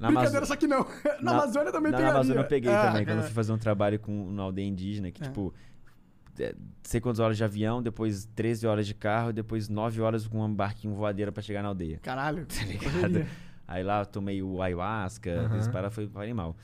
[0.01, 0.87] na Brincadeira, Amazo- só que não.
[1.21, 2.05] Na, Amazônia também na, pegaria.
[2.15, 4.67] Na Amazônia eu peguei Ah, também, quando eu fui fazer um trabalho com na aldeia
[4.67, 5.27] indígena, que É.
[5.27, 5.53] tipo,
[6.41, 10.43] é, sei quantas horas de avião, depois 13 horas de carro, depois 9 horas com
[10.43, 11.99] um barquinho voadeira pra chegar na aldeia.
[12.03, 12.47] Caralho.
[12.49, 13.27] Tá ligado?
[13.67, 15.59] Aí lá eu tomei o ayahuasca, Aham.
[15.59, 16.57] esse para foi, foi animal.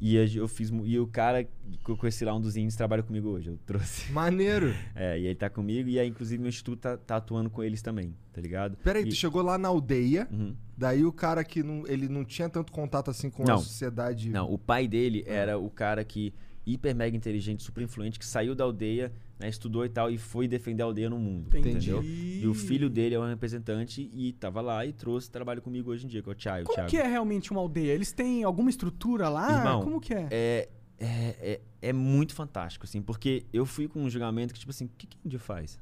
[0.00, 0.72] E a- eu fiz.
[0.84, 3.50] E o cara que eu conheci lá, um dos índios, trabalha comigo hoje.
[3.50, 4.10] Eu trouxe.
[4.12, 4.74] Maneiro.
[4.94, 7.80] É, e ele tá comigo, e aí, inclusive, meu instituto tá, tá atuando com eles
[7.82, 8.76] também, tá ligado?
[8.78, 10.54] Peraí, E- tu chegou lá na aldeia, Uhum.
[10.76, 13.58] daí o cara que não, ele não tinha tanto contato assim com a Não.
[13.58, 14.28] sociedade.
[14.30, 16.32] Não, o pai dele era o cara que,
[16.66, 20.46] hiper mega inteligente, super influente, que saiu da aldeia, né, estudou e tal, e foi
[20.46, 21.48] defender a aldeia no mundo.
[21.56, 21.90] Entendi.
[21.90, 22.02] Entendeu?
[22.04, 26.04] E o filho dele é um representante e tava lá e trouxe trabalho comigo hoje
[26.04, 26.64] em dia, que é o Thiago.
[26.66, 26.90] Como Thiago.
[26.90, 27.92] que é realmente uma aldeia?
[27.92, 29.50] Eles têm alguma estrutura lá?
[29.58, 30.28] Irmão, Como que é?
[30.30, 30.68] É,
[30.98, 31.06] é,
[31.40, 34.90] é, é muito fantástico, assim, porque eu fui com um julgamento que, tipo assim, o
[34.98, 35.78] que, que índio faz?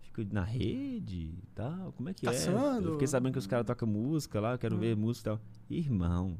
[0.00, 2.86] Fica na rede e tal, como é que Caçando.
[2.86, 2.88] é?
[2.88, 4.78] Eu fiquei sabendo que os caras tocam música lá, eu quero Hum.
[4.80, 5.40] ver música e tal.
[5.68, 6.38] Irmão,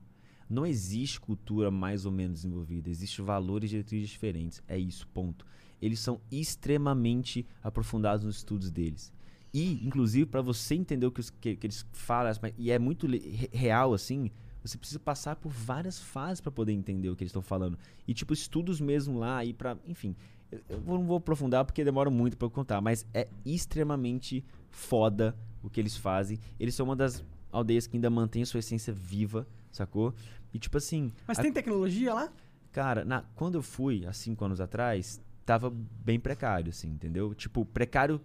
[0.49, 5.45] não existe cultura mais ou menos desenvolvida, existem valores e diretrizes diferentes, é isso, ponto.
[5.81, 9.13] Eles são extremamente aprofundados nos estudos deles.
[9.53, 13.07] E, inclusive, para você entender o que, os- que- que eles falam, e é muito
[13.53, 14.31] real, assim,
[14.63, 17.79] você precisa passar por várias fases para poder entender o que eles estão falando.
[18.07, 20.15] E, tipo, estudos mesmo lá, e para Enfim,
[20.51, 25.71] eu, não vou aprofundar porque demora muito para eu contar, mas é extremamente foda o
[25.71, 26.39] que eles fazem.
[26.59, 30.13] Eles são uma das aldeias que ainda mantém sua essência viva, sacou?
[30.53, 31.13] E, tipo assim.
[31.27, 32.33] Mas a- tem tecnologia lá?
[32.73, 37.33] Cara, na- quando eu fui, há cinco anos atrás, tava bem precário, assim, entendeu?
[37.33, 38.21] Tipo, precário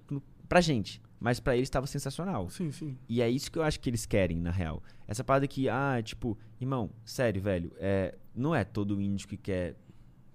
[0.49, 2.49] pra gente, mas pra eles tava sensacional.
[2.49, 2.97] Sim, sim.
[3.07, 4.83] E é isso que eu acho que eles querem, na real.
[5.07, 9.75] Essa parada que, ah, tipo, irmão, sério, velho, é, não é todo índio que quer.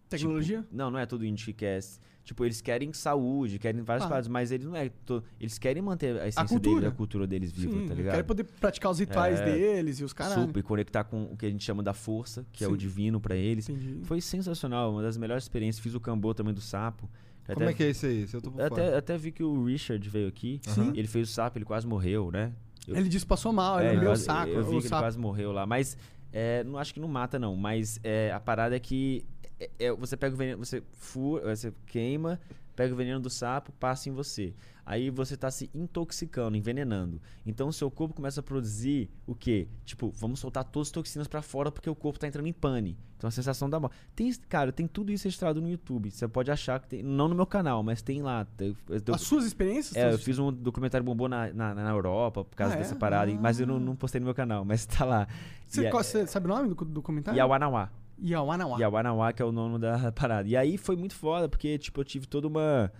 [0.08, 0.62] Tecnologia?
[0.62, 1.80] tipo, não, não é todo índio que quer.
[2.26, 4.08] Tipo, eles querem saúde, querem várias Ah.
[4.08, 4.90] paradas, mas eles não é.
[5.04, 6.80] to- eles querem manter a essência cultura.
[6.80, 7.86] deles, a cultura deles viva, sim.
[7.86, 8.14] tá ligado?
[8.16, 9.44] Quero poder praticar os rituais É.
[9.44, 10.34] deles e os caras.
[10.34, 12.76] Super, conectar com o que a gente chama da força, que é o Sim.
[12.76, 13.68] divino pra eles.
[13.68, 14.00] Entendi.
[14.02, 15.80] Foi sensacional, uma das melhores experiências.
[15.82, 17.08] Fiz o cambô também do sapo.
[17.54, 18.26] Como é que é isso aí?
[18.58, 20.60] Até, até vi que o Richard veio aqui.
[20.64, 20.92] Sim.
[20.96, 22.52] Ele fez o sapo, ele quase morreu, né?
[22.88, 24.50] Eu- Ele disse que passou mal, ele É, lambeu o quase- saco.
[24.50, 25.02] Eu vi o que ele sapo.
[25.02, 25.64] quase morreu lá.
[25.64, 25.96] Mas
[26.32, 27.54] é, não acho que não mata, não.
[27.56, 29.24] Mas é, a parada é que
[29.58, 32.40] é, é, você pega o veneno, você fura, você queima,
[32.74, 34.54] pega o veneno do sapo, passa em você.
[34.84, 37.20] Aí você tá se intoxicando, envenenando.
[37.44, 39.66] Então o seu corpo começa a produzir o quê?
[39.84, 42.96] Tipo, vamos soltar todas as toxinas pra fora porque o corpo tá entrando em pane.
[43.16, 43.96] Então a sensação da morte.
[44.14, 46.08] Tem, cara, tem tudo isso registrado no YouTube.
[46.12, 47.02] Você pode achar que tem.
[47.02, 48.46] Não no meu canal, mas tem lá.
[48.60, 48.76] Eu-
[49.12, 49.96] As suas experiências?
[49.96, 52.80] é, eu fiz um documentário bombou na, na, na Europa por causa Ah, é?
[52.82, 53.80] dessa parada, e- mas eu não, Ah.
[53.80, 55.26] não postei no meu canal, mas tá lá.
[55.66, 57.36] Você, E é- qual- você sabe o nome do, do comentário?
[57.36, 57.90] Yawanawá.
[58.22, 58.78] Yawanawá.
[58.78, 60.48] Yawanawá, que é o nome da parada.
[60.48, 62.90] E aí foi muito foda, porque, tipo, eu tive toda uma,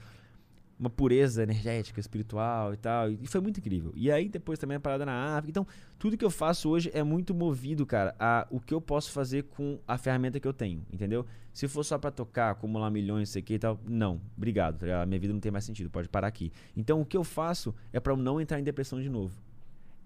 [0.78, 3.10] uma pureza energética, espiritual e tal.
[3.10, 3.92] E foi muito incrível.
[3.94, 5.50] E aí depois também a parada na África.
[5.50, 5.66] Então,
[5.98, 9.44] tudo que eu faço hoje é muito movido, cara, a o que eu posso fazer
[9.44, 11.24] com a ferramenta que eu tenho, entendeu?
[11.52, 15.18] Se for só pra tocar, acumular milhões, sei que e tal, não, obrigado, tá minha
[15.18, 16.52] vida não tem mais sentido, pode parar aqui.
[16.76, 19.34] Então, o que eu faço é eu não entrar em depressão de novo.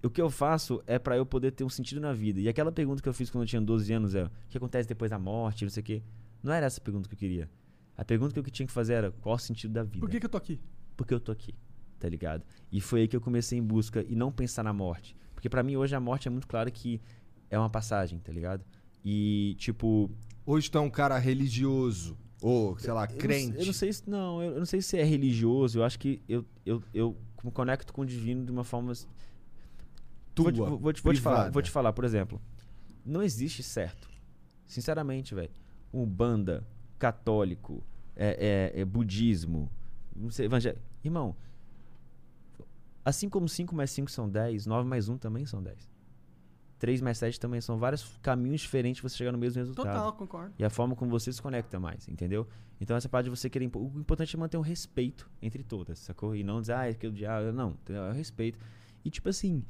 [0.03, 2.41] O que eu faço é pra eu poder ter um sentido na vida.
[2.41, 4.89] E aquela pergunta que eu fiz quando eu tinha 12 anos é: o que acontece
[4.89, 6.03] depois da morte, não sei o quê.
[6.43, 7.51] Não era essa a pergunta que eu queria.
[7.97, 10.01] A pergunta que eu tinha que fazer era: qual o sentido da vida?
[10.01, 10.61] Por que, que eu tô aqui?
[10.97, 11.55] Porque eu tô aqui,
[11.99, 12.45] tá ligado?
[12.73, 15.17] E foi aí que eu comecei em busca e não pensar na morte.
[15.35, 17.01] Porque pra mim hoje a morte é muito claro que
[17.49, 18.65] é uma passagem, tá ligado?
[19.03, 20.11] E, tipo,
[20.45, 22.17] Hoje tu é um cara religioso.
[22.43, 23.59] Ou, sei lá, Eu crente.
[23.59, 25.79] Eu não, sei se não, eu, eu não sei se é religioso.
[25.79, 28.93] Eu acho que eu, eu, eu me conecto com o divino de uma forma.
[30.43, 32.41] Tua, vou, te, vou, vou te- vou te falar, vou te falar, por exemplo.
[33.05, 34.09] Não existe certo.
[34.67, 35.51] Sinceramente, velho.
[35.93, 36.67] Um banda,
[36.99, 37.83] católico,
[38.15, 39.71] é, é- é budismo,
[40.15, 40.83] não sei, evangélico.
[41.03, 41.35] Irmão,
[43.05, 45.89] assim como 5 mais 5 são 10, 9 mais 1 também são 10.
[46.79, 49.87] 3 mais 7 também são vários caminhos diferentes pra você chegar no mesmo resultado.
[49.87, 50.55] Total, concordo.
[50.59, 52.47] E a forma como você se conecta mais, entendeu?
[52.81, 53.71] Então essa parte de você querer.
[53.75, 56.35] O importante é manter um respeito entre todas, sacou?
[56.35, 57.53] E não dizer, ah, é que eu diabo.
[57.53, 58.05] Não, entendeu?
[58.05, 58.59] É o respeito.
[59.05, 59.63] E tipo assim,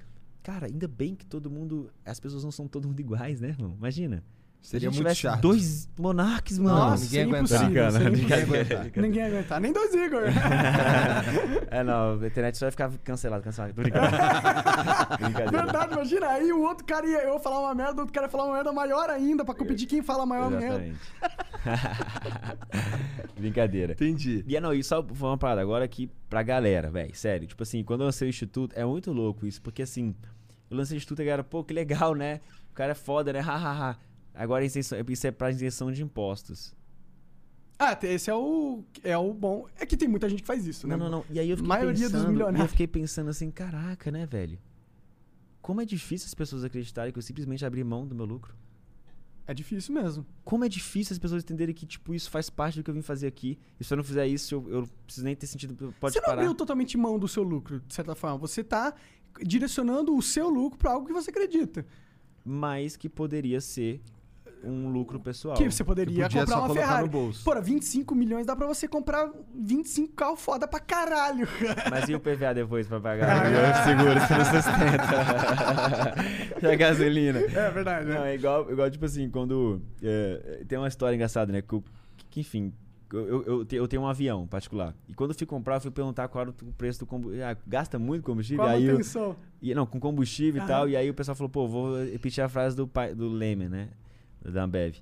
[0.42, 1.90] cara, ainda bem que todo mundo.
[2.04, 3.74] As pessoas não são todo mundo iguais, né, irmão?
[3.76, 4.22] Imagina.
[4.62, 5.40] Seria Se a gente muito chato.
[5.40, 6.76] dois monarques, mano.
[6.76, 7.62] Nossa, ninguém aguentar.
[7.66, 8.92] ninguém.
[9.02, 9.60] Ninguém ia aguentar.
[9.60, 10.24] Nem dois Igor.
[11.70, 13.72] é, não, a internet só vai ficar cancelado, cancelado.
[13.72, 14.06] Tô brincando.
[15.18, 15.50] Brincadeira.
[15.50, 16.26] Verdade, imagina.
[16.28, 18.54] Aí o outro cara ia eu falar uma merda, o outro cara ia falar uma
[18.54, 20.92] merda maior ainda pra competir quem fala a maior merda.
[23.36, 23.92] Brincadeira.
[23.92, 24.44] Entendi.
[24.46, 27.14] E é, não, e só uma parada agora aqui pra galera, velho.
[27.14, 27.46] Sério.
[27.46, 30.14] Tipo assim, quando eu lancei o Instituto, é muito louco isso, porque assim,
[30.70, 32.40] eu lancei o Instituto e a galera, pô, que legal, né?
[32.70, 33.40] O cara é foda, né?
[33.40, 33.98] Hahaha.
[34.34, 36.74] Agora isenção- isso é pra isenção de impostos.
[37.78, 39.66] Ah, esse é o, é o bom.
[39.78, 40.96] É que tem muita gente que faz isso, né?
[40.96, 41.24] Não, não, não.
[41.30, 42.60] E aí eu fiquei Maioria dos pensando, e milionários.
[42.60, 44.58] eu fiquei pensando assim, caraca, né, velho?
[45.62, 48.54] Como é difícil as pessoas acreditarem que eu simplesmente abri mão do meu lucro.
[49.50, 50.24] É difícil mesmo.
[50.44, 53.02] Como é difícil as pessoas entenderem que, tipo, isso faz parte do que eu vim
[53.02, 53.58] fazer aqui.
[53.80, 55.74] E se eu não fizer isso, eu, eu não preciso nem ter sentido.
[55.98, 56.42] Pode você não parar.
[56.42, 58.38] abriu totalmente mão do seu lucro, de certa forma.
[58.38, 58.94] Você tá
[59.42, 61.84] direcionando o seu lucro pra algo que você acredita.
[62.44, 64.00] Mas que poderia ser
[64.64, 65.56] um lucro pessoal.
[65.56, 67.04] Que você poderia comprar só uma colocar Ferrari.
[67.04, 67.44] no bolso.
[67.44, 71.46] Porra, 25 milhões dá pra você comprar 25 carros foda pra caralho.
[71.90, 73.44] Mas e o PVA depois pra pagar?
[73.46, 76.14] o seguro, você não sustenta.
[76.62, 77.38] e a gasolina.
[77.40, 79.80] É verdade, Não, é igual, igual tipo assim, quando.
[80.02, 81.62] é, tem uma história engraçada, né?
[81.62, 81.82] Que,
[82.30, 82.72] que, enfim,
[83.12, 84.94] eu, eu, eu te- eu tenho um avião particular.
[85.08, 87.46] E quando eu fui comprar, eu fui perguntar qual era o preço do combustível.
[87.46, 88.64] Ah, gasta muito combustível?
[88.64, 89.00] Qual aí eu,
[89.62, 90.88] e, não, com combustível e tal.
[90.88, 93.88] E aí o pessoal falou, pô, vou repetir a frase do, pai, do Leme, né?
[94.42, 94.96] Da Ambev.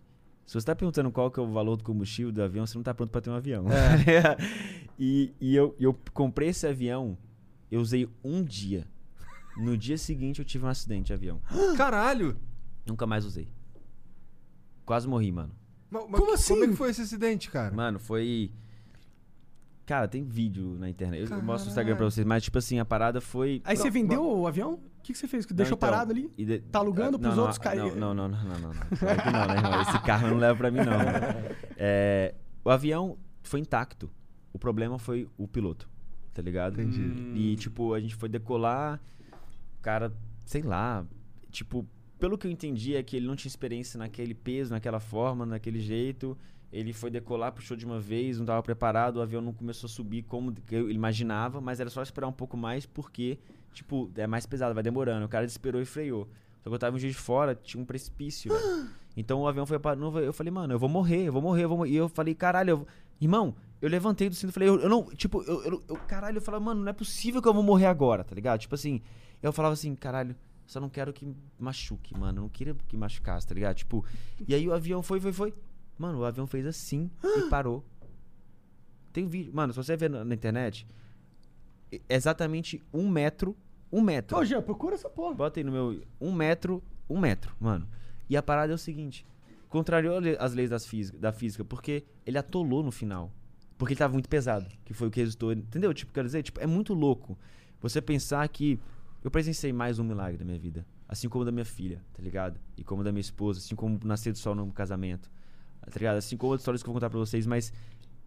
[0.47, 2.83] Se você tá perguntando qual que é o valor do combustível do avião, você não
[2.83, 3.67] tá pronto pra ter um avião.
[4.99, 7.17] e e eu, eu comprei esse avião,
[7.71, 8.87] eu usei um dia.
[9.57, 11.41] No dia seguinte eu tive um acidente de avião.
[11.77, 12.37] Caralho!
[12.87, 13.49] Nunca mais usei.
[14.87, 15.53] Quase morri, mano.
[15.91, 16.55] Ma- ma- Como assim?
[16.55, 17.75] Como é que foi esse acidente, cara?
[17.75, 18.51] Mano, foi.
[19.85, 21.31] Cara, tem vídeo na internet.
[21.31, 21.97] Eu- Eu mostro no Instagram Caralho.
[21.97, 23.61] pra vocês, mas tipo assim, a parada foi.
[23.65, 24.79] Aí você vendeu o avião?
[25.09, 25.47] O que, que você fez?
[25.47, 26.31] Que deixou Não, então, parado ali?
[26.37, 28.59] e de- Tá alugando Ah, pros não, outros não, cair- Não, não, não, não, não,
[28.61, 28.73] não.
[28.99, 29.81] Claro que não, né, irmão?
[29.81, 30.85] Esse carro eu não leva pra mim, não.
[31.79, 34.11] É, o avião foi intacto.
[34.53, 35.89] O problema foi o piloto,
[36.35, 36.75] tá ligado?
[36.79, 37.01] Entendi.
[37.35, 39.01] E, tipo, a gente foi decolar,
[39.79, 40.13] o cara,
[40.45, 41.07] sei lá,
[41.51, 41.87] tipo,
[42.19, 45.81] pelo que eu entendi é que ele não tinha experiência naquele peso, naquela forma, naquele
[45.81, 46.37] jeito.
[46.71, 49.91] Ele foi decolar, puxou de uma vez, não estava preparado, o avião não começou a
[49.91, 53.39] subir como eu imaginava, mas era só esperar um pouco mais porque,
[53.73, 55.25] tipo, é mais pesado, vai demorando.
[55.25, 56.29] O cara esperou e freou.
[56.63, 58.53] Só que eu tava um dia de fora, tinha um precipício.
[58.53, 58.89] velho.
[59.17, 61.69] Então o avião foi para Eu falei, mano, eu vou morrer, eu vou morrer, eu
[61.69, 61.91] vou morrer.
[61.91, 62.87] E eu falei, caralho, eu...
[63.21, 66.39] irmão, eu levantei do cinto e falei, eu, eu não, tipo, eu, eu, eu- caralho,
[66.39, 68.61] eu falava, mano, não é possível que eu vou morrer agora, tá ligado?
[68.61, 69.01] Tipo assim,
[69.43, 73.55] eu falava assim, caralho, só não quero que machuque, mano, não queria que machucasse, tá
[73.55, 73.77] ligado?
[73.77, 74.05] Tipo,
[74.47, 75.55] e aí o avião foi, foi, foi.
[75.97, 77.85] Mano, o avião fez assim e parou.
[79.13, 80.87] Tem um vídeo, mano, se você ver na, na internet,
[82.09, 83.57] exatamente um metro,
[83.93, 84.37] um metro.
[84.37, 85.35] Ô, Jean, procura essa porra.
[85.35, 86.03] Bota aí no meu.
[86.21, 87.89] Um metro, um metro, mano.
[88.29, 89.27] E a parada é o seguinte:
[89.69, 93.33] contrariou as leis das física, da física, porque ele atolou no final.
[93.77, 94.67] Porque ele tava muito pesado.
[94.85, 95.53] Que foi o que resultou.
[95.53, 95.95] Entendeu?
[95.95, 97.39] Tipo, quero dizer, tipo, é muito louco
[97.81, 98.79] você pensar que
[99.23, 100.85] eu presenciei mais um milagre da minha vida.
[101.09, 102.61] Assim como da minha filha, tá ligado?
[102.77, 105.31] E como da minha esposa, assim como nascer do sol no casamento.
[105.81, 106.17] Tá ligado?
[106.17, 107.73] Assim como outras histórias que eu vou contar pra vocês, mas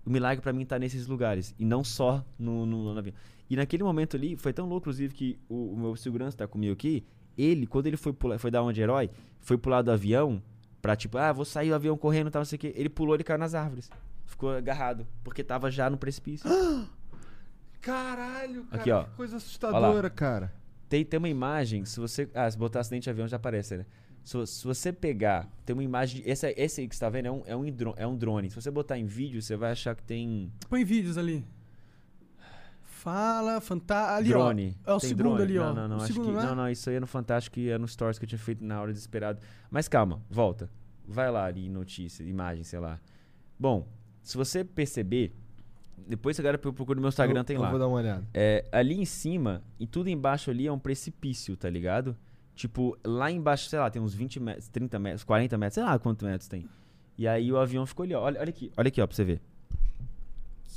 [0.06, 1.54] o milagre pra mim tá nesses lugares.
[1.58, 3.14] E não só no, no, no avião.
[3.50, 6.74] E naquele momento ali, foi tão louco, inclusive, que o, o meu segurança tá comigo
[6.74, 7.06] aqui.
[7.38, 10.42] Ele, quando ele foi pular, foi dar uma de herói, foi pular do avião
[10.82, 12.74] pra tipo, ah, vou sair do avião correndo e tal, não sei o quê.
[12.76, 13.90] Ele pulou, ele caiu nas árvores.
[14.26, 16.50] Ficou agarrado, porque tava já no precipício.
[17.82, 18.82] Caralho, cara.
[18.82, 19.04] Aqui, ó.
[19.04, 20.54] Que coisa assustadora, cara.
[20.92, 22.30] Tem, tem uma imagem, se você.
[22.36, 23.86] Ah, se botar acidente de avião já aparece, né?
[24.26, 26.22] Se, se você pegar, tem uma imagem.
[26.26, 28.18] Esse, aí- esse aí que você tá vendo é um, é, um hidro- é um
[28.18, 28.50] drone.
[28.50, 30.52] Se você botar em vídeo, você vai achar que tem.
[30.70, 31.46] Põe vídeos ali.
[32.84, 34.18] Fala, fantástico.
[34.18, 34.78] Ali, drone.
[34.86, 34.92] ó.
[34.92, 35.42] É o Tem segundo drone?
[35.44, 35.74] ali, ó.
[35.74, 36.06] Não, não, não.
[36.06, 36.46] Segundo, que, não, é?
[36.46, 38.62] não, não, isso aí é no Fantástico e é no Stories que eu tinha feito
[38.64, 39.40] na hora desesperado.
[39.72, 40.70] Mas calma, volta.
[41.08, 43.00] Vai lá ali, notícia, imagem, sei lá.
[43.58, 43.88] Bom,
[44.22, 45.34] se você perceber,
[46.08, 47.70] depois agora eu procuro no meu Instagram, eu, tem eu lá.
[47.70, 48.24] vou dar uma olhada.
[48.34, 52.16] É, ali em cima, e tudo embaixo ali é um precipício, tá ligado?
[52.56, 55.98] Tipo, lá embaixo, sei lá, tem uns 20 metros, 30 metros, 40 metros, sei lá
[55.98, 56.66] quantos metros tem.
[57.18, 58.22] E aí o avião ficou ali, ó.
[58.22, 59.42] Olha, olha aqui, olha aqui, ó, pra você ver.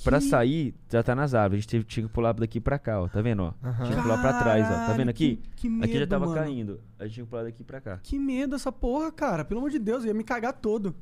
[0.02, 1.60] Pra sair, já tá nas árvores.
[1.60, 3.08] A gente teve, tinha que pular daqui pra cá, ó.
[3.08, 3.52] Tá vendo, ó?
[3.86, 4.86] Tinha que pular pra trás, ó.
[4.86, 5.36] Tá vendo aqui?
[5.56, 6.38] que- que aqui já medo, tava mano.
[6.38, 6.80] caindo.
[6.98, 7.98] A gente tinha que pular daqui pra cá.
[8.02, 9.44] Que medo essa porra, cara.
[9.46, 10.94] Pelo amor de Deus, eu ia me cagar todo.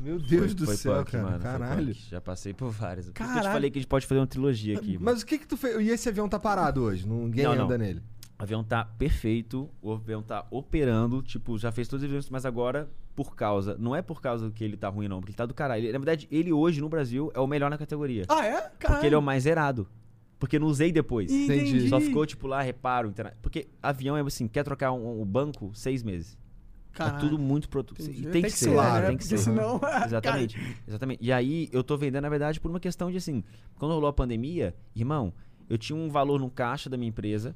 [0.00, 1.24] Meu Deus do Foi céu, punk, cara.
[1.24, 1.40] mano.
[1.40, 1.94] foi Caralho.
[1.94, 3.06] Já passei por várias.
[3.06, 3.52] Por que eu te Caralho.
[3.52, 4.94] falei que a gente pode fazer uma trilogia aqui.
[4.94, 5.04] mano.
[5.04, 5.76] Mas o que que tu fez?
[5.80, 7.06] E esse avião tá parado hoje?
[7.08, 7.64] Ninguém Não, não.
[7.66, 8.02] anda nele.
[8.38, 12.44] O avião tá perfeito, o avião tá operando, tipo, já fez todos os eventos, mas
[12.44, 13.76] agora, por causa.
[13.78, 15.84] Não é por causa que ele tá ruim, não, porque ele tá do caralho.
[15.84, 18.24] Ele- na verdade, ele hoje no Brasil é o melhor na categoria.
[18.28, 18.52] Ah, é?
[18.52, 18.76] Caralho.
[18.80, 19.86] porque ele é o mais zerado.
[20.36, 21.30] Porque não usei depois.
[21.32, 21.88] Entendi.
[21.88, 23.08] Só ficou, tipo, lá, reparo.
[23.08, 26.36] interna- Porque avião é assim, quer trocar um, um banco, seis meses.
[26.94, 27.16] Caralho.
[27.16, 28.00] É tudo muito produto.
[28.00, 29.08] E tem, que ser, claro, né?
[29.08, 29.44] tem Tem que porque ser.
[29.44, 29.80] senão...
[30.06, 30.76] Exatamente.
[30.86, 31.22] Exatamente.
[31.22, 33.42] E aí eu tô vendendo, na verdade, por uma questão de assim,
[33.76, 35.32] quando rolou a pandemia, irmão,
[35.68, 37.54] eu tinha um valor no caixa da minha empresa.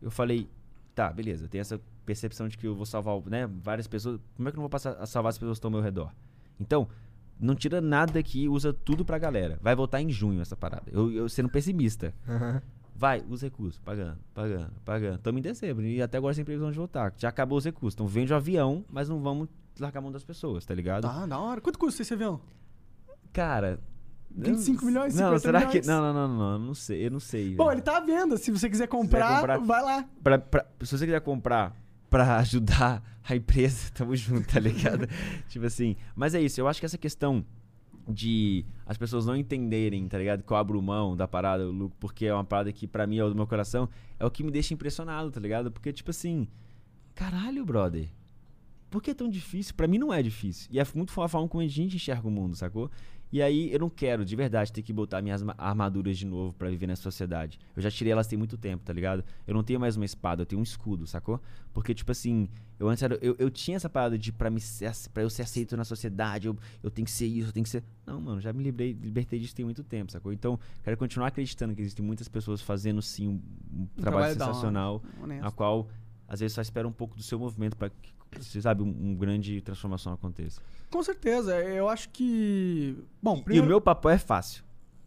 [0.00, 0.48] Eu falei,
[0.94, 4.20] tá, beleza, tenho essa percepção de que eu vou salvar, né, várias pessoas.
[4.36, 5.82] Como é que eu não vou passar a salvar as pessoas que estão ao meu
[5.82, 6.12] redor?
[6.60, 6.86] Então,
[7.38, 9.58] Não tira nada daqui, usa tudo pra galera.
[9.60, 10.84] Vai voltar em junho essa parada.
[10.90, 12.14] Eu, eu sendo pessimista.
[12.98, 15.16] Vai, os recursos, pagando, pagando, pagando.
[15.16, 17.12] Estamos em dezembro e até agora sem previsão de voltar.
[17.18, 17.94] Já acabou os recursos.
[17.94, 21.02] Então vende o avião, mas não vamos largar a mão das pessoas, tá ligado?
[21.02, 21.60] Tá, da hora.
[21.60, 22.40] Quanto custa esse avião?
[23.32, 23.78] Cara.
[24.30, 25.80] 25 eu- milhões, Não, 50 será milhões?
[25.80, 25.86] que.
[25.86, 27.06] Não, não, não, não, eu não sei.
[27.06, 27.54] Eu não sei.
[27.54, 27.74] Bom, velho.
[27.76, 28.36] ele tá à venda.
[28.36, 30.04] Se você quiser comprar, comprar- vai lá.
[30.22, 31.74] Pra- pra- se você quiser comprar
[32.10, 35.06] pra ajudar a empresa, tamo junto, tá ligado?
[35.48, 35.96] tipo assim.
[36.14, 37.44] Mas é isso, eu acho que essa questão
[38.08, 40.42] de as pessoas não entenderem, tá ligado?
[40.42, 43.24] Que eu abro mão da parada, Lu, porque é uma parada que pra mim é
[43.24, 43.88] o do meu coração,
[44.18, 45.70] é o que me deixa impressionado, tá ligado?
[45.70, 46.46] Porque, tipo assim,
[47.14, 48.08] caralho, brother.
[48.88, 49.74] Por que é tão difícil?
[49.74, 50.68] Pra mim não é difícil.
[50.70, 52.90] E é muito a forma como a gente enxerga o mundo, sacou?
[53.32, 56.52] E aí eu não quero, de verdade, ter que botar minhas ma- armaduras de novo
[56.52, 57.58] pra viver nessa sociedade.
[57.74, 59.24] Eu já tirei elas tem muito tempo, tá ligado?
[59.46, 61.40] Eu não tenho mais uma espada, eu tenho um escudo, sacou?
[61.74, 62.48] Porque, tipo assim,
[62.78, 65.42] eu antes era, eu, eu tinha essa parada de pra, me ser, pra eu ser
[65.42, 67.82] aceito na sociedade, eu, eu tenho que ser isso, eu tenho que ser.
[68.06, 70.32] Não, mano, já me livrei, libertei disso tem muito tempo, sacou?
[70.32, 75.02] Então, quero continuar acreditando que existem muitas pessoas fazendo sim um, um trabalho, trabalho sensacional,
[75.44, 75.88] a qual
[76.28, 79.14] às vezes só espera um pouco do seu movimento pra que, você sabe, um, um
[79.14, 80.60] grande transformação aconteça.
[80.90, 81.54] Com certeza.
[81.56, 82.96] Eu acho que.
[83.22, 83.64] Bom, E primeiro.
[83.66, 84.64] o meu papel é fácil.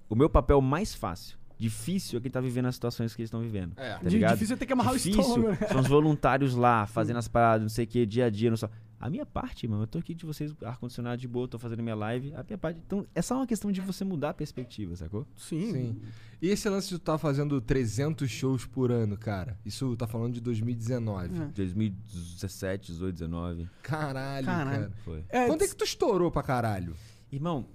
[0.09, 1.37] O meu papel mais fácil.
[1.57, 3.73] Difícil é quem tá vivendo as situações que eles estão vivendo.
[3.75, 3.95] É.
[3.95, 4.33] Tá ligado?
[4.33, 5.67] difícil é ter que amarrar o Difícil estômago, né?
[5.67, 8.49] São os voluntários lá, fazendo as paradas, não sei o que, dia a dia.
[8.49, 8.69] Não só.
[8.99, 11.95] A minha parte, mano, eu tô aqui de vocês, ar-condicionado de boa, tô fazendo minha
[11.95, 12.33] live.
[12.33, 12.81] A minha parte.
[12.85, 15.25] Então, é só uma questão de você mudar a perspectiva, sacou?
[15.37, 15.71] Sim.
[15.71, 16.01] Sim.
[16.41, 19.57] E esse lance de tu tá fazendo 300 shows por ano, cara?
[19.65, 21.27] Isso tá falando de 2019.
[21.41, 21.45] É.
[21.47, 23.69] 2017, 18, 19.
[23.81, 24.69] Caralho, Caralho.
[24.81, 24.91] cara.
[25.05, 25.23] Foi.
[25.29, 26.93] É, Quando é que tu estourou pra caralho?
[27.31, 27.67] Irmão,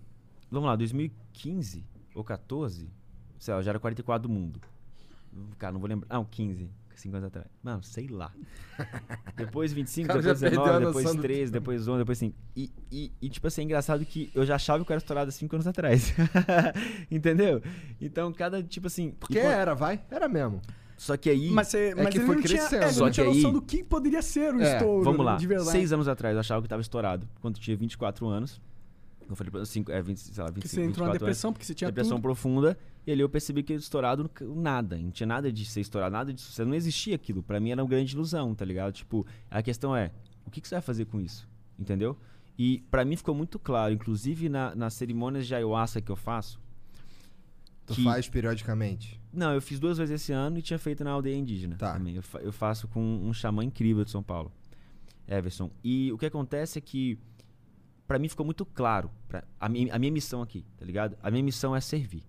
[0.51, 2.91] vamos lá, 2015 ou 14,
[3.39, 4.61] sei lá, eu já era 44 do mundo.
[5.59, 6.15] Cara, não vou lembrar.
[6.15, 6.71] Não, 15,
[7.01, 7.47] 5 anos atrás.
[7.63, 8.33] Mano, sei lá.
[9.37, 12.19] Depois 25, Cara, depois já perdeu a 19, noção depois do 13, depois 11, depois
[12.19, 12.37] 5.
[12.57, 15.29] E, e, e, tipo assim, é engraçado que eu já achava que eu era estourado
[15.29, 16.15] há 5 anos atrás.
[17.11, 17.63] Entendeu?
[18.01, 19.11] Então, cada, tipo assim.
[19.19, 20.01] Porque e quando- era, vai?
[20.11, 20.61] Era mesmo.
[20.97, 21.51] Só que aí.
[21.51, 22.85] Mas, você, mas que ele foi não tinha, crescendo.
[22.85, 25.05] é, Só não tinha que noção aí- do que poderia ser o É, estouro.
[25.05, 25.37] Vamos lá.
[25.37, 25.71] De verdade.
[25.71, 27.29] Seis anos atrás eu achava que eu tava estourado.
[27.41, 28.61] Quando eu tinha 24 anos.
[29.29, 31.19] Eu falei pra cinco, é, 20, sei lá, 25, Que você entrou na 24 anos.
[31.21, 32.23] depressão porque você tinha depressão tudo.
[32.23, 32.79] profunda.
[33.07, 34.97] E ali eu percebi que estourado nada.
[34.97, 36.51] Não tinha nada de ser estourado, nada disso.
[36.53, 37.43] Você não existia aquilo.
[37.43, 38.93] Pra mim era uma grande ilusão, tá ligado?
[38.95, 40.11] Tipo, a questão é,
[40.47, 41.47] o que, que você vai fazer com isso?
[41.79, 42.17] Entendeu?
[42.59, 46.59] E pra mim ficou muito claro, inclusive na, nas cerimônias de ayahuasca que eu faço.
[47.87, 49.21] Tu que- faz periodicamente.
[49.33, 51.93] Não, eu fiz duas vezes esse ano e tinha feito na aldeia indígena Tá.
[51.93, 52.15] também.
[52.17, 54.51] Eu, fa- eu faço com um xamã incrível de São Paulo,
[55.29, 55.71] Everson.
[55.83, 57.19] E o que acontece é que,
[58.07, 61.19] pra mim ficou muito claro pra, a, minha, a minha missão aqui, tá ligado?
[61.23, 62.23] A minha missão é servir.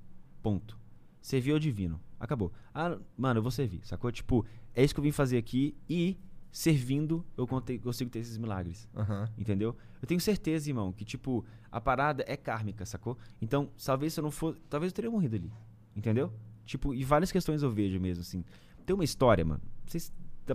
[0.45, 0.77] Ponto.
[1.21, 1.99] Servir ao divino.
[2.19, 2.51] Acabou.
[2.71, 4.11] Ah, mano, eu vou servir, sacou?
[4.11, 6.19] Tipo, é isso que eu vim fazer aqui e
[6.51, 8.87] servindo eu consigo ter esses milagres.
[8.95, 9.27] Aham.
[9.35, 9.75] Entendeu?
[9.99, 13.17] Eu tenho certeza, irmão, que, tipo, a parada é kármica, sacou?
[13.41, 14.55] Então, talvez se eu não for.
[14.69, 15.51] Talvez eu teria morrido ali.
[15.95, 16.31] Entendeu?
[16.63, 18.45] Tipo, e várias questões eu vejo mesmo, assim.
[18.85, 19.61] Tem uma história, mano.
[19.85, 20.13] Vocês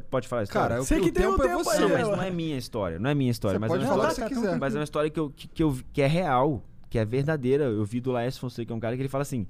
[0.08, 0.68] pode falar a história?
[0.76, 1.70] Cara, Sei o, que o tem um tempo é tempo você.
[1.76, 2.98] aí, não, mas eu- não é minha história.
[3.00, 3.56] Não é minha história.
[3.56, 4.58] Você mas pode é uma falar história, que você quiser.
[4.60, 7.64] mas é uma história que, eu, que, que, eu, que é real, que é verdadeira.
[7.64, 9.46] Eu vi do Laércio Fonseca, que é um cara que ele fala assim: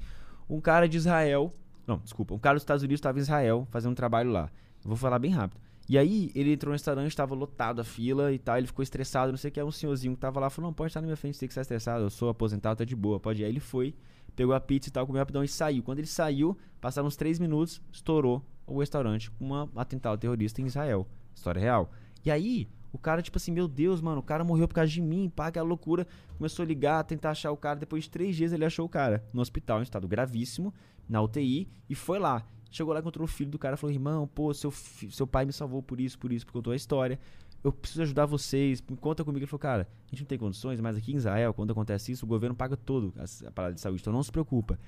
[0.51, 1.55] um cara de Israel.
[1.87, 2.35] Não, desculpa.
[2.35, 4.51] Um cara dos Estados Unidos estava em Israel fazendo um trabalho lá.
[4.85, 5.61] Vou falar bem rápido.
[5.89, 8.57] E aí, ele entrou no restaurante, estava lotado a fila e tal.
[8.57, 9.61] Ele ficou estressado, não sei o que.
[9.61, 11.53] Aí um senhorzinho que tava lá falou: Não, pode estar na minha frente, tem que
[11.53, 12.05] estar estressado.
[12.05, 13.45] Eu sou aposentado, tá de boa, pode ir.
[13.45, 13.95] Aí ele foi,
[14.37, 15.83] pegou a pizza e tal, comeu rapidão e saiu.
[15.83, 20.67] Quando ele saiu, passaram uns três minutos, estourou o restaurante com um atentado terrorista em
[20.67, 21.07] Israel.
[21.35, 21.91] História real.
[22.25, 25.01] E aí, o cara, tipo assim, meu Deus, mano, o cara morreu por causa de
[25.01, 26.07] mim, pá, aquela loucura.
[26.37, 27.79] Começou a ligar, tentar achar o cara.
[27.79, 30.75] Depois de três dias, ele achou o cara no hospital, em estado gravíssimo,
[31.09, 32.45] na UTI, e foi lá.
[32.71, 35.83] Chegou lá, encontrou o filho do cara, falou: irmão, pô, seu, seu pai me salvou
[35.83, 37.19] por isso, por isso, porque contou a história.
[37.63, 39.41] Eu preciso ajudar vocês, conta comigo.
[39.41, 42.25] Ele falou: cara, a gente não tem condições, mas aqui em Israel, quando acontece isso,
[42.25, 43.13] o governo paga todo
[43.47, 44.79] a parada de saúde, então não se preocupa.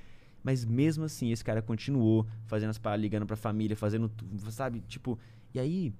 [0.42, 4.11] Mas mesmo assim, esse cara continuou fazendo as paradas, ligando pra família, fazendo,
[4.50, 5.18] sabe, tipo.
[5.55, 5.92] E aí,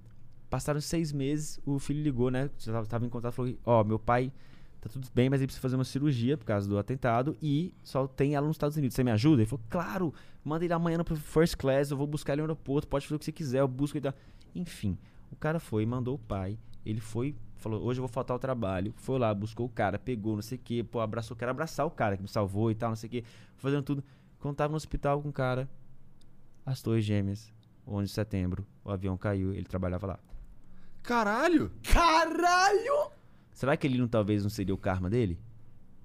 [0.53, 2.51] passaram seis meses, o filho ligou, né?
[2.59, 4.31] Já tava, tava em contato, falou: Ó, meu pai
[4.83, 8.07] tá tudo bem, mas ele precisa fazer uma cirurgia por causa do atentado e só
[8.07, 8.95] tem ela nos Estados Unidos.
[8.95, 9.41] Você me ajuda?
[9.41, 12.87] Ele falou: Claro, manda ele amanhã pro first class, eu vou buscar ele no aeroporto,
[12.87, 14.13] pode fazer o que você quiser, eu busco ele.
[14.55, 14.99] Enfim,
[15.31, 17.35] o cara foi, mandou o pai, ele foi.
[17.57, 18.93] Falou, hoje eu vou faltar o trabalho.
[18.99, 21.91] Foi lá, buscou o cara, pegou, não sei o que, pô, abraçou, quero abraçar o
[21.91, 23.25] cara que me salvou e tal, não sei o que,
[23.57, 24.05] fazendo tudo.
[24.39, 25.67] Quando tava no hospital com o cara,
[26.67, 27.51] as torres gêmeas,
[27.87, 30.19] 11 de setembro, o avião caiu, ele trabalhava lá.
[31.03, 31.71] Caralho!
[31.83, 33.11] Caralho!
[33.53, 35.39] Será que ele não talvez não seria o karma dele?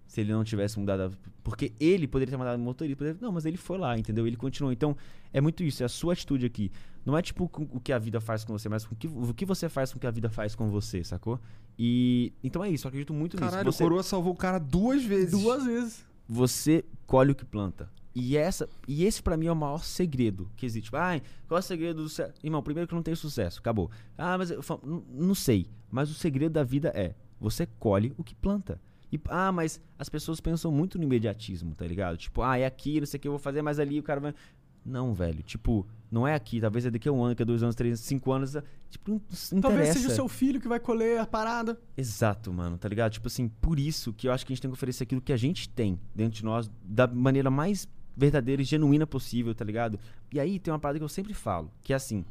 [0.08, 1.02] se ele não tivesse mudado.
[1.04, 1.12] a-
[1.44, 2.98] Porque ele poderia ter mandado o motorista.
[2.98, 4.26] poderia- Não, mas ele foi lá, entendeu?
[4.26, 4.72] Ele continuou.
[4.72, 4.96] Então,
[5.34, 5.84] é muito isso.
[5.84, 6.72] É a sua atitude aqui.
[7.06, 9.06] Não é tipo com- o que a vida faz com você, mas com o que,
[9.06, 11.38] o que você faz com o que a vida faz com você, sacou?
[11.78, 12.32] E.
[12.42, 12.88] Então é isso.
[12.88, 13.78] Eu acredito muito Caralho, nisso.
[13.78, 15.32] Você, o Coroa salvou o cara duas vezes.
[15.32, 16.06] Duas vezes.
[16.28, 17.90] você colhe o que planta.
[18.20, 20.86] E, essa, e esse pra mim é o maior segredo que existe.
[20.86, 22.34] Tipo, ai, qual é o segredo do sucesso?
[22.44, 23.92] Irmão, primeiro que não tenho sucesso, acabou.
[24.18, 25.68] Ah, mas eu falo, "Não- não sei.
[25.92, 28.82] Mas o segredo da vida é você colhe o que planta.
[29.12, 32.18] E, ah, mas as pessoas pensam muito no imediatismo, tá ligado?
[32.18, 34.20] Tipo, ah, é aqui, não sei o que eu vou fazer, mas ali o cara
[34.20, 34.34] vai.
[34.84, 35.44] Não, velho.
[35.44, 36.60] Tipo, não é aqui.
[36.60, 38.56] Talvez é daqui a um ano, daqui a dois anos, três, cinco anos.
[38.90, 41.80] Tipo, não, não Talvez seja o seu filho que vai colher a parada.
[41.96, 43.12] Exato, mano, tá ligado?
[43.12, 45.34] Tipo assim, por isso que eu acho que a gente tem que oferecer aquilo que
[45.34, 47.88] a gente tem dentro de nós da maneira mais
[48.18, 50.00] verdadeira e genuína possível, tá ligado?
[50.34, 52.26] E aí tem uma parada que eu sempre falo, que é assim: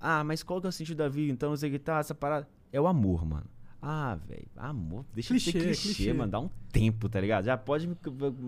[0.00, 1.30] Ah, mas qual que é o sentido da vida?
[1.32, 2.48] Então, o que tá, essa parada.
[2.72, 3.46] É o amor, mano.
[3.80, 6.12] Ah, velho, amor, deixa de ser Clichê, clichê, clichê.
[6.12, 7.44] mano, dá um tempo, tá ligado?
[7.44, 7.94] Já pode me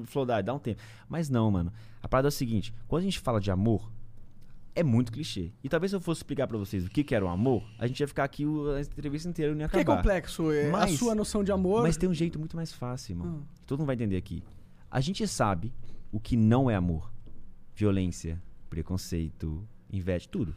[0.07, 0.81] flodar, dá um tempo.
[1.09, 1.73] Mas não, mano.
[2.03, 3.93] A parada é o seguinte: quando a gente fala de amor,
[4.75, 5.53] é muito clichê.
[5.63, 7.87] E talvez se eu fosse explicar pra vocês o que, que era o amor, a
[7.87, 9.99] gente ia ficar aqui a entrevista inteira e não ia Que é acabar.
[9.99, 10.51] complexo.
[10.51, 11.83] É Mas- a sua noção de amor.
[11.83, 13.27] Mas tem um jeito muito mais fácil, irmão.
[13.29, 13.43] Hum.
[13.67, 14.43] Todo mundo vai entender aqui.
[14.91, 15.73] A gente sabe
[16.13, 17.13] o que não é amor.
[17.75, 20.55] Violência, preconceito, inveja, tudo.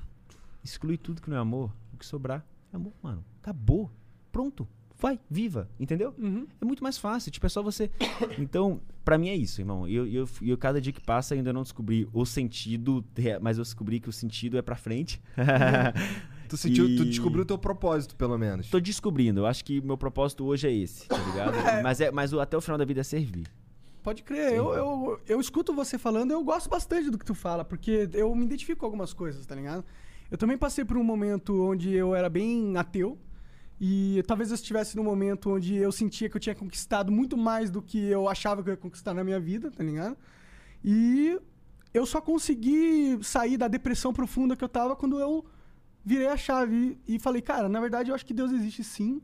[0.63, 1.73] Exclui tudo que não é amor.
[1.93, 3.23] O que sobrar é amor, mano.
[3.41, 3.91] Acabou.
[4.31, 4.67] Pronto.
[4.97, 5.67] Vai, viva.
[5.79, 6.13] Entendeu?
[6.17, 6.45] Uhum.
[6.61, 7.31] É muito mais fácil.
[7.31, 7.89] Tipo, é só você.
[8.37, 9.87] Então, pra mim é isso, irmão.
[9.87, 13.03] E eu, eu, eu, cada dia que passa, ainda não descobri o sentido,
[13.41, 15.21] mas eu descobri que o sentido é pra frente.
[16.47, 18.69] Tu, sentiu, tu E- descobriu o teu propósito, pelo menos.
[18.69, 19.39] Tô descobrindo.
[19.39, 21.53] Eu acho que meu propósito hoje é esse, tá ligado?
[21.81, 23.47] Mas, é, mas o- até o final da vida é servir.
[24.03, 24.53] Pode crer.
[24.53, 28.33] Eu, eu, eu escuto você falando, eu gosto bastante do que tu fala, porque eu
[28.33, 29.85] me identifico com algumas coisas, tá ligado?
[30.29, 33.17] Eu também passei por um momento onde eu era bem ateu.
[33.79, 37.69] E talvez eu estivesse num momento onde eu sentia que eu tinha conquistado muito mais
[37.69, 40.15] do que eu achava que eu ia conquistar na minha vida, tá ligado?
[40.83, 41.39] E
[41.93, 45.45] eu só consegui sair da depressão profunda que eu tava quando eu
[46.05, 49.21] virei a chave e falei, cara, na verdade eu acho que Deus existe sim.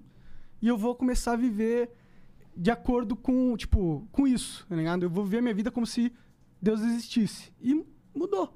[0.61, 1.91] E eu vou começar a viver
[2.57, 5.03] de acordo com, tipo, com isso, tá ligado?
[5.03, 6.11] Eu vou viver a minha vida como se
[6.61, 7.53] Deus existisse.
[7.61, 7.85] E
[8.15, 8.51] mudou.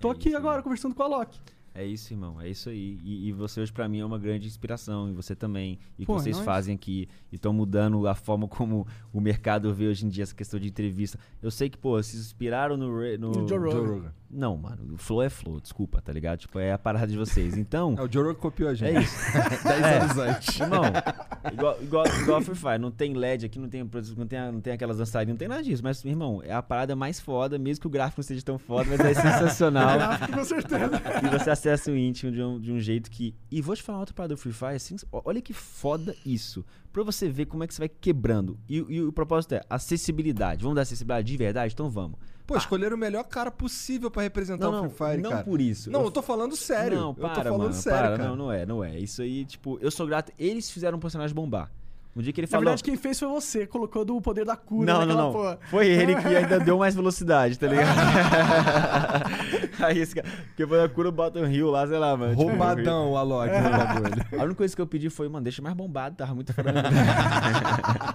[0.00, 0.62] Tô É aqui isso, agora né?
[0.62, 1.40] conversando com a Loki.
[1.74, 2.40] É isso, irmão.
[2.40, 2.98] É isso aí.
[3.04, 5.08] E, e você hoje pra mim é uma grande inspiração.
[5.08, 5.78] E você também.
[5.98, 6.44] E o que é vocês nóis.
[6.44, 7.08] fazem aqui.
[7.30, 10.68] E estão mudando a forma como o mercado vê hoje em dia essa questão de
[10.68, 11.18] entrevista.
[11.42, 12.90] Eu sei que, pô, vocês inspiraram no...
[13.18, 13.30] No...
[13.30, 13.70] No Joe Rogan.
[13.70, 14.12] Joe Rogan.
[14.32, 14.94] Não, mano.
[14.94, 15.60] O flow é flow.
[15.60, 16.38] Desculpa, tá ligado?
[16.40, 17.56] Tipo, é a parada de vocês.
[17.56, 17.94] Então...
[17.98, 18.96] É, o Joe Rogan copiou a gente.
[18.96, 19.16] É isso.
[19.62, 19.98] 10 É.
[19.98, 20.60] anos antes.
[20.60, 20.82] Irmão,
[21.52, 24.60] igual, igual, igual a Free Fire, não tem LED aqui, não tem, não tem, não
[24.60, 25.82] tem aquelas dançarinas, não tem nada disso.
[25.82, 28.86] Mas, irmão, é a parada mais foda, mesmo que o gráfico não seja tão foda,
[28.88, 29.98] mas é sensacional.
[30.32, 31.00] com certeza.
[31.24, 33.34] e você acessa o íntimo de um, de um jeito que.
[33.50, 36.64] E vou te falar outra parada do Free Fire, assim, olha que foda isso.
[36.92, 38.58] Pra você ver como é que você vai quebrando.
[38.68, 40.62] E, e o propósito é acessibilidade.
[40.62, 41.72] Vamos dar acessibilidade de verdade?
[41.72, 42.18] Então vamos.
[42.46, 45.44] Pô, escolheram o melhor cara possível pra representar Não, o não, Free Fire, não cara.
[45.44, 45.88] por isso.
[45.90, 46.98] Não, Eu eu, tô falando sério.
[46.98, 48.16] Não, eu para, tô falando mano, sério, para.
[48.16, 48.28] cara.
[48.30, 48.98] Não, não é, não é.
[48.98, 50.32] Isso aí, tipo, eu sou grato.
[50.36, 51.70] Eles fizeram um personagem bombar.
[52.14, 52.64] Um dia que ele Na falou.
[52.64, 53.66] verdade, quem fez foi você.
[53.68, 55.32] Colocou do poder da cura Não, não, não.
[55.32, 55.58] porra.
[55.70, 57.86] Foi ele que ainda deu mais velocidade, tá ligado?
[59.84, 60.26] Aí esse cara.
[60.48, 62.34] Porque foi a cura bota um rio lá, sei lá, mano.
[62.34, 64.26] tipo, Roubadão o Alok no bagulho.
[64.40, 66.80] A única coisa que eu pedi foi, mano, deixa mais bombado, tava muito frango.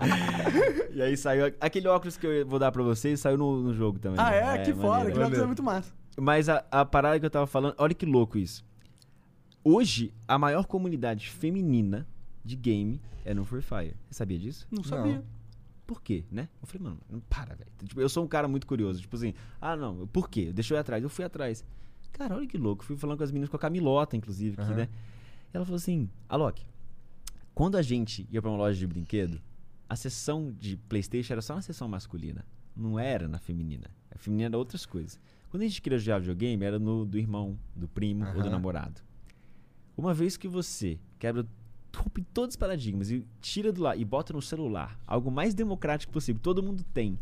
[0.93, 1.54] e aí saiu.
[1.60, 4.20] Aquele óculos que eu vou dar pra vocês saiu no, no jogo também.
[4.20, 4.58] Ah, é?
[4.60, 4.82] que maneiro.
[4.82, 5.12] foda.
[5.12, 5.91] Que óculos é muito massa.
[6.18, 8.64] Mas a, a parada que eu tava falando, olha que louco isso.
[9.64, 12.08] Hoje, a maior comunidade feminina
[12.46, 13.96] de game é no Free Fire.
[14.10, 14.68] Você sabia disso?
[14.72, 15.24] Não sabia.
[15.86, 16.48] Por quê, né?
[16.62, 17.70] Eu falei, mano, não para, velho.
[17.84, 19.02] Tipo, eu sou um cara muito curioso.
[19.02, 20.52] Tipo assim, ah, não, por quê?
[20.54, 21.04] Deixa eu ir atrás.
[21.04, 21.66] Eu fui atrás.
[22.12, 22.84] Cara, olha que louco.
[22.84, 24.76] Fui falando com as meninas, com a Camilota, inclusive, aqui, Aham.
[24.78, 24.89] né?
[25.54, 26.66] Ela falou assim, Alok,
[27.54, 29.41] quando a gente ia pra uma loja de brinquedo,
[29.88, 32.46] a sessão de Playstation era só na sessão masculina.
[32.76, 33.89] Não era na feminina.
[34.12, 35.20] A feminina era outras coisas.
[35.50, 39.02] Quando a gente queria jogar videogame, era no do irmão, do primo ou do namorado.
[39.96, 41.48] Uma vez que você quebra
[41.96, 46.12] rompe todos os paradigmas e tira do lá e bota no celular algo mais democrático
[46.12, 47.20] possível, todo mundo tem.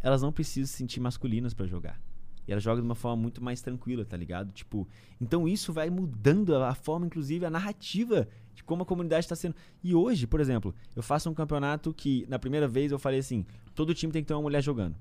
[0.00, 2.00] Elas não precisam se sentir masculinas pra jogar.
[2.46, 4.52] E elas jogam de uma forma muito mais tranquila, tá ligado?
[4.52, 4.86] Tipo,
[5.20, 9.56] então isso vai mudando a, forma, inclusive, a narrativa de como a comunidade está sendo.
[9.82, 13.44] E hoje, por exemplo, eu faço um campeonato que, na primeira vez, eu falei assim:
[13.74, 14.94] todo time tem que ter uma mulher jogando.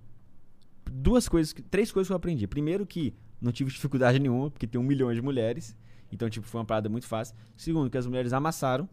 [0.92, 2.48] Duas coisas, três coisas que eu aprendi.
[2.48, 5.76] Primeiro, que não tive dificuldade nenhuma, porque tem um milhão de mulheres.
[6.12, 7.36] Então, tipo, foi uma parada muito fácil.
[7.56, 8.90] Segundo, que as mulheres amassaram.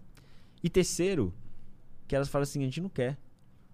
[0.62, 1.34] E terceiro,
[2.06, 3.18] que elas falam assim: a gente não quer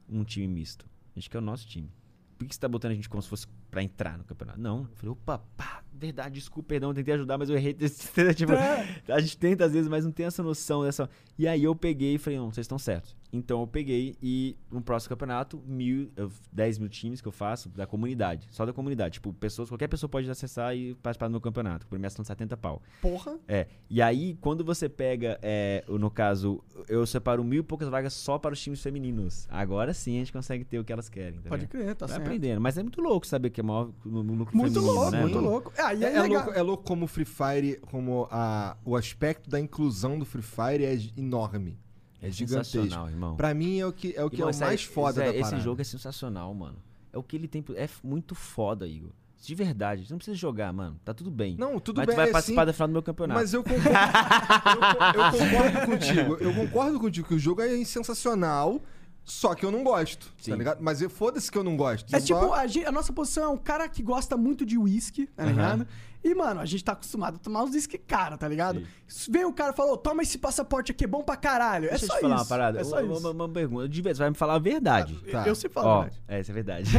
[0.09, 0.87] um time misto.
[1.15, 1.91] A gente quer o nosso time.
[2.39, 4.61] Por que você tá botando a gente como se fosse pra entrar no campeonato?
[4.61, 4.83] Não.
[4.83, 7.75] Eu falei, opa, pá, verdade, desculpa, perdão, tentei ajudar, mas eu errei.
[8.37, 9.01] tipo, É.
[9.09, 11.11] a gente tenta às vezes, mas não tem essa noção dessa.
[11.37, 13.17] E aí eu peguei e falei, não, vocês estão certos.
[13.33, 17.69] Então eu peguei e no próximo campeonato, mil, eu- 10 mil times que eu faço
[17.69, 18.49] da comunidade.
[18.51, 19.15] Só da comunidade.
[19.15, 21.87] Tipo, pessoas, qualquer pessoa pode acessar e participar do meu campeonato.
[21.87, 22.81] Por mim, são 70 pau.
[23.03, 23.39] Porra.
[23.47, 23.67] É.
[23.91, 28.39] E aí, quando você pega, é, no caso, eu separo mil e poucas vagas só
[28.39, 29.47] para os times femininos.
[29.51, 31.41] Agora sim a gente consegue ter o que elas querem.
[31.41, 32.27] Tá Pode crer, tá Vai certo.
[32.27, 32.61] aprendendo.
[32.61, 35.21] Mas é muito louco saber que é maior no, no núcleo Muito feminino, louco, né,
[35.21, 35.73] muito louco.
[35.77, 36.45] É, aí é legal.
[36.45, 40.43] louco, é louco como o Free Fire, como a, o aspecto da inclusão do Free
[40.43, 41.79] Fire é enorme.
[42.21, 42.83] É, gigantesco.
[42.83, 43.37] sensacional, irmão.
[43.37, 45.25] Pra mim é o que é o, que é Irmão, o sério, mais foda Zé,
[45.27, 45.63] da Esse parada.
[45.63, 46.77] jogo é sensacional, mano.
[47.13, 47.65] É o que ele tem.
[47.77, 49.11] É muito foda, Igor.
[49.41, 50.05] De verdade.
[50.05, 50.99] Você não precisa jogar, mano.
[51.05, 51.57] Tá tudo bem.
[51.57, 53.39] Não, tudo Mas bem, tu vai é participar sim, da final do meu campeonato.
[53.41, 53.89] Mas eu concordo,
[55.15, 56.35] eu, eu concordo contigo.
[56.41, 58.83] Eu concordo contigo que o jogo é sensacional,
[59.31, 60.53] só que eu não gosto, Sim.
[60.53, 60.79] tá ligado?
[60.81, 62.15] Mas eu- foda-se que eu não gosto.
[62.15, 64.79] É tipo, só- a, gente- a nossa posição é um cara que gosta muito de
[64.79, 65.87] uísque, tá ligado?
[66.25, 68.83] E, mano, a gente tá acostumado a tomar os uísque cara, tá ligado?
[69.29, 71.87] Vem o cara e falou, toma esse passaporte aqui, é bom pra caralho.
[71.87, 72.43] é Deixa só eu te falar isso.
[72.45, 72.81] uma parada.
[72.81, 73.21] É só uma, isso.
[73.29, 73.89] uma- uma pergunta.
[73.89, 75.15] De vez, você vai me falar a verdade.
[75.31, 75.47] Tá.
[75.47, 76.23] Eu sei falar Ó, a verdade.
[76.29, 76.91] é, isso é verdade.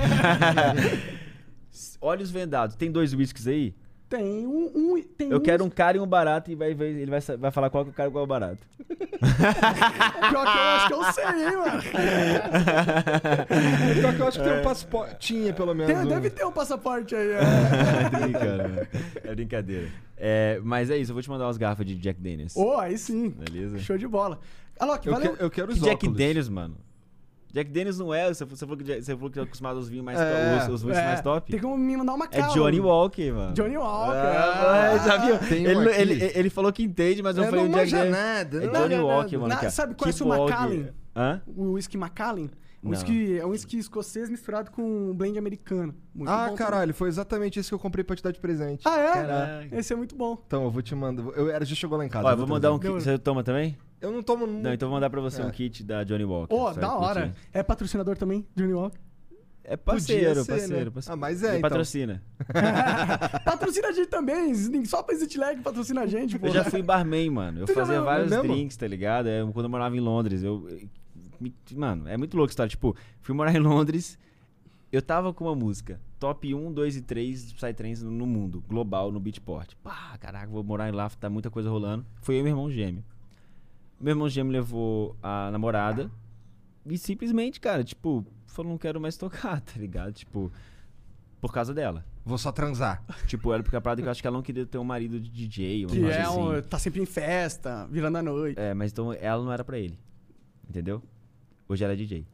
[2.02, 2.76] Olhos vendados.
[2.76, 3.76] Tem dois whiskies aí?
[4.10, 4.72] Tem um...
[4.76, 7.20] um- tem Eu um- quero um cara e um barato e vai, ver- ele vai,
[7.38, 8.58] vai falar qual que é o cara e qual é o barato.
[8.90, 11.82] Pior que eu acho que eu sei, hein, mano.
[14.02, 15.16] Pior que eu acho que tem um passaporte.
[15.20, 15.94] Tinha, pelo menos.
[15.94, 17.32] Tem- um- deve ter um passaporte aí.
[17.32, 18.06] É.
[18.06, 18.88] É brincando, né?
[19.24, 19.88] É brincadeira.
[20.18, 22.56] É, mas é isso, eu vou te mandar umas garrafas de Jack Daniels.
[22.56, 23.30] Ô, aí sim.
[23.30, 23.80] Beleza?
[23.80, 24.40] Show de bola.
[24.80, 25.36] Alok, Eu, valeu.
[25.38, 26.18] que- eu quero os Que Jack óculos.
[26.18, 26.76] Daniels, mano.
[27.52, 30.06] Jack Daniels não é, você você falou que, você falou que é acostumado aos vinhos
[30.06, 31.52] mais É, top, os, os whisky É, mais top.
[31.52, 32.54] Tem como me mandar uma É cala.
[32.54, 33.54] Johnny Walker, mano.
[33.54, 34.16] Johnny Walker.
[34.18, 35.38] Ah, Ah, já viu?
[35.50, 37.92] tem um Ele, ele, ele falou que entende, mas eu, Eu falei não o Jack
[37.92, 38.12] Daniels.
[38.18, 38.58] nada.
[38.58, 39.38] É não Johnny manja Walker, nada.
[39.40, 39.48] mano.
[39.48, 39.72] Na- cara.
[39.72, 40.38] sabe, conhece Keep o.
[40.46, 40.88] Macallan?
[41.16, 41.42] Hã?
[41.48, 42.50] O whisky Macallan.
[42.82, 42.92] Um Não.
[42.92, 45.94] whisky, é um whisky escocês misturado com um blend americano.
[46.16, 48.84] Muito Ah, bom caralho, foi exatamente isso que eu comprei pra te dar de presente.
[48.84, 49.00] também.
[49.00, 49.14] Ah, é?
[49.14, 49.68] Caraca.
[49.76, 50.38] Esse é muito bom.
[50.48, 51.24] Então, eu vou te mandar.
[51.36, 52.26] Eu, era, já chegou lá em casa.
[52.28, 52.78] Ó, eu vou mandar um.
[52.80, 53.78] Você toma também?
[54.02, 54.48] Eu não tomo.
[54.48, 55.46] Não, então eu vou mandar pra você É.
[55.46, 56.54] um kit da Johnny Walker.
[56.54, 57.22] Ô, Você da hora.
[57.28, 57.38] curtir.
[57.54, 58.98] É patrocinador também, Johnny Walker.
[59.64, 60.92] É parceiro, ser, parceiro, né?
[60.92, 61.14] parceiro.
[61.14, 61.62] Ah, mas é, então.
[61.62, 62.24] patrocina.
[63.46, 64.56] Patrocina a gente também.
[64.86, 66.48] Só pra Exit Lag patrocina a gente, pô.
[66.48, 67.60] Eu já fui barman, mano.
[67.60, 68.44] Eu Tu fazia foi- vários mesmo?
[68.52, 69.28] drinks, tá ligado?
[69.28, 70.68] É, quando eu morava em Londres, eu.
[71.76, 72.70] Mano, é muito louco a história.
[72.70, 74.18] Tipo, fui morar em Londres,
[74.92, 76.00] eu tava com uma música.
[76.20, 79.74] Top 1, 2 e 3 de Psytrance no mundo, global, no Beatport.
[79.84, 82.06] Pá, caraca, vou morar lá, tá muita coisa rolando.
[82.22, 83.04] Foi eu e meu irmão gêmeo.
[84.00, 86.10] Meu irmão gêmeo levou a namorada
[86.86, 90.14] e simplesmente, cara, tipo, falou, não quero mais tocar, tá ligado?
[90.14, 90.52] Tipo,
[91.42, 92.06] por causa dela.
[92.26, 93.04] Vou só transar.
[93.28, 95.20] Tipo, era porque a parada que eu acho que ela não queria ter um marido
[95.20, 96.40] de DJ ou Que uma é assim.
[96.40, 98.60] um, tá sempre em festa, virando a noite.
[98.60, 99.98] É, mas então ela não era pra ele.
[100.70, 101.02] Entendeu?
[101.68, 102.26] Hoje ela é DJ.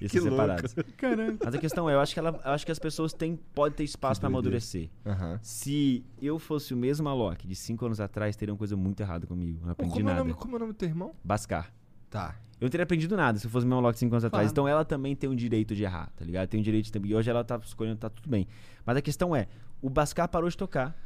[0.00, 0.34] Eles Que louco.
[0.34, 0.74] separados.
[0.96, 1.38] Caramba.
[1.44, 3.76] Mas a questão é, eu acho que, ela, eu acho que as pessoas têm, podem
[3.76, 4.38] ter espaço doideira.
[4.38, 4.88] amadurecer.
[5.04, 5.38] Aham.
[5.42, 9.26] Se eu fosse o mesmo Alok de 5 anos atrás, teria uma coisa muito errada
[9.26, 9.60] comigo.
[9.64, 10.18] Não aprendi Como é, nada.
[10.24, 11.14] nome, como é o nome do teu irmão?
[11.24, 11.72] Bascar.
[12.10, 12.36] Tá.
[12.60, 14.44] Eu não teria aprendido nada se eu fosse o mesmo Alok 5 anos atrás.
[14.44, 14.52] Claro.
[14.52, 16.48] Então ela também tem o direito de errar, tá ligado?
[16.48, 17.08] Tem o direito de...
[17.08, 18.46] E hoje ela tá escolhendo, tá tudo bem.
[18.86, 19.48] Mas a questão é,
[19.80, 20.96] o Bascar parou de tocar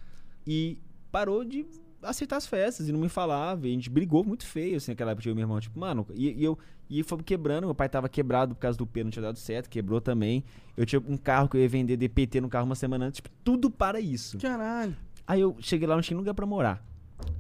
[0.46, 0.78] e
[1.10, 1.64] parou de
[2.02, 3.66] aceitar as festas e não me falava.
[3.66, 5.60] E a gente brigou muito feio, assim, naquela época, eu e meu irmão.
[5.60, 6.58] Tipo, mano, e, e eu...
[6.88, 9.68] E foi quebrando, meu pai tava quebrado por causa do P, não tinha dado certo,
[9.68, 10.44] quebrou também.
[10.76, 13.28] Eu tinha um carro que eu ia vender DPT no carro uma semana antes, tipo,
[13.42, 14.38] tudo para isso.
[14.38, 14.96] Caralho.
[15.26, 16.80] Aí eu cheguei lá, não tinha lugar pra morar.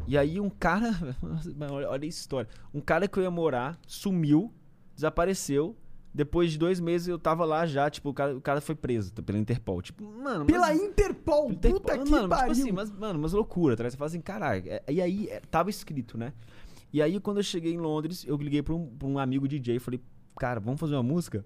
[0.06, 1.16] E aí um cara,
[1.70, 2.48] olha, olha a história.
[2.74, 4.52] Um cara que eu ia morar sumiu,
[4.94, 5.76] desapareceu.
[6.16, 9.12] Depois de dois meses eu tava lá já, tipo, o cara, o cara foi preso
[9.12, 9.82] pela Interpol.
[9.82, 12.54] Tipo, mano, Pela mas, Interpol, Interpol- puta que mano, pariu.
[12.54, 13.84] Tipo assim, mas, mano, mas loucura, tá?
[13.88, 14.62] Você fala assim, caralho.
[14.66, 16.32] é- E aí, é, tava escrito, né?
[16.90, 19.76] E aí, quando eu cheguei em Londres, eu liguei pra um, pra um amigo DJ
[19.76, 20.00] e falei,
[20.38, 21.44] cara, vamos fazer uma música?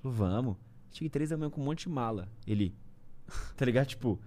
[0.00, 0.56] Falou, vamos.
[0.92, 2.28] Cheguei três da manhã com um monte de mala.
[2.46, 2.72] Ele,
[3.56, 3.86] tá ligado?
[3.88, 4.20] Tipo,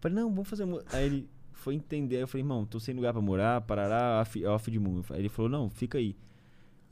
[0.00, 0.96] falei, não, vamos fazer música.
[0.96, 4.70] Aí ele foi entender, eu falei, irmão, tô sem lugar pra morar, parará, off, off
[4.70, 5.02] de moon.
[5.10, 6.16] Aí ele falou, não, fica aí.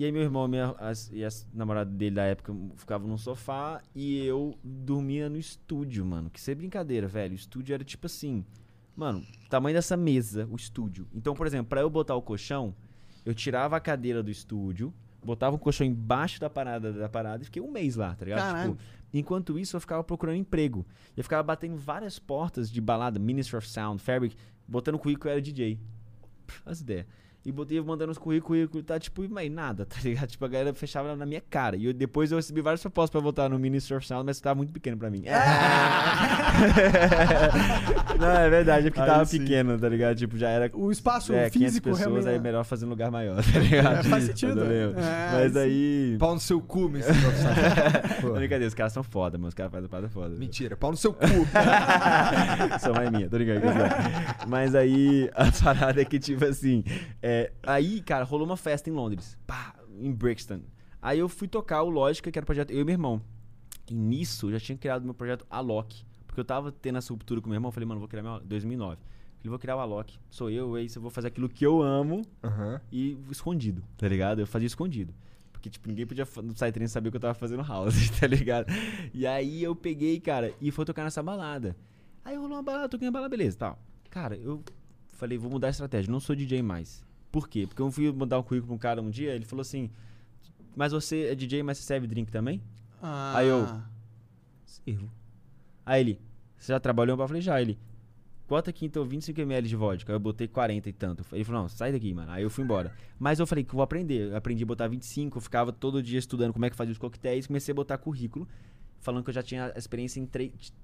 [0.01, 3.83] E aí meu irmão minha, as, e as namoradas dele da época ficavam no sofá
[3.95, 6.31] e eu dormia no estúdio, mano.
[6.31, 7.33] Que sem brincadeira, velho.
[7.33, 8.43] O estúdio era tipo assim,
[8.97, 11.07] mano, tamanho dessa mesa, o estúdio.
[11.13, 12.75] Então, por exemplo, pra eu botar o colchão,
[13.27, 14.91] eu tirava a cadeira do estúdio,
[15.23, 18.41] botava o colchão embaixo da parada da parada e fiquei um mês lá, tá ligado?
[18.41, 18.71] Caralho.
[18.71, 18.83] Tipo,
[19.13, 20.87] enquanto isso, eu ficava procurando emprego.
[21.15, 24.35] Eu ficava batendo várias portas de balada, Ministry of Sound, Fabric,
[24.67, 25.79] botando currículo que eu era DJ.
[26.65, 27.05] As ideias.
[27.45, 30.29] E botei mandando os currículos, currículo, tá tipo, mas nada, tá ligado?
[30.29, 31.75] Tipo, a galera fechava na minha cara.
[31.77, 34.57] E eu, depois eu recebi várias propostas pra voltar no Ministry of Sound, mas tava
[34.57, 35.25] muito pequeno pra mim.
[38.19, 39.39] Não, é verdade, é porque Aí tava sim.
[39.39, 40.17] pequeno, tá ligado?
[40.17, 42.29] Tipo, já era O espaço é, 500 físico pessoas, realmente.
[42.29, 44.05] aí melhor fazer um lugar maior, tá ligado?
[44.09, 44.57] Faz sentido.
[44.57, 44.71] Mas.
[44.71, 46.17] É, Mas aí...
[46.19, 47.05] Pau no seu cu, Mr.
[47.21, 47.55] Profissional.
[48.21, 48.33] Pô.
[48.33, 49.49] Brincadeira, os caras são foda, mano.
[49.49, 50.37] Os caras fazem a parada foda.
[50.37, 51.27] Mentira, pau no seu cu.
[52.81, 53.63] Só mais minha, tô ligado.
[54.47, 56.85] Mas aí, a parada é que, tipo assim.
[57.23, 57.30] é,
[57.63, 59.37] aí, cara, rolou uma festa em Londres.
[59.47, 60.61] Pá, em Brixton.
[61.03, 63.23] Aí eu fui tocar o Lógica, que era o projeto eu e meu irmão.
[63.91, 66.05] E nisso eu já tinha criado meu projeto Alok.
[66.27, 68.41] Porque eu tava tendo essa ruptura com meu irmão, eu falei, mano, vou criar meu.
[68.41, 68.99] 2009.
[69.43, 70.19] Eu vou criar o Alok.
[70.29, 72.81] Sou eu, é isso, eu vou fazer aquilo que eu amo Aham.
[72.93, 74.41] e escondido, tá ligado?
[74.41, 75.15] Eu fazia escondido.
[75.51, 78.67] Porque, tipo, ninguém podia no Psytrance saber o que eu tava fazendo house, tá ligado?
[79.13, 81.77] E aí eu peguei, cara, e fui tocar nessa balada.
[82.25, 83.79] Aí rolou uma balada, toquei na balada, beleza, tal.
[84.11, 84.63] Cara, eu
[85.09, 87.05] falei, vou mudar a estratégia, não sou DJ mais.
[87.31, 87.67] Por quê?
[87.67, 89.91] Porque eu fui mandar um currículo pra um cara um dia, ele falou assim,
[90.75, 92.61] mas você é DJ, mas você serve drink também?
[93.03, 93.35] Ah.
[93.37, 93.67] Aí eu-
[94.65, 95.11] Sirvo.
[95.85, 96.21] Aí ele,
[96.57, 97.19] você já trabalhou?
[97.19, 97.61] Eu falei, já.
[97.61, 97.79] Ele,
[98.47, 100.13] quanto aqui então 25ml de vodka?
[100.13, 101.25] Aí eu botei 40 e tanto.
[101.33, 102.31] Ele falou, não, sai daqui, mano.
[102.31, 102.93] Aí eu fui embora.
[103.19, 104.31] Mas eu falei que eu vou aprender.
[104.31, 106.99] Eu aprendi a botar 25, eu ficava todo dia estudando como é que fazia os
[106.99, 107.47] coquetéis.
[107.47, 108.47] Comecei a botar currículo,
[109.01, 110.27] falando que eu já tinha experiência em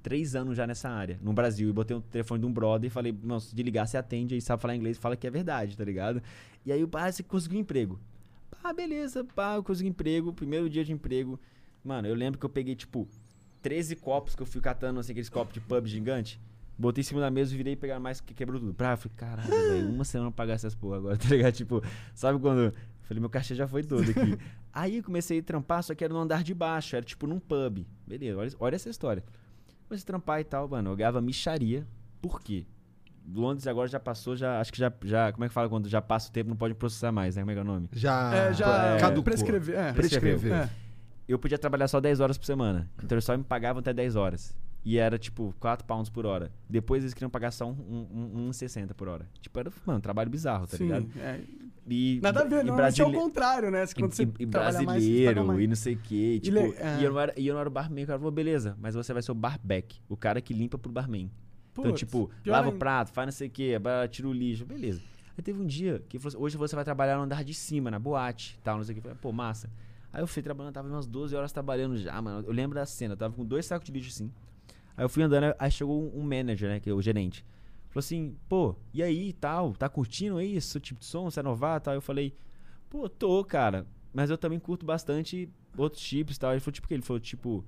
[0.02, 1.68] três- anos já nessa área, no Brasil.
[1.68, 4.34] E botei o telefone de um brother e falei, não, se de ligar, você atende
[4.34, 6.22] aí, sabe falar inglês, fala que é verdade, tá ligado?
[6.64, 8.01] E aí o pá, você conseguiu emprego.
[8.62, 11.38] Pá, beleza, pá, eu consegui emprego, primeiro dia de emprego.
[11.84, 13.06] Mano, eu lembro que eu peguei, tipo,
[13.62, 16.40] 13 copos que eu fui catando, assim, aqueles copos de pub gigante.
[16.78, 18.74] Botei em cima da mesa e virei pegar mais que quebrou tudo.
[18.74, 21.55] Pra, eu falei, caralho, velho, uma semana pra pagar essas porra agora, tá ligado?
[21.55, 21.82] Tipo,
[22.14, 22.72] sabe quando.
[23.07, 24.39] Falei, meu cachê já foi todo aqui.
[24.73, 27.39] Aí eu comecei a trampar, só que era no andar de baixo, era tipo num
[27.39, 27.87] pub.
[28.07, 29.23] Beleza, olha, olha essa história.
[29.89, 30.91] Comecei a trampar e tal, mano.
[30.91, 31.87] Eu ganhava micharia.
[32.20, 32.66] Por quê?
[33.33, 34.61] Londres agora já passou, já.
[34.61, 35.33] Acho que já, já.
[35.33, 37.43] Como é que fala quando já passa o tempo, não pode processar mais, né?
[37.43, 37.89] Como é que é o nome?
[37.93, 39.23] Já, É, já caducou.
[39.24, 39.77] prescrever.
[39.77, 39.93] É.
[39.93, 40.55] Prescreveu.
[40.55, 40.69] É.
[41.28, 42.89] eu podia trabalhar só 10 horas por semana.
[43.03, 44.57] Então eles só me pagavam até 10 horas.
[44.89, 46.53] E era tipo 4 pounds por hora.
[46.71, 49.27] Depois eles queriam pagar só um, um, um, 1,60 por hora.
[49.41, 51.09] Tipo, era, mano, um trabalho bizarro, tá Sim, ligado?
[51.19, 51.41] é.
[51.89, 52.77] E, Nada a ver, e não.
[52.77, 53.85] brasile- é o contrário, né?
[53.99, 55.61] Quando você e, e você brasileiro paga mais.
[55.61, 56.39] e não sei o que.
[56.39, 57.01] Tipo, le- é.
[57.01, 58.05] e, eu não era, e eu não era o barman.
[58.05, 60.01] O cara falou, beleza, mas você vai ser o barback.
[60.09, 61.31] O cara que limpa pro barman.
[61.73, 63.73] então, Putz, tipo, lava o prato, faz não sei o que,
[64.11, 65.01] tira o lixo, beleza.
[65.37, 67.53] Aí teve um dia que ele falou assim, hoje você vai trabalhar no andar de
[67.55, 69.01] cima, na boate, tal, não sei o que.
[69.01, 69.69] Eu falei, pô, massa.
[70.13, 72.47] Aí eu fui trabalhando, tava umas 12 horas trabalhando já, mano.
[72.47, 74.33] Eu lembro da cena, eu tava com dois sacos de lixo assim.
[74.97, 77.44] Aí eu fui andando, aí chegou um- manager, né, que é o gerente.
[77.89, 81.43] Falou assim, pô, e aí, tal, tá curtindo aí esse tipo de som, você é
[81.43, 81.94] novato, tal?
[81.94, 82.35] Eu falei,
[82.90, 86.52] pô, tô, cara, mas eu também curto bastante outros tipos e tal.
[86.52, 86.94] Ele falou, tipo, o que?
[86.94, 87.64] Ele falou, tipo,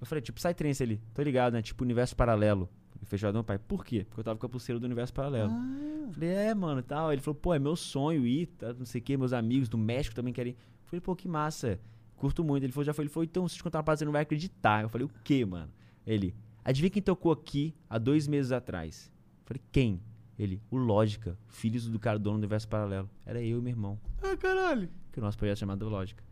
[0.00, 2.68] eu falei, tipo, Psytrance ali, tô ligado, né, tipo, universo paralelo.
[3.04, 4.04] Fechou não, pai, por quê?
[4.08, 5.50] Porque eu tava com a pulseira do universo paralelo.
[5.50, 6.08] Ah.
[6.12, 7.12] Falei, é, mano, e tal.
[7.12, 9.76] Ele falou, pô, é meu sonho ir, tá, não sei o que, meus amigos do
[9.76, 10.52] México também querem.
[10.52, 10.56] ir.
[10.84, 11.80] Falei, pô, que massa,
[12.16, 12.62] curto muito.
[12.62, 14.12] Ele falou, já foi, ele falou, então, se eu te contar uma parada, você não
[14.12, 14.82] vai acreditar.
[14.82, 15.68] Eu falei, o quê, mano?
[16.06, 16.32] Ele,
[16.64, 19.10] adivinha quem tocou aqui há dois meses atrás?
[19.44, 20.00] Falei, quem?
[20.38, 23.08] Ele, o Lógica, filhos do cara dono do universo paralelo.
[23.24, 24.88] Era eu e meu irmão, Ah, caralho.
[25.12, 26.22] que o nosso projeto é chamado Lógica.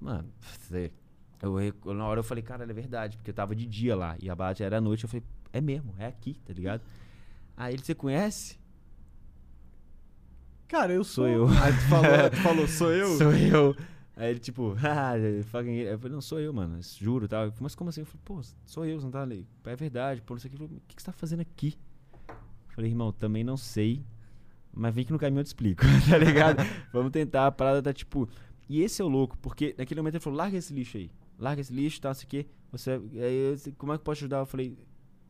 [0.00, 0.28] Mano,
[1.84, 4.28] eu, na hora eu falei, cara, é verdade, porque eu tava de dia lá e
[4.28, 5.04] a balada já era à noite.
[5.04, 6.82] Eu falei, é mesmo, é aqui, tá ligado?
[7.56, 8.58] Aí ele, você conhece?
[10.68, 11.28] Cara, eu Sou sou.
[11.28, 11.48] eu.
[11.48, 13.16] Aí tu falou, tu falou, sou eu?
[13.18, 13.76] Sou eu.
[14.16, 15.14] Aí ele, tipo, ah,
[15.46, 15.76] fucking.
[15.76, 17.46] Eu falei, não, sou eu, mano, juro tal.
[17.46, 18.00] Falei, Mas como assim?
[18.00, 19.46] Eu falei, pô, sou eu, você não tá ali.
[19.64, 20.58] É verdade, pô, não sei o que.
[20.58, 21.76] Falou, o que você tá fazendo aqui?
[22.28, 24.04] Eu falei, irmão, também não sei,
[24.72, 26.58] mas vem que no caminho eu te explico, tá ligado?
[26.92, 28.28] Vamos tentar, a parada tá tipo.
[28.68, 31.10] E esse é o louco, porque naquele momento ele falou, larga esse lixo aí.
[31.38, 32.46] Larga esse lixo, tal, não sei o que.
[32.72, 34.38] Você, aí eu como é que eu posso ajudar?
[34.38, 34.76] Eu falei,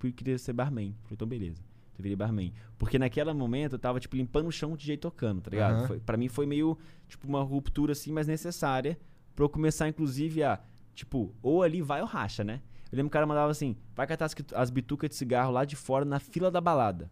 [0.02, 0.88] eu queria ser barman.
[0.88, 1.62] Eu falei, então beleza.
[1.98, 2.52] Eu virei barman.
[2.78, 5.76] Porque naquele momento eu tava, tipo, limpando o chão o DJ tocando, tá ligado?
[5.76, 5.86] Aham.
[5.86, 6.76] Foi, pra mim foi meio,
[7.08, 8.98] tipo, uma ruptura, assim, mas necessária.
[9.34, 10.60] Pra eu começar, inclusive, a,
[10.94, 12.60] tipo, ou ali vai ou racha, né?
[12.90, 15.64] Eu lembro que o cara mandava assim, vai catar as, as bitucas de cigarro lá
[15.64, 17.10] de fora na fila da balada.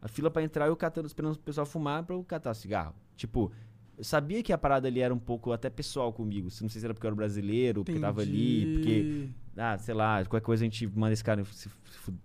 [0.00, 2.94] A fila pra entrar, eu catando, esperando o pessoal fumar pra eu catar cigarro.
[3.16, 3.50] Tipo,
[3.98, 6.48] eu sabia que a parada ali era um pouco até pessoal comigo.
[6.60, 9.28] Não sei se era porque eu era brasileiro, porque tava ali, porque...
[9.56, 11.70] Ah, sei lá, qualquer coisa a gente manda esse cara se,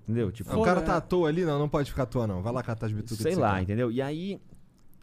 [0.04, 0.32] entendeu?
[0.32, 0.98] Tipo, o cara tá é.
[0.98, 1.46] à toa ali?
[1.46, 2.42] Não, não pode ficar à toa, não.
[2.42, 3.92] Vai lá catar as bitucas sei lá, entendeu?
[3.92, 4.40] E aí,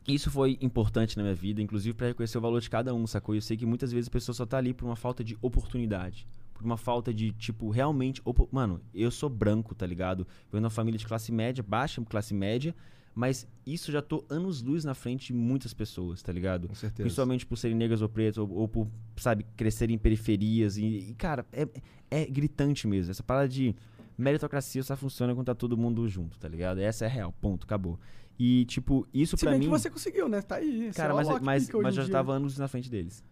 [0.06, 3.34] isso foi importante na minha vida, inclusive pra reconhecer o valor de cada um, sacou?
[3.34, 5.38] E eu sei que muitas vezes a pessoa só tá ali por uma falta de
[5.40, 6.26] oportunidade.
[6.52, 8.20] Por uma falta de, tipo, realmente.
[8.24, 10.26] opo- Mano, eu sou branco, tá ligado?
[10.50, 12.74] Venho de uma família de classe média, baixa classe média,
[13.18, 16.68] mas isso já tô anos-luz na frente de muitas pessoas, tá ligado?
[16.68, 17.02] Com certeza.
[17.02, 18.86] Principalmente por serem negras ou pretas, ou, ou por,
[19.16, 20.76] sabe, crescerem em periferias.
[20.76, 21.66] E, e, cara, é,
[22.08, 23.10] é gritante mesmo.
[23.10, 23.74] Essa parada de
[24.16, 26.78] meritocracia só funciona quando tá todo mundo junto, tá ligado?
[26.78, 27.98] Essa é a real, ponto, acabou.
[28.38, 29.64] E, tipo, isso Se pra bem mim.
[29.66, 30.40] que você conseguiu, né?
[30.40, 30.92] Tá aí.
[30.94, 32.12] Cara, é mas, Alok mas, mas eu já dia.
[32.12, 33.24] tava anos na frente deles.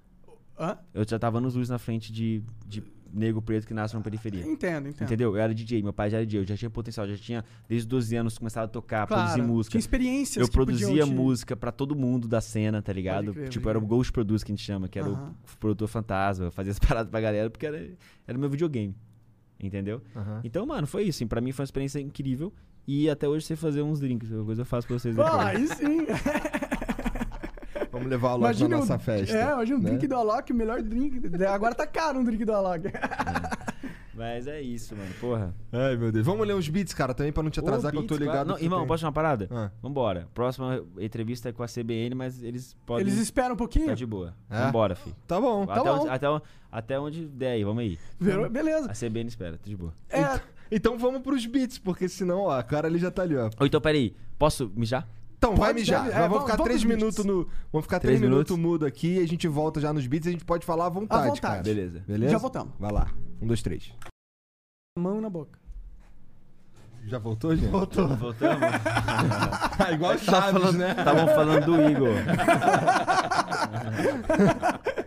[0.59, 0.79] Hã?
[0.93, 4.43] Eu já tava anos luz na frente de, de negro preto que nasce na periferia.
[4.47, 5.07] Entendo, entendo.
[5.07, 5.35] Entendeu?
[5.35, 7.85] Eu era DJ, meu pai já era DJ, eu já tinha potencial, já tinha desde
[7.85, 9.71] os 12 anos começado a tocar, Claro, produzir música.
[9.73, 13.33] Tinha experiências Eu produzia te- música pra todo mundo da cena, tá ligado?
[13.33, 13.81] crer, tipo, era o.
[13.83, 17.21] Ghost Produce que a gente chama, que era o produtor fantasma, fazia as paradas pra
[17.21, 17.91] galera, porque era,
[18.27, 18.95] era o meu videogame.
[19.59, 20.03] Entendeu?
[20.45, 21.19] Então, mano, foi isso.
[21.19, 22.53] Assim, pra mim foi uma experiência incrível.
[22.89, 24.29] E até hoje sei fazer uns drinks.
[24.29, 25.71] Qualquer coisa eu faço pra vocês Ah, depois.
[25.73, 26.07] aí sim.
[27.97, 29.37] Vamos levar o Alok na o- nossa festa.
[29.37, 29.89] É, imagina um né?
[29.91, 31.21] drink do Alok, o melhor drink.
[31.47, 32.85] Agora tá caro um drink do Alok.
[34.15, 35.11] Mas é isso, mano.
[35.21, 35.55] Porra.
[35.71, 36.25] Ai, meu Deus.
[36.25, 38.21] Vamos ler uns beats, cara, também pra não te atrasar, Ô, que eu tô Beats,
[38.21, 38.47] ligado.
[38.47, 38.49] claro.
[38.49, 39.47] Não, irmão, tem- posso uma parada?
[39.51, 39.71] Ah.
[39.83, 40.27] Vambora.
[40.33, 43.07] Próxima entrevista é com a CBN, mas eles podem.
[43.07, 43.89] Eles esperam um pouquinho?
[43.89, 44.35] Tá de boa.
[44.49, 44.59] É?
[44.65, 45.15] Vambora, fi.
[45.27, 45.65] Tá bom.
[45.65, 45.99] até, bom.
[46.01, 46.41] Onde, até, on-
[46.73, 47.99] até onde der aí, vamos aí.
[48.51, 48.91] Beleza.
[48.91, 49.93] A CBN espera, tá de boa.
[50.09, 50.41] É,
[50.73, 53.51] Então vamos pros beats, porque senão, ó, a cara ali já tá ali, ó.
[53.61, 55.07] Ou então, peraí, posso mijar?
[55.39, 56.05] Então, vai Pode, mijar.
[56.05, 57.49] deve- é, vamos vamos- ficar vamos três minutos no.
[57.73, 58.71] Vamos ficar Três três minutos minutos?
[58.73, 60.89] mudo aqui e a gente volta já nos beats e a gente pode falar à
[60.89, 61.41] vontade, À vontade.
[61.41, 61.63] cara.
[61.63, 62.03] Beleza.
[62.07, 62.33] Beleza?
[62.33, 62.73] Já voltamos.
[62.79, 63.09] Vai lá.
[63.41, 63.93] Um, dois, três.
[64.99, 65.59] mão na boca.
[67.07, 67.71] Já voltou, gente?
[67.71, 68.09] Voltou.
[68.17, 68.63] Voltamos?
[69.79, 70.91] Ah, igual Chaves, né?
[70.99, 72.17] Estavam falando do Igor.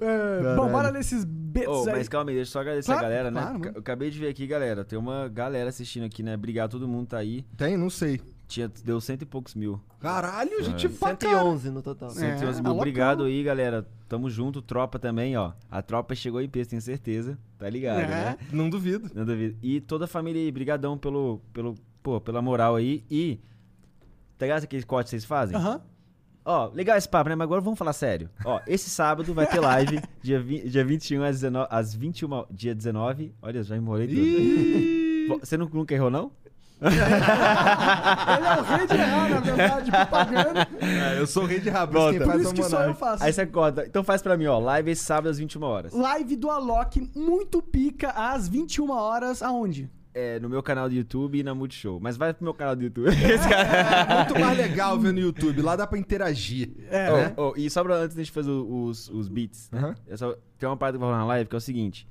[0.00, 1.96] É, bom, bora nesses bits Ô, aí.
[1.96, 3.40] mas calma aí, deixa eu só agradecer Claro, a galera, né?
[3.40, 3.64] claro.
[3.74, 4.84] Eu acabei de ver aqui, galera.
[4.84, 6.34] Tem uma galera assistindo aqui, né?
[6.34, 7.44] Obrigado, todo mundo tá aí.
[7.56, 7.76] Tem?
[7.76, 8.20] Não sei.
[8.52, 9.80] Tinha, deu cento e poucos mil.
[9.98, 11.38] Caralho, gente pra caralho.
[11.58, 12.10] 111 no total.
[12.10, 12.70] 111 É, mil.
[12.70, 13.86] alô, Obrigado aí, galera.
[14.08, 15.52] Tamo junto, tropa também, ó.
[15.70, 17.38] A tropa chegou em peso, tenho certeza.
[17.58, 18.06] Tá ligado, É.
[18.06, 18.38] né?
[18.52, 19.10] Não duvido.
[19.14, 19.56] Não duvido.
[19.62, 23.02] E toda a família aí, brigadão pelo, pelo, pô, pela moral aí.
[23.10, 23.40] E,
[24.36, 25.56] tá ligado aquele corte que vocês fazem?
[25.56, 25.80] Aham.
[26.44, 27.36] Ó, legal esse papo, né?
[27.36, 28.28] Mas agora vamos falar sério.
[28.44, 32.74] Ó, esse sábado vai ter live, dia, vi, dia 21 às, 19, às 21, dia
[32.74, 33.32] 19.
[33.40, 35.38] Olha, já enrolei tudo.
[35.40, 36.32] Você nu- nunca errou, não?
[36.82, 40.68] Ele é o rei de errar, na verdade, propaganda.
[40.80, 42.10] É, eu sou o rei de rabo, Volta.
[42.12, 43.24] quem Por faz isso é o que só eu faço.
[43.24, 43.86] Aí você conta.
[43.86, 44.58] Então faz pra mim, ó.
[44.58, 45.92] Live esse sábado às 21 horas.
[45.92, 49.88] Live do Alok, muito pica, às 21 horas, aonde?
[50.14, 51.98] É, no meu canal do YouTube e na Multishow.
[51.98, 53.08] Mas vai pro meu canal do YouTube.
[53.16, 54.16] Esse cara...
[54.16, 55.62] Muito mais legal ver no YouTube.
[55.62, 56.68] Lá dá pra interagir.
[56.90, 57.32] É, Ô, né?
[57.36, 59.94] ô, e só pra antes da gente fazer os, os beats, né?
[60.16, 62.06] Só- tem uma parada que eu vou falar na live que é o seguinte.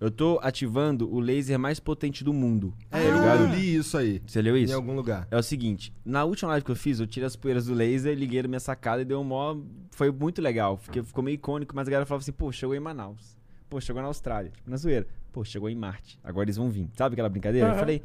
[0.00, 2.74] Eu tô ativando o laser mais potente do mundo.
[2.90, 3.40] É, tá eu, ligado?
[3.42, 4.20] eu li isso aí.
[4.26, 4.72] Você leu isso?
[4.72, 5.28] Em algum lugar.
[5.30, 8.16] É o seguinte, na última live que eu fiz, eu tirei as poeiras do laser,
[8.16, 9.56] liguei na minha sacada e deu um mó...
[9.90, 12.80] Foi muito legal, porque ficou meio icônico, mas a galera falava assim, pô, chegou em
[12.80, 13.36] Manaus.
[13.70, 14.50] Pô, chegou na Austrália.
[14.50, 15.06] Tipo, na zoeira.
[15.32, 16.18] Pô, chegou em Marte.
[16.22, 16.90] Agora eles vão vir.
[16.94, 17.68] Sabe aquela brincadeira?
[17.68, 17.78] Eu Aham.
[17.80, 18.02] falei,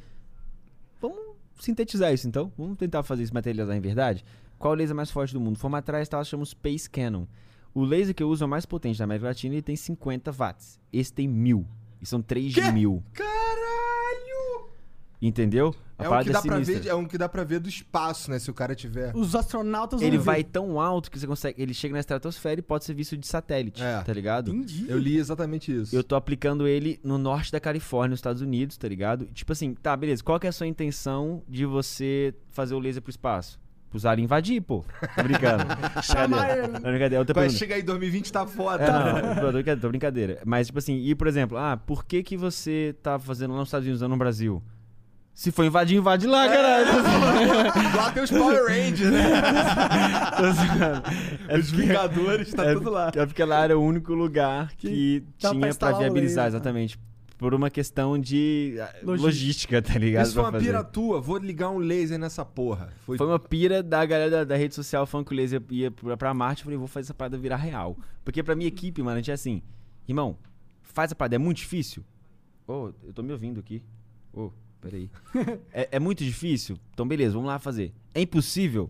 [1.02, 1.20] vamos
[1.60, 2.52] sintetizar isso então?
[2.58, 4.24] Vamos tentar fazer isso materializar em verdade?
[4.58, 5.58] Qual é o laser mais forte do mundo?
[5.58, 6.24] Fomos atrás, tá?
[6.24, 7.26] chama Space Cannon.
[7.78, 9.76] O laser que eu uso é o mais potente da América Latina e ele tem
[9.76, 10.80] 50 watts.
[10.92, 11.66] Esse tem mil.
[12.02, 13.04] E são 3 de mil.
[13.14, 14.70] Caralho!
[15.22, 15.76] Entendeu?
[15.98, 16.80] A É um, que dá pra sinistra.
[16.80, 18.38] ver, é um que dá pra ver do espaço, né?
[18.38, 19.16] Se o cara tiver.
[19.16, 20.50] Os astronautas Ele vão vai ver.
[20.52, 21.60] tão alto que você consegue.
[21.62, 24.02] Ele chega na estratosfera e pode ser visto de satélite, É.
[24.02, 24.52] tá ligado?
[24.54, 24.86] Entendi.
[24.88, 25.96] Eu li exatamente isso.
[25.96, 29.26] Eu tô aplicando ele no norte da Califórnia, nos Estados Unidos, tá ligado?
[29.28, 30.24] Tipo assim, tá, beleza.
[30.24, 33.60] Qual que é a sua intenção de você fazer o laser pro espaço?
[33.90, 34.84] Pros aliens invadir, pô.
[35.16, 35.64] Tô brincando.
[36.04, 36.64] Chamar Brincadeira.
[36.64, 36.72] ele.
[36.74, 37.20] Não, brincadeira.
[37.20, 37.60] Outra Vai pergunta.
[37.60, 38.84] chegar aí 2020 tá foda.
[38.84, 40.40] É, não, tô brincadeira, tô brincadeira.
[40.46, 43.70] Mas, tipo assim, e por exemplo, ah, por que que você tá fazendo lá nos
[43.70, 44.62] Estados Unidos, não no Brasil?
[45.34, 46.88] Se for invadir, invade lá, caralho.
[47.96, 49.24] Lá tem os Power Rangers, né?
[51.48, 53.12] É Os Vingadores, tá é, tudo lá.
[53.16, 57.00] É porque lá era o único lugar que, dá pra tinha pra o viabilizar, exatamente.
[57.38, 59.26] Por uma questão de ah, Logística.
[59.28, 60.26] logística, tá ligado?
[60.26, 60.66] Isso foi uma fazer.
[60.66, 62.92] pira tua, vou ligar um laser nessa porra.
[63.06, 65.92] Foi, Foi uma pira da galera da, da rede social falando que o laser ia
[65.92, 66.62] pra, pra Marte.
[66.62, 67.96] Eu falei, vou fazer essa parada virar real.
[68.26, 69.62] Porque pra minha equipe, mano, a gente é assim,
[70.08, 70.36] irmão,
[70.82, 72.04] faz a parada, é muito difícil.
[72.68, 73.84] Ô, eu tô me ouvindo aqui.
[74.34, 74.52] Ô,
[74.82, 75.10] peraí.
[75.72, 76.76] é, é muito difícil?
[76.92, 77.94] Então beleza, vamos lá fazer.
[78.16, 78.90] É impossível?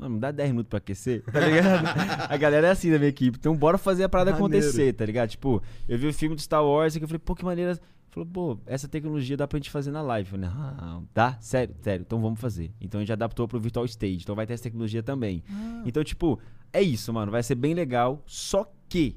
[0.00, 1.84] Mano, dá 10 minutos pra aquecer, tá ligado?
[2.26, 3.36] a galera é assim da minha equipe.
[3.38, 4.56] Então bora fazer a parada Maneiro.
[4.56, 5.28] acontecer, tá ligado?
[5.28, 7.78] Tipo, eu vi o filme do Star Wars e eu falei, pô, que maneira.
[8.08, 10.32] Falou, pô, essa tecnologia dá pra gente fazer na live.
[10.32, 11.36] Eu falei, ah, dá?
[11.38, 12.72] Sério, sério, então vamos fazer.
[12.80, 15.44] Então a gente adaptou pro Virtual Stage, então vai ter essa tecnologia também.
[15.84, 16.40] Então, tipo,
[16.72, 18.22] é isso, mano, vai ser bem legal.
[18.24, 19.16] Só que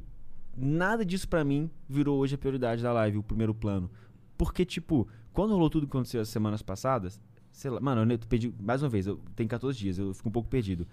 [0.56, 3.90] nada disso pra mim virou hoje a prioridade da live, o primeiro plano.
[4.38, 7.20] Porque, tipo, quando rolou tudo que aconteceu as semanas passadas,
[7.54, 10.32] sei lá, mano, eu perdi, mais uma vez, eu tenho 14 dias, eu fico um
[10.32, 10.86] pouco perdido.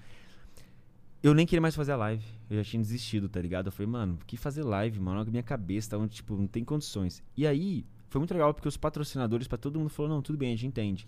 [1.22, 2.24] Eu nem queria mais fazer a live.
[2.48, 3.66] Eu já tinha desistido, tá ligado?
[3.66, 5.28] Eu falei, mano, que fazer live, mano?
[5.30, 7.22] Minha cabeça, tá onde, tipo, não tem condições.
[7.36, 10.52] E aí, foi muito legal porque os patrocinadores, pra todo mundo, falaram, não, tudo bem,
[10.52, 11.06] a gente entende.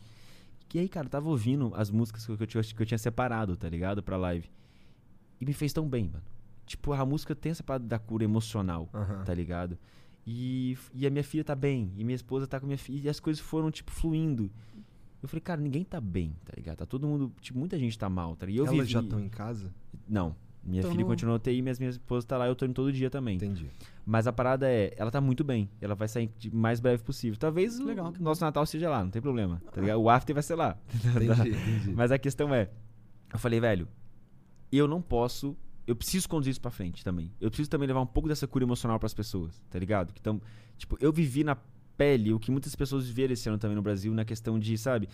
[0.75, 3.57] E aí, cara, eu tava ouvindo as músicas que eu, tinha, que eu tinha separado,
[3.57, 4.03] tá ligado?
[4.03, 4.51] Pra live.
[5.41, 6.25] E me fez tão bem, mano.
[6.67, 9.25] Tipo, a música tem essa parada da cura emocional, Aham.
[9.25, 9.79] tá ligado?
[10.27, 13.07] E, e a minha filha tá bem, e minha esposa tá com a minha filha,
[13.07, 14.51] e as coisas foram, tipo, fluindo.
[15.23, 16.79] Eu falei, cara, ninguém tá bem, tá ligado?
[16.79, 18.57] Tá todo mundo, tipo, muita gente tá mal, tá ligado?
[18.57, 18.93] E eu Elas vivi...
[18.93, 19.73] já estão em casa?
[20.09, 20.35] Não.
[20.65, 23.11] Minha Então filha continua TI, mas minha esposa tá lá, eu tô indo todo dia
[23.11, 23.37] também.
[23.37, 23.69] Entendi.
[24.07, 25.69] Mas a parada é, ela tá muito bem.
[25.81, 27.39] Ela vai sair de mais breve possível.
[27.39, 29.61] Talvez o Legal, que nosso Natal seja lá, não tem problema.
[29.73, 30.01] Tá ligado?
[30.01, 30.79] O after vai ser lá.
[30.95, 31.93] Entendi, entendi.
[31.95, 32.71] Mas a questão é,
[33.33, 33.89] eu falei, velho,
[34.71, 37.33] eu não posso, eu preciso conduzir isso pra frente também.
[37.41, 40.13] Eu preciso também levar um pouco dessa cura emocional pras pessoas, tá ligado?
[40.13, 40.41] Que tão,
[40.79, 41.57] tipo, eu vivi na
[41.97, 45.09] pele o que muitas pessoas viveram esse ano também no Brasil, na questão de, sabe,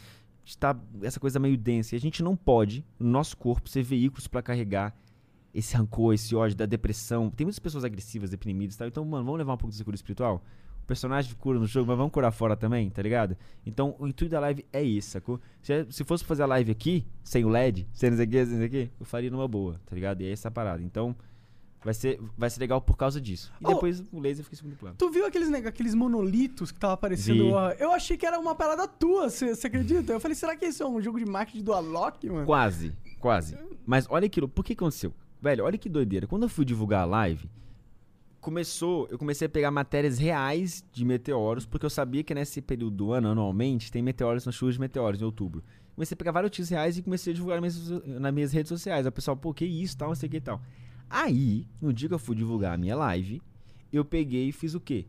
[0.44, 1.94] estar essa coisa meio densa.
[1.94, 4.94] E a gente não pode, no nosso corpo, ser veículos pra carregar
[5.54, 7.30] esse rancor, esse ódio, da depressão.
[7.30, 8.88] Tem muitas pessoas agressivas, deprimidas e tal.
[8.88, 10.42] Então, mano, vamos levar um pouco dessa cura espiritual?
[10.82, 13.36] O personagem cura no jogo, mas vamos curar fora também, tá ligado?
[13.66, 15.40] Então, o intuito da live é isso, sacou?
[15.60, 18.64] Se, se fosse fazer a live aqui, sem o LED, sem isso aqui, sem isso
[18.64, 20.22] aqui, eu faria numa boa, tá ligado?
[20.22, 20.82] E é essa parada.
[20.82, 21.14] Então,
[21.84, 23.52] vai ser, vai ser legal por causa disso.
[23.60, 23.74] E Oh.
[23.74, 24.96] depois o laser fica em segundo plano.
[24.98, 27.50] Tu viu aqueles, neg- aqueles monolitos que tava aparecendo?
[27.52, 27.70] Ó?
[27.72, 30.12] Eu achei que era uma parada tua, você acredita?
[30.12, 32.46] Eu falei, será que isso é um jogo de marketing do Alok, mano?
[32.46, 33.56] Quase, quase.
[33.86, 35.12] Mas olha aquilo, por que aconteceu?
[35.40, 36.26] Velho, olha que doideira.
[36.26, 37.48] Quando eu fui divulgar a live,
[38.40, 42.96] começou, eu comecei a pegar matérias reais de meteoros, porque eu sabia que nesse período
[42.96, 45.62] do ano, anualmente, tem meteoros nas chuvas de meteoros, em outubro.
[45.94, 48.68] Comecei a pegar vários notícias reais e comecei a divulgar nas minhas, nas minhas redes
[48.68, 49.04] sociais.
[49.06, 50.60] O pessoal, pô, que isso, tal, não sei o que e tal.
[51.10, 53.40] Aí, no dia que eu fui divulgar a minha live,
[53.92, 55.06] eu peguei e fiz o quê?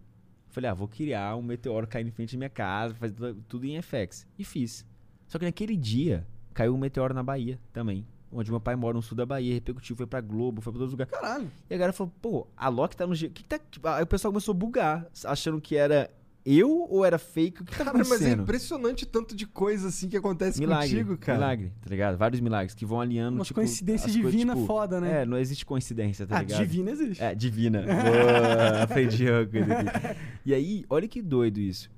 [0.49, 3.77] Falei, ah, vou criar um meteoro caindo em frente da minha casa, fazer tudo- em
[3.81, 4.25] FX.
[4.37, 4.85] E fiz.
[5.27, 8.05] Só que naquele dia, caiu um meteoro na Bahia também.
[8.31, 10.93] Onde meu pai mora no sul da Bahia, repercutiu, foi pra Globo, foi pra todos
[10.93, 11.11] os lugares.
[11.13, 11.51] Caralho.
[11.69, 13.15] E a galera falou, pô, a Loki tá no.
[13.15, 13.57] Que que tá...
[13.59, 16.09] tipo, Aí o pessoal começou a bugar, achando que era
[16.45, 17.61] eu ou era fake.
[17.61, 18.43] O que tá Cara, mas é acontecendo?
[18.43, 21.37] impressionante tanto de coisa assim que acontece milagre, contigo, cara.
[21.37, 22.17] milagre, tá ligado?
[22.17, 25.21] Vários milagres que vão alinhando, Umas tipo, coincidências as coisas, tipo, foda, né?
[25.21, 26.59] É, não existe coincidência, tá ah, ligado?
[26.61, 27.23] divina existe.
[27.23, 27.81] É, divina.
[27.85, 30.19] Boa, aprendi uma coisa aqui.
[30.45, 31.91] E aí, olha que doido isso.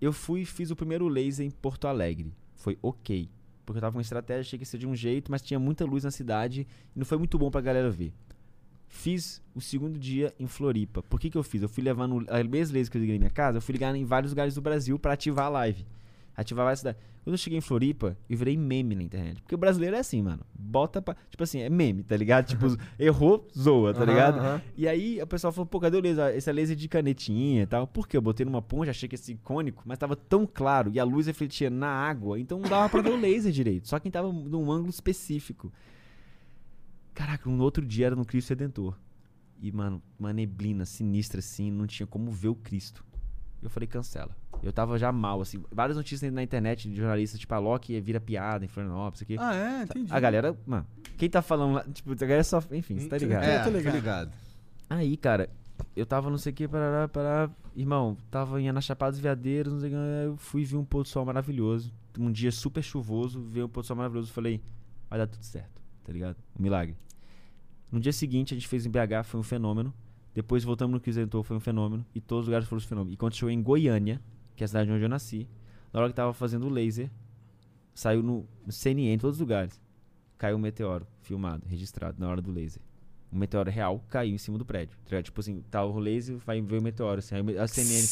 [0.00, 2.34] Eu fui e fiz o primeiro laser em Porto Alegre.
[2.56, 3.30] Foi ok.
[3.64, 5.58] Porque eu tava com uma estratégia, achei que ia ser de um jeito, mas tinha
[5.58, 8.12] muita luz na cidade e não foi muito bom pra galera ver.
[8.96, 11.02] Fiz o segundo dia em Floripa.
[11.02, 11.60] Por que que eu fiz?
[11.60, 13.94] Eu fui levando a mesma laser que eu liguei na minha casa, eu fui ligar
[13.94, 15.84] em vários lugares do Brasil pra ativar a live.
[16.36, 17.00] Ativar várias cidades.
[17.24, 19.42] Quando eu cheguei em Floripa, eu virei meme na internet.
[19.42, 20.40] Porque o brasileiro é assim, mano.
[20.54, 21.16] Bota pra.
[21.28, 22.46] Tipo assim, é meme, tá ligado?
[22.46, 22.66] Tipo,
[22.98, 24.38] errou, zoa, tá Aham, ligado?
[24.38, 24.62] aham.
[24.76, 26.34] E aí o pessoal falou, pô, cadê o laser?
[26.36, 27.86] Esse é laser de canetinha e tal.
[27.88, 28.16] Por quê?
[28.16, 31.26] Eu botei numa ponte, achei que ser icônico, mas tava tão claro e a luz
[31.26, 33.88] refletia na água, então não dava pra ver o laser direito.
[33.88, 35.72] Só quem tava num ângulo específico.
[37.14, 38.98] Caraca, no outro dia era no Cristo Redentor.
[39.60, 43.04] E, mano, uma neblina sinistra assim, não tinha como ver o Cristo.
[43.62, 44.36] Eu falei, cancela.
[44.62, 45.62] Eu tava já mal, assim.
[45.70, 49.36] Várias notícias na internet de jornalistas, tipo, a Loki vira piada em Florianópolis, aqui.
[49.38, 49.82] Ah, é?
[49.84, 50.12] Entendi.
[50.12, 50.86] A galera, mano,
[51.16, 53.42] quem tá falando lá, tipo, a galera só, enfim, você tá ligado.
[53.42, 53.94] É, tô tô ligado.
[53.94, 54.32] ligado.
[54.90, 55.48] Aí, cara,
[55.96, 57.50] eu tava não sei o que, parará, parará.
[57.74, 59.98] Irmão, tava indo na Chapada dos Veadeiros, não sei o que.
[60.26, 61.92] Eu fui ver um pôr do sol maravilhoso.
[62.18, 64.32] Um dia super chuvoso, ver um pôr do sol maravilhoso.
[64.32, 64.60] Falei,
[65.08, 65.73] vai dar tudo certo,
[66.04, 66.36] tá ligado?
[66.58, 66.96] Um milagre.
[67.90, 69.92] No dia seguinte, a gente fez em BH, foi um fenômeno.
[70.34, 72.04] Depois voltamos no Crisentor, foi um fenômeno.
[72.14, 73.14] E todos os lugares foram um fenômeno.
[73.14, 74.20] E quando chegou em Goiânia,
[74.56, 75.48] que é a cidade onde eu nasci,
[75.92, 77.10] na hora que tava fazendo o laser,
[77.94, 79.80] saiu no, CNN, em todos os lugares.
[80.36, 82.82] Caiu um meteoro, filmado, registrado, na hora do laser.
[83.32, 84.96] Um meteoro real caiu em cima do prédio.
[85.08, 85.22] tá?
[85.22, 87.20] Tipo assim, tá o laser, vai ver o meteoro.
[87.20, 88.02] Assim, aí a CNN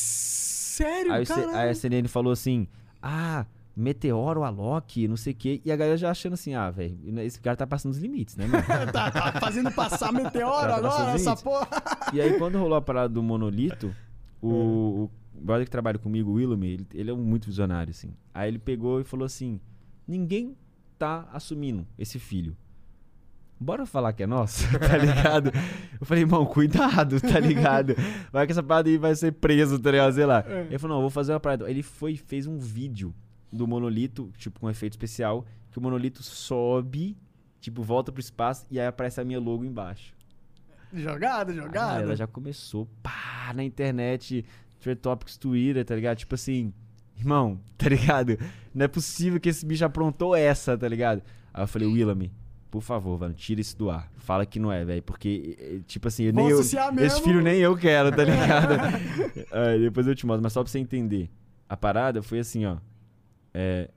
[0.72, 1.24] Sério, Aí,
[1.54, 2.66] aí a CNN falou assim:
[3.02, 5.60] Ah, meteoro, Alok, não sei o quê.
[5.64, 8.46] E a galera já achando assim: Ah, velho, esse cara tá passando os limites, né,
[8.46, 8.64] mano?
[8.92, 11.68] tá, tá fazendo passar meteoro Tá agora, essa porra.
[12.12, 13.94] e aí, quando rolou a parada do monolito,
[14.40, 14.48] o,
[15.04, 18.12] o brother que trabalha comigo, o ele, ele é um muito visionário, assim.
[18.34, 19.60] Aí ele pegou e falou assim:
[20.06, 20.56] Ninguém
[20.98, 22.56] tá assumindo esse filho.
[23.58, 25.52] Bora falar que é nosso, tá ligado?
[26.00, 27.94] Eu falei, irmão, cuidado, tá ligado?
[28.32, 30.12] Vai que essa parada aí vai ser preso, tá ligado?
[30.14, 30.44] Sei lá.
[30.68, 31.70] Ele falou, não, eu vou fazer uma parada.
[31.70, 33.14] Ele foi fez um vídeo
[33.52, 37.16] do monolito, tipo, com efeito especial, que o monolito sobe,
[37.60, 40.14] tipo, volta pro espaço e aí aparece a minha logo embaixo.
[40.92, 42.16] Jogada, A galera jogada.
[42.16, 44.44] já começou, pá, na internet,
[44.80, 46.18] Trade Topics, Twitter, tá ligado?
[46.18, 46.72] Tipo assim,
[47.16, 48.38] irmão, tá ligado?
[48.74, 51.22] Não é possível que esse bicho aprontou essa, tá ligado?
[51.54, 52.30] Aí eu falei, Willam,
[52.70, 54.10] por favor, mano, tira isso do ar.
[54.16, 57.58] Fala que não é, velho, porque, eh, tipo assim, eu nem eu, esse filho nem
[57.60, 58.74] eu quero, tá ligado?
[59.50, 61.30] Aí depois eu te mostro, mas só pra você entender.
[61.68, 62.76] A parada foi assim, ó.
[63.54, 63.90] É,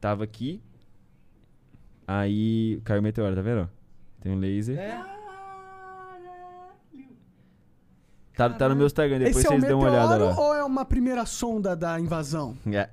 [0.00, 0.62] tava aqui,
[2.06, 3.68] aí caiu o meteoro, tá vendo?
[4.20, 4.78] Tem um laser.
[8.34, 10.38] Tá, tá no meu Instagram, depois Esse é vocês dão uma olhada lá.
[10.38, 12.56] ou é uma primeira sonda da invasão?
[12.66, 12.88] É.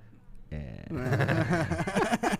[0.51, 0.85] É.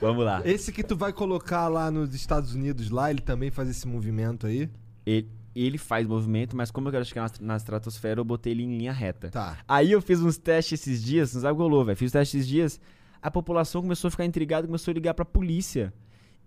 [0.00, 0.40] Vamos lá.
[0.44, 4.46] Esse que tu vai colocar lá nos Estados Unidos, lá, ele também faz esse movimento
[4.46, 4.70] aí?
[5.04, 8.62] Ele, ele faz movimento, mas como eu quero chegar na, na estratosfera, eu botei ele
[8.62, 9.30] em linha reta.
[9.30, 9.58] Tá.
[9.66, 11.96] Aí eu fiz uns testes esses dias, não sabe o que rolou, velho.
[11.96, 12.80] Fiz os testes esses dias,
[13.22, 15.92] a população começou a ficar intrigada, começou a ligar pra polícia.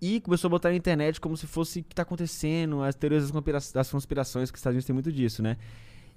[0.01, 3.21] E começou a botar na internet como se fosse o que tá acontecendo, as teorias
[3.23, 5.57] das, conspira- das conspirações, que os Estados Unidos tem muito disso, né?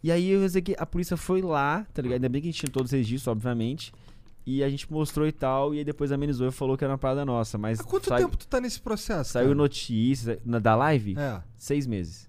[0.03, 2.15] E aí eu sei que a polícia foi lá, tá ligado?
[2.17, 3.93] Ainda bem que a gente tinha todos os registros, obviamente.
[4.47, 6.99] E a gente mostrou e tal, e aí depois amenizou e falou que era uma
[6.99, 7.57] parada nossa.
[7.59, 9.33] Mas Há quanto tempo tu tá nesse processo?
[9.33, 9.55] saiu cara?
[9.55, 11.15] notícia na, da live?
[11.19, 11.43] É.
[11.57, 12.29] Seis meses.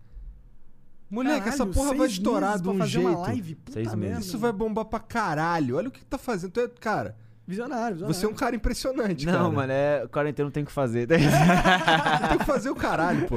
[1.10, 3.07] Moleque, essa Caralho, porra seis vai estourar meses de um fazer jeito.
[3.10, 3.56] Uma live?
[3.56, 4.26] Puta Seis meses.
[4.26, 5.77] Isso vai bombar pra caralho.
[5.77, 6.52] Olha o que tu tá fazendo.
[6.52, 7.15] Tu é, cara,
[7.47, 8.13] Visionário, visionário.
[8.13, 9.38] Você é um cara impressionante, cara.
[9.39, 11.05] Não, mano, é quarentena não tem o que fazer.
[11.07, 13.35] Tem que fazer o caralho, pô.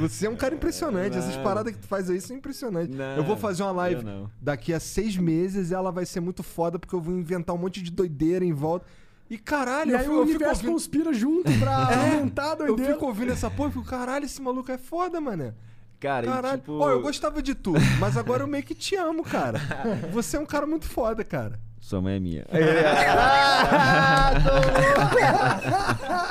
[0.00, 1.18] Você é um cara impressionante.
[1.18, 1.42] Essas Mano.
[1.44, 2.96] paradas que tu faz aí são impressionantes.
[2.96, 4.30] Não, eu vou fazer uma live eu não.
[4.40, 7.58] daqui a seis meses e ela vai ser muito foda porque eu vou inventar um
[7.58, 8.86] monte de doideira em volta.
[9.28, 10.72] E caralho, E eu aí fico, o eu fico universo ouvindo...
[10.72, 12.92] conspira junto pra É, aumentar a Eu doideira.
[12.94, 15.54] fico ouvindo essa porra e fico, caralho, esse maluco é foda, mano.
[16.00, 16.58] Cara, e, Caralho.
[16.58, 16.72] tipo...
[16.78, 19.58] Ó, eu gostava de tu, mas agora eu meio que te amo, cara.
[20.12, 21.58] Você é um cara muito foda, cara.
[21.84, 22.46] Sua mãe é minha.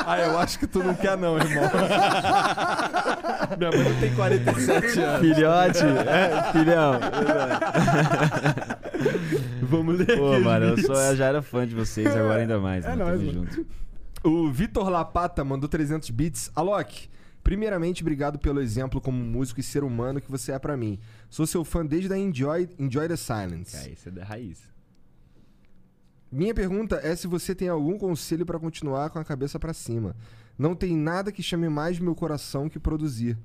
[0.05, 1.63] Ah, eu acho que tu não quer não, irmão.
[3.57, 5.21] Minha mãe não tem 47 anos.
[5.21, 6.99] Filhote, é, filhão.
[9.63, 12.83] Vamos ler Pô, mano, eu, sou, eu já era fã de vocês, agora ainda mais.
[12.83, 13.47] É mano, nóis, mano.
[13.47, 13.65] junto.
[14.23, 16.51] O Vitor Lapata mandou 300 bits.
[16.53, 17.07] Alok,
[17.43, 20.99] primeiramente, obrigado pelo exemplo como músico e ser humano que você é pra mim.
[21.29, 23.77] Sou seu fã desde a Enjoy, Enjoy the Silence.
[23.77, 24.72] Cara, isso é da raiz.
[26.33, 30.15] Minha pergunta é se você tem algum conselho pra continuar com a cabeça pra cima.
[30.57, 33.37] Não tem nada que chame mais meu coração que produzir.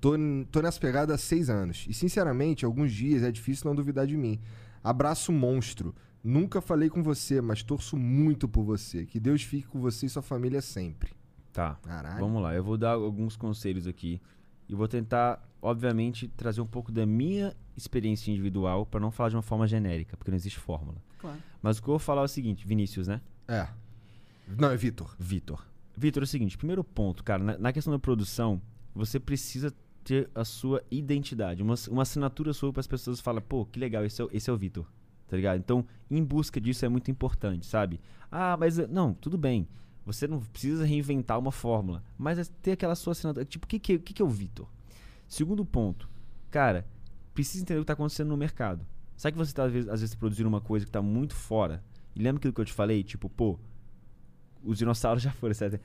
[0.00, 0.12] Tô,
[0.50, 1.84] tô nessa pegada há seis anos.
[1.86, 4.40] E, sinceramente, alguns dias é difícil não duvidar de mim.
[4.82, 5.94] Abraço monstro.
[6.24, 9.04] Nunca falei com você, mas torço muito por você.
[9.04, 11.12] Que Deus fique com você e sua família sempre.
[11.52, 12.20] Tá, Caralho.
[12.20, 12.54] vamos lá.
[12.54, 14.18] Eu vou dar alguns conselhos aqui.
[14.66, 19.36] E vou tentar, obviamente, trazer um pouco da minha experiência individual pra não falar de
[19.36, 20.98] uma forma genérica, porque não existe fórmula.
[21.18, 21.38] Claro.
[21.62, 23.20] Mas o que eu vou falar é o seguinte, Vinícius, né?
[23.48, 23.66] É.
[24.58, 25.14] Não, é Vitor.
[25.18, 25.64] Vitor.
[25.96, 28.60] Vitor, é o seguinte, primeiro ponto, cara, na, na questão da produção,
[28.94, 33.66] você precisa ter a sua identidade, uma, uma assinatura sua para as pessoas falarem, pô,
[33.66, 34.86] que legal, esse é, o- esse é o Vitor,
[35.28, 35.58] tá ligado?
[35.58, 38.00] Então, em busca disso é muito importante, sabe?
[38.32, 39.68] Ah, mas eh, não, tudo bem,
[40.06, 43.78] você não precisa reinventar uma fórmula, mas é ter aquela sua assinatura, tipo, o que,
[43.78, 44.66] que, o que, que é o Vitor?
[45.28, 46.08] Segundo ponto,
[46.50, 46.86] cara,
[47.40, 48.86] precisa entender o que está acontecendo no mercado.
[49.16, 51.82] Sabe que você está, às vezes, às vezes, produzindo uma coisa que está muito fora,
[52.14, 53.02] e lembra aquilo que eu te falei?
[53.02, 53.58] Tipo, pô,
[54.62, 55.80] os dinossauros já foram, certo?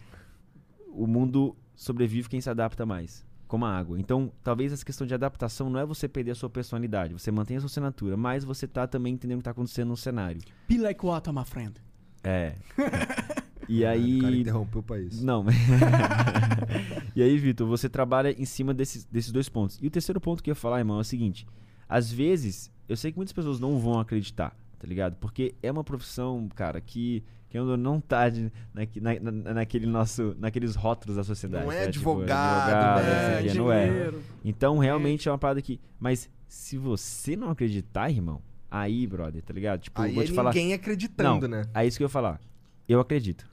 [0.89, 3.99] O mundo sobrevive quem se adapta mais, como a água.
[3.99, 7.57] Então, talvez essa questão de adaptação não é você perder a sua personalidade, você mantém
[7.57, 10.41] a sua assinatura, mas você tá também entendendo o que tá acontecendo no cenário.
[10.67, 11.81] Be like water, my friend.
[12.23, 12.55] É.
[13.67, 14.41] E O cara aí.
[14.41, 15.25] interrompeu pra isso.
[15.25, 15.45] Não,
[17.15, 19.77] e aí, Vitor, você trabalha em cima desses, desses dois pontos.
[19.81, 21.47] E o terceiro ponto que eu ia falar, irmão, é o seguinte:
[21.87, 25.15] às vezes, eu sei que muitas pessoas não vão acreditar, tá ligado?
[25.17, 29.85] Porque é uma profissão, cara, que, que ainda não tá de- naque- na, na- naquele
[29.87, 31.65] nosso, naqueles rótulos da sociedade.
[31.65, 31.91] Não é né?
[31.91, 33.31] Tipo, advogado, advogado, né?
[33.31, 34.13] não o quê, não é.
[34.43, 35.79] Então, realmente é uma parada que.
[35.99, 39.81] Mas se você não acreditar, irmão, aí, brother, tá ligado?
[39.81, 40.49] Tipo, Aí vou é te falar.
[40.53, 41.65] ninguém acreditando, Não, né?
[41.73, 42.39] É isso que eu ia falar.
[42.87, 43.47] Eu acredito.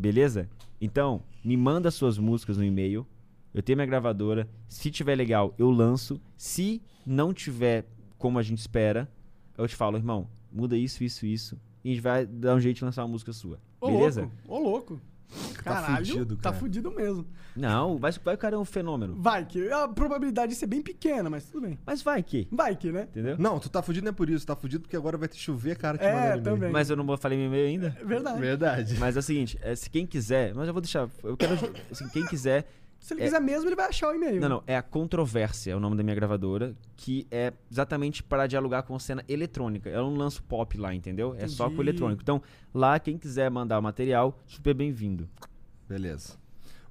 [0.00, 0.48] Beleza?
[0.80, 3.06] Então, me manda suas músicas no e-mail.
[3.52, 4.48] Eu tenho minha gravadora.
[4.66, 6.18] Se tiver legal, eu lanço.
[6.38, 7.84] Se não tiver
[8.16, 9.10] como a gente espera,
[9.58, 11.60] eu te falo, irmão, muda isso, isso, isso.
[11.84, 13.60] E a gente vai dar um jeito de lançar uma música sua.
[13.78, 14.22] Ô, Beleza?
[14.22, 14.36] louco.
[14.48, 15.00] Ô, louco.
[15.54, 16.56] Caralho, fudido, tá cara.
[16.56, 17.26] fudido mesmo.
[17.54, 19.16] Não, vai, vai o cara é um fenômeno.
[19.20, 21.78] Vai que a probabilidade disso é bem pequena, mas tudo bem.
[21.84, 22.48] Mas vai que.
[22.50, 23.08] Vai que, né?
[23.10, 23.36] Entendeu?
[23.38, 24.46] Não, tu tá fudido não é por isso.
[24.46, 26.70] Tá fudido porque agora vai ter chover, cara, te É, também.
[26.70, 27.96] Mas eu não falei meu e-mail ainda.
[28.00, 28.40] É verdade.
[28.40, 28.96] Verdade.
[28.98, 31.54] Mas é o seguinte, é, se quem quiser, mas eu vou deixar, eu quero,
[31.90, 32.66] assim, quem quiser,
[33.00, 34.40] Se ele É- quiser mesmo, ele vai achar o e-mail.
[34.40, 38.46] não, não, é a Controvérsia, é o nome da minha gravadora, que é exatamente para
[38.46, 39.88] dialogar com cena eletrônica.
[39.88, 41.34] Eu não lanço pop lá, entendeu?
[41.38, 41.88] É só com Entendi.
[41.88, 42.22] eletrônico.
[42.22, 42.42] Então,
[42.74, 45.28] lá, quem quiser mandar o material, super bem-vindo.
[45.88, 46.38] Beleza.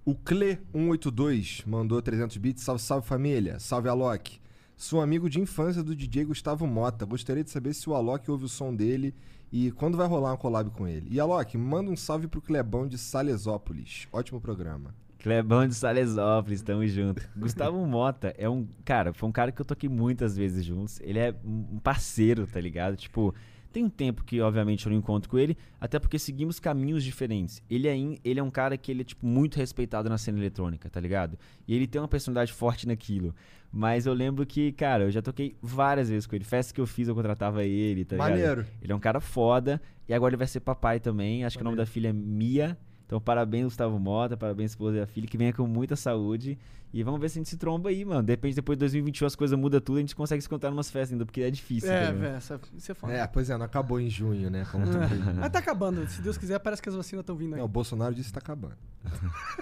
[0.03, 2.63] O Cle182 mandou 300 bits.
[2.63, 3.59] Salve, salve família.
[3.59, 4.39] Salve Alok.
[4.75, 7.05] Sou amigo de infância do DJ Gustavo Mota.
[7.05, 9.13] Gostaria de saber se o Alok ouve o som dele
[9.51, 11.07] e quando vai rolar uma collab com ele.
[11.11, 14.07] E Alok, manda um salve pro Clebão de Salesópolis.
[14.11, 14.95] Ótimo programa.
[15.19, 17.21] Clebão de Salesópolis, tamo junto.
[17.35, 18.65] Gustavo Mota é um.
[18.85, 20.99] Cara, foi um cara que eu toquei muitas vezes juntos.
[21.01, 22.95] Ele é um parceiro, tá ligado?
[22.95, 23.35] Tipo,
[23.71, 27.61] tem um tempo que, obviamente, eu não encontro com ele, até porque seguimos caminhos diferentes.
[27.69, 30.39] Ele é, in- ele é um cara que ele é, tipo, muito respeitado na cena
[30.39, 31.37] eletrônica, tá ligado?
[31.67, 33.35] E ele tem uma personalidade forte naquilo.
[33.71, 36.43] Mas eu lembro que, cara, eu já toquei várias vezes com ele.
[36.45, 38.29] Festa que eu fiz, eu contratava ele, tá ligado?
[38.31, 38.65] Maneiro.
[38.81, 39.79] Ele é um cara foda.
[40.07, 41.43] E agora ele vai ser papai também.
[41.45, 42.75] Acho que o nome da filha é Mia.
[43.09, 44.37] Então, parabéns, Gustavo Mota.
[44.37, 45.25] Parabéns, esposa e a filha.
[45.25, 46.59] Que venha com muita saúde.
[46.93, 48.21] E vamos ver se a gente se tromba aí, mano.
[48.21, 49.97] De repente, depois de 2021, as coisas mudam tudo.
[49.97, 51.91] A gente consegue se encontrar numas festas ainda, porque é difícil.
[51.91, 52.21] É, entendeu?
[52.21, 53.13] velho, isso é foda.
[53.13, 54.63] É, pois é, não acabou em junho, né?
[54.71, 54.85] Como.
[55.41, 56.07] Mas tá acabando.
[56.07, 57.57] Se Deus quiser, parece que as vacinas estão vindo aí.
[57.57, 58.77] Não, o Bolsonaro disse que tá acabando.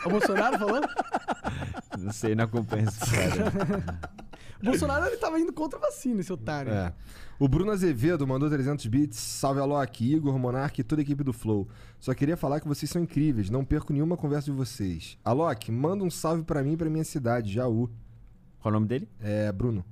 [0.06, 0.82] O Bolsonaro falou?
[1.98, 3.46] Não sei, não acompanho essa história.
[4.62, 6.72] O Bolsonaro ele tava indo contra a vacina, esse otário.
[6.72, 6.94] É.
[7.40, 9.18] O Bruno Azevedo mandou 300 bits.
[9.20, 11.68] Salve Alok, Igor, Monark e toda a equipe do Flow.
[12.00, 13.50] Só queria falar que vocês são incríveis.
[13.50, 15.18] Não perco nenhuma conversa de vocês.
[15.24, 17.90] Alok, manda um salve pra mim e pra minha cidade, Jaú.
[18.60, 19.08] Qual o nome dele?
[19.20, 19.86] É, Bruno.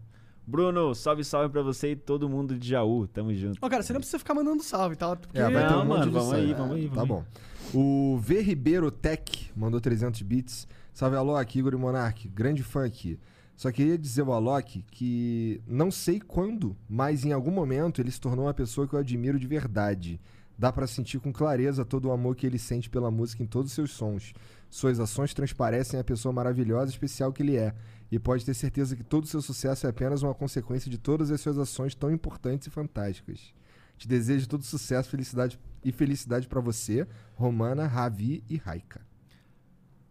[0.48, 3.08] Bruno, salve, salve pra você e todo mundo de Jaú.
[3.08, 3.64] Tamo junto.
[3.64, 5.16] Ô, cara, você não precisa ficar mandando salve, tá?
[5.16, 5.38] Porque...
[5.38, 7.26] É, vai ter um Não, monte mano, de vamos aí, vamos aí, Tá vamos bom.
[7.74, 10.68] O V Ribeiro Tech mandou 300 bits.
[10.94, 13.20] Salve Alok, Igor e Monark, grande fã aqui.
[13.56, 18.20] Só queria dizer ao Alok que não sei quando, mas em algum momento ele se
[18.20, 20.20] tornou uma pessoa que eu admiro de verdade.
[20.58, 23.72] Dá pra sentir com clareza todo o amor que ele sente pela música em todos
[23.72, 24.34] os seus sons.
[24.70, 27.74] Suas ações transparecem a pessoa maravilhosa e especial que ele é.
[28.12, 31.32] E pode ter certeza que todo o seu sucesso é apenas uma consequência de todas
[31.32, 33.54] as suas ações tão importantes e fantásticas.
[33.98, 39.05] Te desejo todo sucesso felicidade e felicidade pra você, Romana, Ravi e Raika.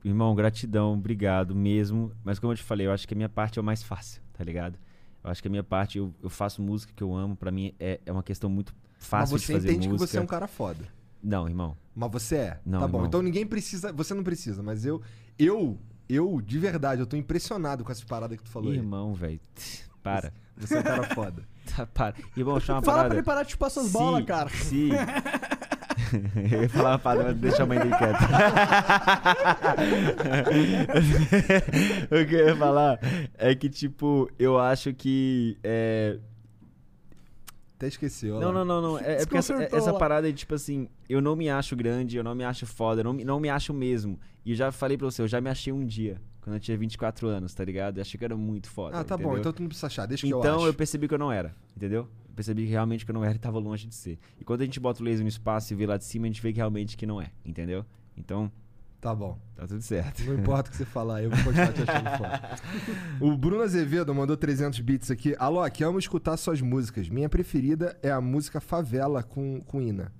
[0.04, 2.12] Irmão, gratidão, obrigado mesmo.
[2.22, 4.20] Mas como eu te falei, eu acho que a minha parte é o mais fácil,
[4.34, 4.78] tá ligado?
[5.22, 7.72] Eu acho que a minha parte, eu, eu faço música que eu amo, pra mim
[7.80, 10.06] é, é uma questão muito fácil Mas de você fazer entende música.
[10.06, 10.84] que você é um cara foda.
[11.22, 11.74] Não, irmão.
[11.94, 12.60] Mas você é.
[12.66, 12.98] Não, tá bom.
[12.98, 13.08] irmão.
[13.08, 13.90] Então ninguém precisa.
[13.94, 15.00] Você não precisa, mas eu.
[15.38, 18.76] Eu, eu, de verdade, eu tô impressionado com essas paradas que tu falou aí.
[18.76, 19.40] Irmão, velho.
[20.02, 20.34] Para.
[20.58, 21.42] Você é um cara foda.
[21.74, 22.14] Tá, para.
[22.36, 23.08] Irmão, deixa uma Fala parada.
[23.08, 24.50] pra ele parar de chupar suas Se- bolas, cara.
[24.50, 24.90] Se...
[26.52, 28.18] eu ia falar uma parada, mas deixa a mãe dele quieta.
[32.10, 32.98] o que eu ia falar
[33.34, 35.58] é que, tipo, eu acho que.
[35.62, 36.18] É...
[37.76, 38.40] Até esqueceu.
[38.40, 38.98] Não, não, não, não.
[38.98, 42.24] É, é porque essa, essa parada de, tipo assim, eu não me acho grande, eu
[42.24, 44.18] não me acho foda, eu não, me- não me acho mesmo.
[44.44, 46.76] E eu já falei pra você, eu já me achei um dia, quando eu tinha
[46.78, 47.98] 24 anos, tá ligado?
[47.98, 48.98] Eu achei que era muito foda.
[48.98, 49.24] Ah, tá bom.
[49.24, 49.40] entendeu?
[49.40, 50.06] Então tu não precisa achar.
[50.06, 52.08] Deixa que eu Então eu percebi que eu não era, entendeu?
[52.34, 54.18] Eu percebi que realmente que eu não era e tava longe de ser.
[54.40, 56.28] E quando a gente bota o laser no espaço e vê lá de cima, a
[56.28, 57.86] gente vê que realmente que não é, entendeu?
[58.16, 58.50] Então,
[59.00, 59.38] Tá bom.
[59.54, 60.24] tá tudo certo.
[60.24, 62.58] Não importa o que você falar, eu vou continuar te achando foda.
[63.20, 65.36] O Bruno Azevedo mandou 300 bits aqui.
[65.38, 67.08] Alô, que amo escutar suas músicas.
[67.08, 70.10] Minha preferida é a música Favela com, com Ina.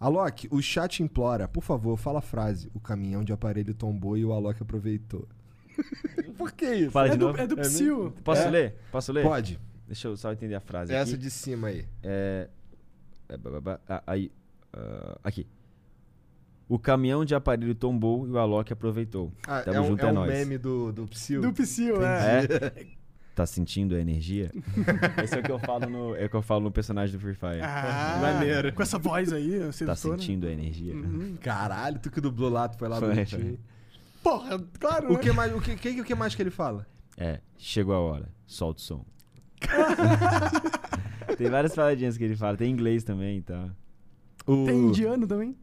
[0.00, 2.68] Alok, o chat implora, por favor, fala a frase.
[2.74, 5.28] O caminhão de aparelho tombou e o Alok aproveitou.
[6.36, 6.90] por que isso?
[6.90, 7.38] Fala É de do, novo.
[7.38, 8.12] é do Psyu.
[8.24, 8.50] Posso É.
[8.50, 8.76] ler?
[8.90, 9.22] Posso ler?
[9.22, 9.60] Pode.
[9.86, 11.22] Deixa eu só entender a frase Essa aqui.
[11.22, 11.84] de cima aí.
[12.02, 12.48] É...
[13.28, 13.36] é
[13.88, 14.32] ah, aí...
[14.72, 15.46] ah, aqui.
[16.68, 19.30] O caminhão de aparelho tombou e o Alok aproveitou.
[19.46, 20.32] Ah, Tamo é um, junto, é é um nóis.
[20.32, 21.42] meme do, do Psyu.
[21.42, 22.44] Do Psyu, é.
[22.44, 23.02] É?
[23.34, 24.50] Tá sentindo a energia?
[25.22, 27.20] Esse é o que eu falo no, é o que eu falo no personagem do
[27.20, 27.60] Free Fire.
[27.62, 28.72] Ah, Maneiro.
[28.74, 29.96] Com essa voz aí, tá sedutora.
[29.96, 30.94] sentindo a energia?
[31.40, 33.58] Caralho, tu que dublou lá, tu foi lá Foi, bonitinho.
[34.22, 35.18] Porra, claro, O né?
[35.18, 36.86] que mais, o que, que, o que mais que ele fala?
[37.16, 38.28] É, chegou a hora.
[38.46, 39.04] Solta o som.
[41.36, 42.56] tem várias paradinhas que ele fala.
[42.56, 43.70] Tem inglês também e tal.
[44.46, 44.64] O...
[44.66, 45.56] Tem indiano também.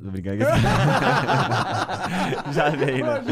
[0.00, 0.38] Brincando.
[2.52, 3.24] Já veio, né?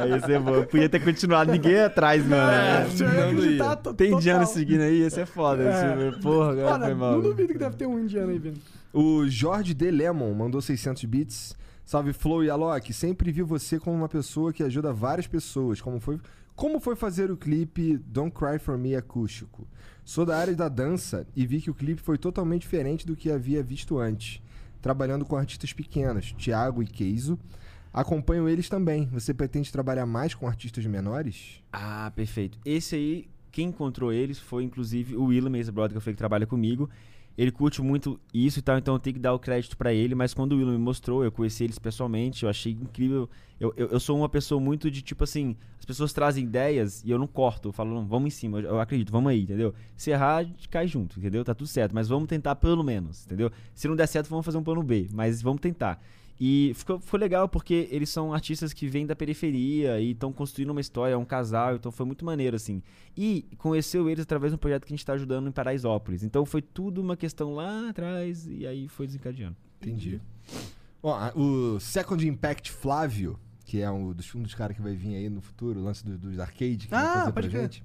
[0.00, 0.62] Aí ia ser bom.
[0.64, 1.50] Podia ter continuado.
[1.50, 2.52] Ninguém ia atrás, mano.
[2.52, 3.76] É, eu ia não ia.
[3.94, 5.64] Tem indiano seguindo aí, esse é foda.
[5.64, 6.08] É.
[6.08, 7.12] Esse- Porra, agora Olha, foi mal.
[7.14, 8.60] não duvido que deve ter um indiano aí vendo.
[8.92, 9.90] O Jorge D.
[9.90, 11.56] Lemon mandou 600 bits.
[11.84, 15.80] Salve Flow e Alok, sempre vi você como uma pessoa que ajuda várias pessoas.
[15.80, 16.20] Como foi,
[16.60, 19.66] como foi fazer o clipe Don't Cry For Me acústico?
[20.04, 23.32] Sou da área da dança e vi que o clipe foi totalmente diferente do que
[23.32, 24.42] havia visto antes.
[24.82, 27.38] Trabalhando com artistas pequenos, Thiago e Keizo.
[27.90, 29.06] Acompanho eles também.
[29.06, 31.62] Você pretende trabalhar mais com artistas menores?
[31.72, 32.58] Ah, perfeito.
[32.62, 36.46] Esse aí, quem encontrou eles foi inclusive o Willam, esse brother que falei que trabalha
[36.46, 36.90] comigo.
[37.36, 40.14] Ele curte muito isso e tal, então eu tenho que dar o crédito pra ele.
[40.14, 43.28] Mas quando o Willam me mostrou, eu conheci eles pessoalmente, eu achei incrível.
[43.58, 47.10] Eu, eu, eu sou uma pessoa muito de tipo assim: as pessoas trazem ideias e
[47.10, 47.68] eu não corto.
[47.68, 49.74] Eu falo, não, vamos em cima, eu, eu acredito, vamos aí, entendeu?
[49.96, 51.44] Se errar, a gente cai junto, entendeu?
[51.44, 53.50] Tá tudo certo, mas vamos tentar pelo menos, entendeu?
[53.74, 56.02] Se não der certo, vamos fazer um plano B, mas vamos tentar.
[56.42, 60.70] E ficou, ficou legal porque eles são artistas que vêm da periferia e estão construindo
[60.70, 62.82] uma história, é um casal, então foi muito maneiro, assim.
[63.14, 66.22] E conheceu eles através de um projeto que a gente está ajudando em Paraisópolis.
[66.22, 69.54] Então foi tudo uma questão lá atrás e aí foi desencadeando.
[69.82, 70.18] Entendi.
[71.02, 75.16] Ó, o Second Impact Flávio, que é um dos, um dos caras que vai vir
[75.16, 77.84] aí no futuro, o lance do- dos arcade, que Ah, vai fazer pode pra gente.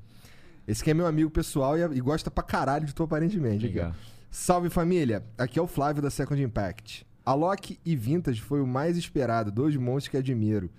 [0.65, 3.65] Esse que é meu amigo pessoal e, e gosta pra caralho de tu, aparentemente.
[3.65, 3.75] aqui.
[3.75, 3.93] Legal.
[4.31, 7.05] Salve família, aqui é o Flávio da Second Impact.
[7.25, 10.69] Alok e Vintage foi o mais esperado, dois monstros que admiro.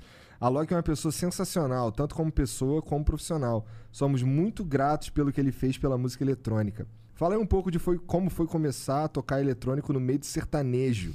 [0.40, 3.66] Alok é uma pessoa sensacional, tanto como pessoa como profissional.
[3.90, 6.86] Somos muito gratos pelo que ele fez pela música eletrônica.
[7.14, 10.27] Fala aí um pouco de foi, como foi começar a tocar eletrônico no meio do
[10.27, 11.14] sertanejo.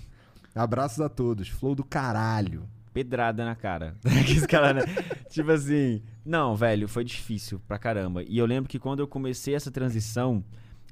[0.53, 2.67] Abraços a todos, flow do caralho.
[2.93, 3.95] Pedrada na cara.
[4.49, 4.81] Cara, né?
[5.29, 8.21] tipo assim, não, velho, foi difícil pra caramba.
[8.23, 10.43] E eu lembro que quando eu comecei essa transição,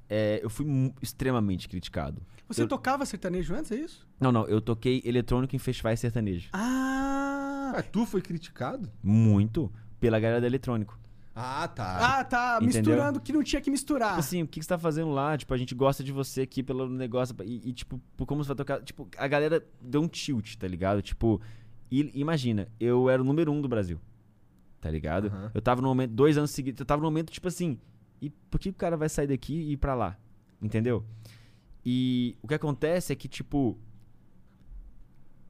[0.10, 0.66] é, eu fui
[1.02, 2.22] extremamente criticado.
[2.48, 4.08] Você Eu- tocava sertanejo antes, é isso?
[4.20, 6.50] Não, não, eu toquei eletrônico em festivais sertanejos.
[6.52, 7.74] Ah!
[7.76, 8.90] Ah, tu foi criticado?
[9.04, 10.98] Muito pela galera do eletrônico.
[11.36, 12.20] Ah, tá.
[12.20, 12.58] Ah, tá.
[12.62, 12.80] Entendeu?
[12.96, 14.10] Misturando que não tinha que misturar.
[14.10, 15.38] Tipo assim, o que que você tá fazendo lá?
[15.38, 17.36] Tipo, a gente gosta de você aqui pelo negócio.
[17.46, 18.82] E, e, tipo, por como você vai tocar.
[18.82, 21.02] Tipo, a galera deu um tilt, tá ligado?
[21.04, 21.40] Tipo,
[21.92, 24.00] e- imagina, eu era o número um do Brasil.
[24.82, 25.28] tá ligado?
[25.28, 25.52] Aham.
[25.54, 27.78] Eu tava no momento, dois anos seguidos, eu tava no momento, tipo assim,
[28.22, 30.18] e por que o cara vai sair daqui e ir pra lá?
[30.62, 31.06] Entendeu?
[31.86, 33.78] E o que acontece é que, tipo,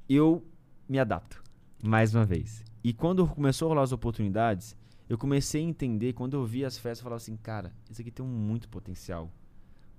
[0.07, 0.45] eu
[0.87, 1.43] me adapto,
[1.83, 2.63] mais uma vez.
[2.83, 4.75] E quando começou a rolar as oportunidades,
[5.07, 8.11] eu comecei a entender, quando eu vi as festas, eu falava assim, cara, isso aqui
[8.11, 9.31] tem muito potencial.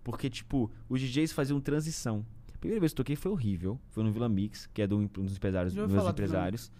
[0.02, 2.24] Porque, tipo, os DJs faziam transição.
[2.55, 3.78] A primeira vez que eu toquei foi horrível.
[3.90, 6.72] Foi no Vila Mix, que é de um, dos empresários, meus do Vila empresários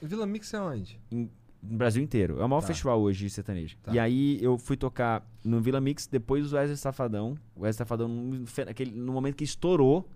[0.00, 1.00] Vila Mix é onde?
[1.10, 1.28] em-
[1.62, 2.40] no Brasil inteiro.
[2.40, 2.68] É o maior Tá.
[2.68, 3.76] festival hoje de sertanejo.
[3.82, 3.92] Tá.
[3.92, 7.36] E aí eu fui tocar no Vila Mix depois do Wesley Safadão.
[7.56, 10.08] O Wesley Safadão, no, fe- naquele- no momento que estourou.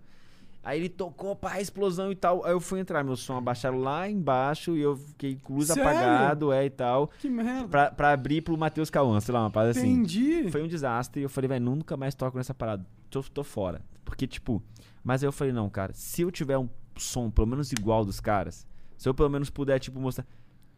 [0.65, 2.45] Aí ele tocou, pá, explosão e tal.
[2.45, 5.83] Aí eu fui entrar, meu som abaixaram lá embaixo e eu fiquei com luz Sério?
[5.83, 7.09] apagado, é e tal.
[7.19, 7.67] Que merda.
[7.67, 9.89] Pra, pra abrir pro Matheus Cauã, sei lá, uma parada assim.
[9.91, 10.49] Entendi.
[10.49, 12.85] Foi um desastre e eu falei, velho, nunca mais toco nessa parada.
[13.09, 13.81] Tô, tô fora.
[14.05, 14.63] Porque, tipo,
[15.03, 18.21] mas aí eu falei, não, cara, se eu tiver um som pelo menos igual dos
[18.21, 18.65] caras,
[18.97, 20.25] se eu pelo menos puder, tipo, mostrar.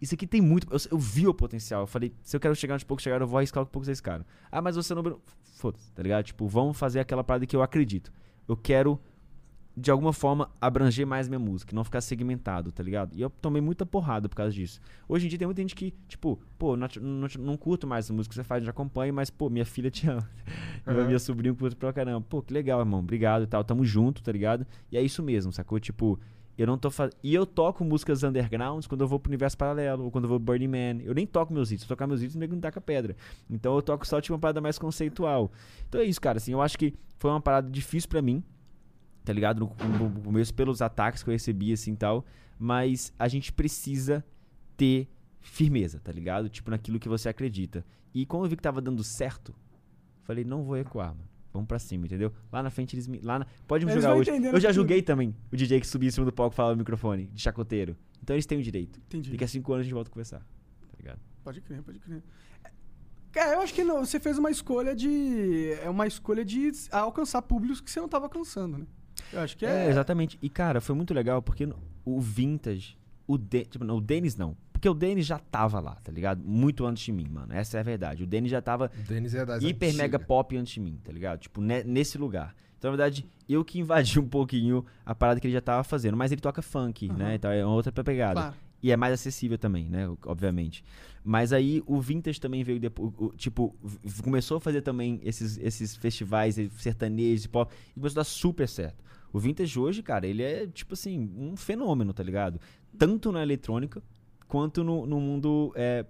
[0.01, 0.67] Isso aqui tem muito.
[0.71, 1.81] Eu, eu vi o potencial.
[1.81, 4.01] Eu falei, se eu quero chegar onde pouco chegar, eu vou arriscar o que vocês
[4.01, 4.25] caras.
[4.51, 5.19] Ah, mas você não.
[5.55, 6.25] Foda-se, tá ligado?
[6.25, 8.11] Tipo, vamos fazer aquela parada que eu acredito.
[8.47, 8.99] Eu quero,
[9.75, 13.15] de alguma forma, abranger mais minha música, não ficar segmentado, tá ligado?
[13.15, 14.79] E eu tomei muita porrada por causa disso.
[15.07, 18.13] Hoje em dia tem muita gente que, tipo, pô, não, não, não curto mais a
[18.13, 20.29] música que você faz, não acompanho, mas, pô, minha filha te ama.
[20.85, 21.05] E Aham.
[21.05, 22.21] minha sobrinha curte pra caramba.
[22.29, 22.99] Pô, que legal, irmão.
[22.99, 23.63] Obrigado e tal.
[23.63, 24.67] Tamo junto, tá ligado?
[24.91, 25.79] E é isso mesmo, sacou?
[25.79, 26.19] Tipo,
[26.57, 27.17] eu não tô fazendo.
[27.21, 30.39] E eu toco músicas undergrounds quando eu vou pro universo paralelo, ou quando eu vou
[30.39, 31.03] pro Burning Man.
[31.03, 31.83] Eu nem toco meus hits.
[31.83, 33.15] Se tocar meus hits, o nego não taca pedra.
[33.49, 35.51] Então eu toco só tipo uma parada mais conceitual.
[35.89, 36.37] Então é isso, cara.
[36.37, 38.43] Assim, eu acho que foi uma parada difícil pra mim,
[39.23, 39.59] tá ligado?
[39.59, 42.25] No, no começo, pelos ataques que eu recebi, assim tal.
[42.57, 44.23] Mas a gente precisa
[44.77, 45.09] ter
[45.41, 46.49] firmeza, tá ligado?
[46.49, 47.85] Tipo, naquilo que você acredita.
[48.13, 49.53] E como eu vi que tava dando certo,
[50.23, 51.34] falei, não vou recuar, mano.
[51.55, 52.33] Vamos pra cima, entendeu?
[52.51, 53.19] Lá na frente eles me.
[53.21, 54.29] Lá na, pode me Eles julgar hoje.
[54.29, 56.79] Eu já julguei também o DJ que subia em cima do palco e falava no
[56.79, 57.95] microfone, de chacoteiro.
[58.21, 58.99] Então eles têm o direito.
[59.07, 59.31] Entendi.
[59.31, 60.39] Daqui a cinco anos a gente volta a conversar.
[60.39, 61.19] Tá ligado?
[61.43, 62.21] Pode crer, pode crer.
[63.35, 65.71] É, eu acho que não, você fez uma escolha de.
[65.81, 68.85] É uma escolha de alcançar públicos que você não tava alcançando, né?
[69.31, 69.85] Eu acho que é.
[69.85, 70.37] É, exatamente.
[70.41, 71.67] E, cara, foi muito legal porque
[72.03, 74.55] o Vintage, o, De, tipo, não, o Denis não.
[74.75, 76.43] Porque o Denis já tava lá, tá ligado?
[76.43, 77.53] Muito antes de mim, mano.
[77.53, 78.23] Essa é a verdade.
[78.23, 79.95] O Denis já tava O Denis é das hiper antigas.
[79.95, 81.39] mega pop antes de mim, tá ligado?
[81.39, 82.53] Tipo, ne- nesse lugar.
[82.77, 86.17] Então, na verdade, eu que invadi um pouquinho a parada que ele já tava fazendo.
[86.17, 87.35] Mas ele toca funk, né?
[87.35, 88.33] Então é outra pegada.
[88.41, 88.55] Claro.
[88.83, 90.07] E é mais acessível também, né?
[90.25, 90.83] Obviamente.
[91.23, 93.11] Mas aí o Vintage também veio depois.
[93.17, 93.75] o- o- Tipo,
[94.23, 97.73] começou a fazer também esses, esses festivais eh, sertanejos e pop.
[97.91, 99.03] E começou a dar super certo.
[99.33, 102.59] O Vintage hoje, cara, ele é, tipo assim, um fenômeno, tá ligado?
[102.97, 104.03] Tanto na eletrônica
[104.47, 106.05] quanto no, no mundo é,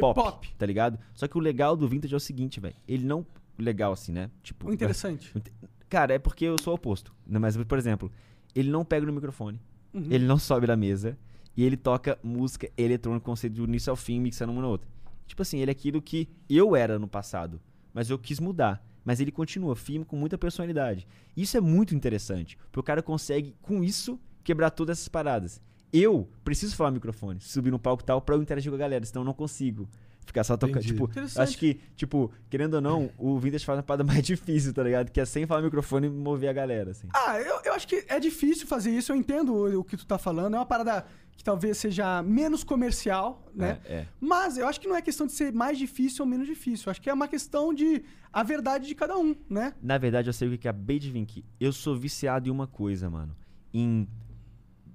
[0.00, 0.54] pop, pop.
[0.56, 0.98] tá ligado?
[1.14, 2.76] Só que o legal do Vintage é o seguinte, velho.
[2.86, 3.26] Ele não.
[3.58, 4.30] Legal assim, né?
[4.42, 4.68] Tipo.
[4.70, 5.32] O interessante.
[5.88, 7.14] Cara, é porque eu sou o oposto.
[7.26, 8.10] Mas, por exemplo,
[8.54, 9.60] ele não pega no microfone,
[9.92, 10.06] Uhum.
[10.10, 11.18] ele não sobe na mesa
[11.56, 14.86] e ele toca música eletrônica, conceito do início ao fim, mixando uma na outra.
[15.26, 17.58] Tipo assim, ele é aquilo que eu era no passado,
[17.92, 18.84] mas eu quis mudar.
[19.04, 21.06] Mas ele continua firme com muita personalidade.
[21.34, 25.60] Isso é muito interessante, porque o cara consegue, com isso, quebrar todas essas paradas.
[25.92, 28.78] Eu preciso falar no microfone, subir no palco e tal, pra eu interagir com a
[28.78, 29.88] galera, senão eu não consigo.
[30.28, 30.82] Ficar só tocando.
[30.82, 34.82] Tipo, acho que, tipo, querendo ou não, o Vintage faz uma parada mais difícil, tá
[34.82, 35.10] ligado?
[35.10, 37.08] Que é sem falar no microfone e mover a galera, assim.
[37.14, 40.04] Ah, eu, eu acho que é difícil fazer isso, eu entendo o, o que tu
[40.04, 40.54] tá falando.
[40.54, 43.80] É uma parada que talvez seja menos comercial, né?
[43.86, 44.06] É, é.
[44.20, 46.88] Mas eu acho que não é questão de ser mais difícil ou menos difícil.
[46.88, 49.72] Eu acho que é uma questão de a verdade de cada um, né?
[49.80, 51.42] Na verdade, eu sei o que que acabei de vir aqui.
[51.58, 53.34] Eu sou viciado em uma coisa, mano.
[53.72, 54.06] Em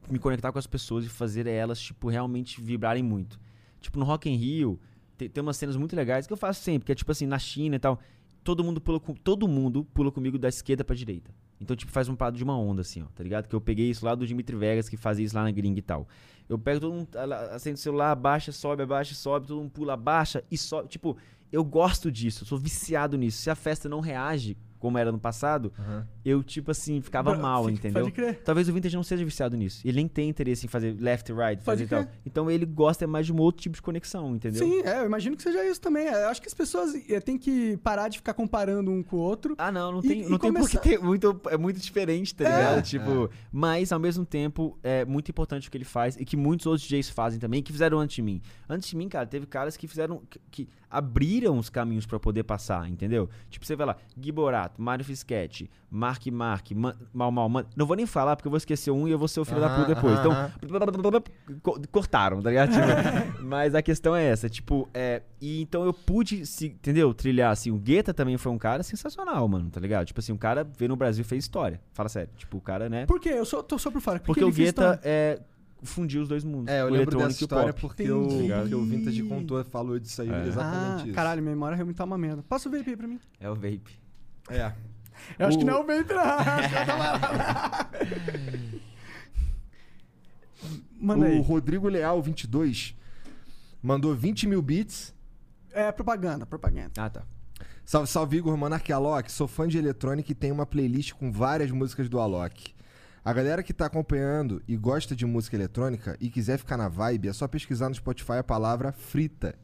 [0.09, 3.39] me conectar com as pessoas e fazer elas, tipo, realmente vibrarem muito.
[3.79, 4.79] Tipo, no Rock in Rio,
[5.17, 7.39] tem, tem umas cenas muito legais que eu faço sempre, que é tipo assim, na
[7.39, 7.99] China e tal.
[8.43, 11.33] Todo mundo pula, com, todo mundo pula comigo da esquerda pra direita.
[11.59, 13.47] Então, tipo, faz um parado de uma onda, assim, ó, tá ligado?
[13.47, 15.81] Que eu peguei isso lá do Dimitri Vegas, que fazia isso lá na gringa e
[15.81, 16.07] tal.
[16.49, 17.07] Eu pego todo mundo,
[17.51, 20.89] acende o celular, abaixa, sobe, abaixa, sobe, todo mundo pula, abaixa e sobe.
[20.89, 21.15] Tipo,
[21.51, 23.37] eu gosto disso, eu sou viciado nisso.
[23.41, 26.05] Se a festa não reage como era no passado, Aham.
[26.25, 28.01] eu, tipo assim, ficava Bra- mal, fica- entendeu?
[28.03, 28.41] pode crer.
[28.43, 29.81] Talvez o Vintage não seja viciado nisso.
[29.87, 32.05] Ele nem tem interesse em fazer left e right, fazer e tal.
[32.25, 34.61] Então ele gosta mais de um outro tipo de conexão, entendeu?
[34.67, 36.05] Sim, é, eu imagino que seja isso também.
[36.05, 39.15] É, Eu acho que as pessoas é, têm que parar de ficar comparando um com
[39.15, 39.55] o outro.
[39.57, 42.43] Ah, não, não E- tem, não tem começar- porque tem muito, é muito diferente, tá
[42.43, 42.47] É.
[42.57, 42.83] ligado?
[42.83, 46.65] Tipo, mas ao mesmo tempo é muito importante o que ele faz e que muitos
[46.65, 48.41] outros DJs fazem também, que fizeram antes de mim.
[48.67, 52.43] Antes de mim, cara, teve caras que fizeram que, que abriram os caminhos pra poder
[52.43, 53.29] passar, entendeu?
[53.49, 57.85] Tipo, você vê lá, Gui Borato, Mário Fischetti, Mark Mark, Man, Mal Mal, Man, não
[57.85, 59.67] vou nem falar porque eu vou esquecer um e eu vou ser o filho da
[59.67, 60.19] Aham, puta depois.
[60.19, 62.71] aham, Então, co- cortaram, tá ligado?
[62.71, 62.83] Tipo,
[63.43, 67.13] mas a questão é essa, tipo, é, e então eu pude, se, entendeu?
[67.13, 70.05] Trilhar assim, o Guetta também foi um cara sensacional, mano, tá ligado?
[70.05, 71.81] Tipo assim, um cara veio no Brasil e fez história.
[71.93, 73.05] Fala sério, tipo, o cara, né?
[73.05, 73.29] Por quê?
[73.29, 74.19] Eu sou, tô só por fora.
[74.19, 75.39] Por Porque que o Guetta é
[75.83, 76.73] fundir os dois mundos.
[76.73, 80.29] É, eu o lembro dessa história porque o, porque o Vintage contou, falou disso aí,
[80.29, 80.47] É.
[80.47, 81.13] exatamente Ah, isso.
[81.13, 82.41] caralho, minha memória realmente tá uma merda.
[82.43, 83.19] Passa o vape aí pra mim.
[83.39, 83.99] É o vape.
[84.49, 84.71] É.
[85.39, 86.23] Eu acho O- que não é o vape, não.
[91.15, 91.41] Acho tá o aí.
[91.41, 92.95] Rodrigo Leal, 22,
[93.81, 95.13] mandou 20 mil bits.
[95.71, 96.91] É propaganda, propaganda.
[96.97, 97.23] Ah, tá.
[97.85, 98.55] Salve, salve Igor,
[98.89, 99.31] e Alok.
[99.31, 102.72] Sou fã de eletrônica e tenho uma playlist com várias músicas do Alok.
[103.25, 107.29] A galera que tá acompanhando e gosta de música eletrônica e quiser ficar na vibe,
[107.29, 109.55] é só pesquisar no Spotify a palavra Frita,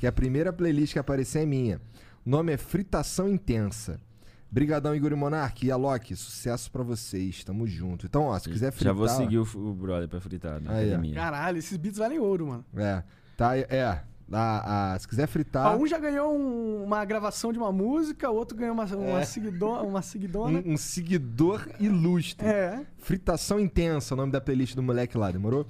[0.00, 1.80] que a primeira playlist que aparecer é minha.
[2.26, 4.00] O nome é Fritação Intensa.
[4.50, 5.64] Brigadão, Igor e Monark.
[5.64, 7.42] E Alok, sucesso pra vocês.
[7.44, 8.06] Tamo junto.
[8.06, 8.92] Então, ó, se quiser fritar...
[8.92, 11.14] Já vou seguir o, o brother pra fritar na Aí, academia.
[11.14, 12.64] Caralho, esses beats valem ouro, mano.
[12.76, 13.02] É,
[13.36, 14.02] tá, é.
[14.32, 15.66] A, a- se quiser fritar...
[15.66, 19.20] Ah, Um já ganhou um- uma gravação de uma música, o outro ganhou uma, uma,
[19.20, 19.24] É.
[19.24, 20.62] seguidona, uma seguidona.
[20.66, 22.46] Um, um seguidor ilustre.
[22.46, 22.80] É.
[22.98, 25.66] Fritação Intensa, o nome da playlist do moleque lá, demorou?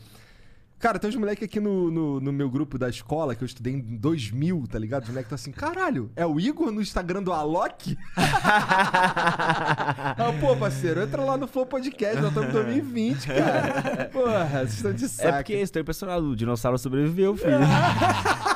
[0.78, 3.72] Cara, tem uns moleques aqui no, no, no meu grupo da escola, que eu estudei
[3.72, 5.04] em 2000, tá ligado?
[5.04, 7.96] Os moleques tá assim, caralho, é o Igor no Instagram do Alok?
[8.16, 14.10] ah, pô, parceiro, entra lá no Flow Podcast, nós estamos em 2020, cara.
[14.12, 15.28] Porra, vocês estão de saco.
[15.28, 16.26] É porque estou impressionado.
[16.26, 17.54] O dinossauro sobreviveu, filho.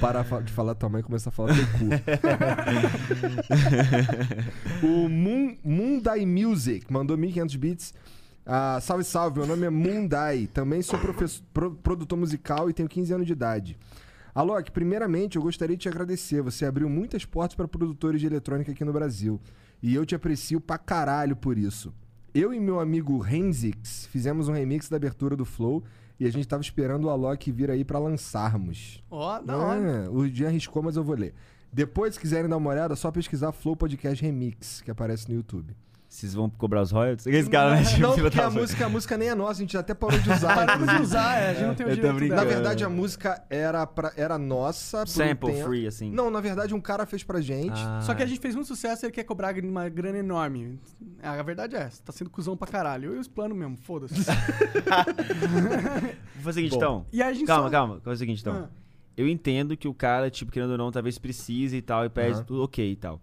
[0.00, 1.84] Parar de falar tua mãe e começar a falar teu cu.
[4.86, 7.94] o Moon, Moondai Music mandou 1500 bits.
[8.46, 9.38] Ah, salve, salve.
[9.38, 10.46] Meu nome é Moondai.
[10.52, 13.78] Também sou pro- produtor musical e tenho 15 anos de idade.
[14.34, 16.42] Alok, primeiramente eu gostaria de te agradecer.
[16.42, 19.40] Você abriu muitas portas para produtores de eletrônica aqui no Brasil.
[19.82, 21.92] E eu te aprecio pra caralho por isso.
[22.34, 25.84] Eu e meu amigo Renzix fizemos um remix da abertura do Flow
[26.18, 29.02] e a gente tava esperando o Alok vir aí pra lançarmos.
[29.10, 29.80] Ó, da hora.
[29.80, 31.32] É, o Jean riscou, mas eu vou ler.
[31.72, 35.34] Depois, se quiserem dar uma olhada, é só pesquisar Flow Podcast Remix, que aparece no
[35.36, 35.76] YouTube.
[36.14, 37.26] Vocês vão cobrar os royalties?
[37.26, 37.82] Esse cara, né?
[37.82, 40.16] Tipo, Não, filho porque a música, a música nem é nossa, a gente até parou
[40.16, 40.54] de usar.
[40.54, 42.34] Paramos de usar, é, a gente não tem o direito.
[42.36, 45.02] Na verdade, a música era, pra, era nossa.
[45.02, 45.64] um Sample tempo.
[45.68, 46.12] free, assim.
[46.12, 47.72] Não, na verdade, um cara fez pra gente.
[47.74, 48.00] Ah.
[48.00, 50.78] Só que a gente fez muito sucesso e ele quer cobrar uma grana enorme.
[51.20, 53.10] A verdade é essa, tá sendo cuzão pra caralho.
[53.10, 54.14] Eu e os planos mesmo, foda-se.
[56.36, 56.76] Vou fazer o seguinte, Bom.
[56.76, 57.06] então.
[57.12, 57.94] E aí a gente Calma, só- calma.
[57.94, 58.54] Vou fazer o seguinte, então.
[58.54, 58.68] Ah.
[59.16, 62.44] Eu entendo que o cara, tipo, querendo ou não, talvez precise e tal, e pede
[62.44, 63.20] tudo ok e tal.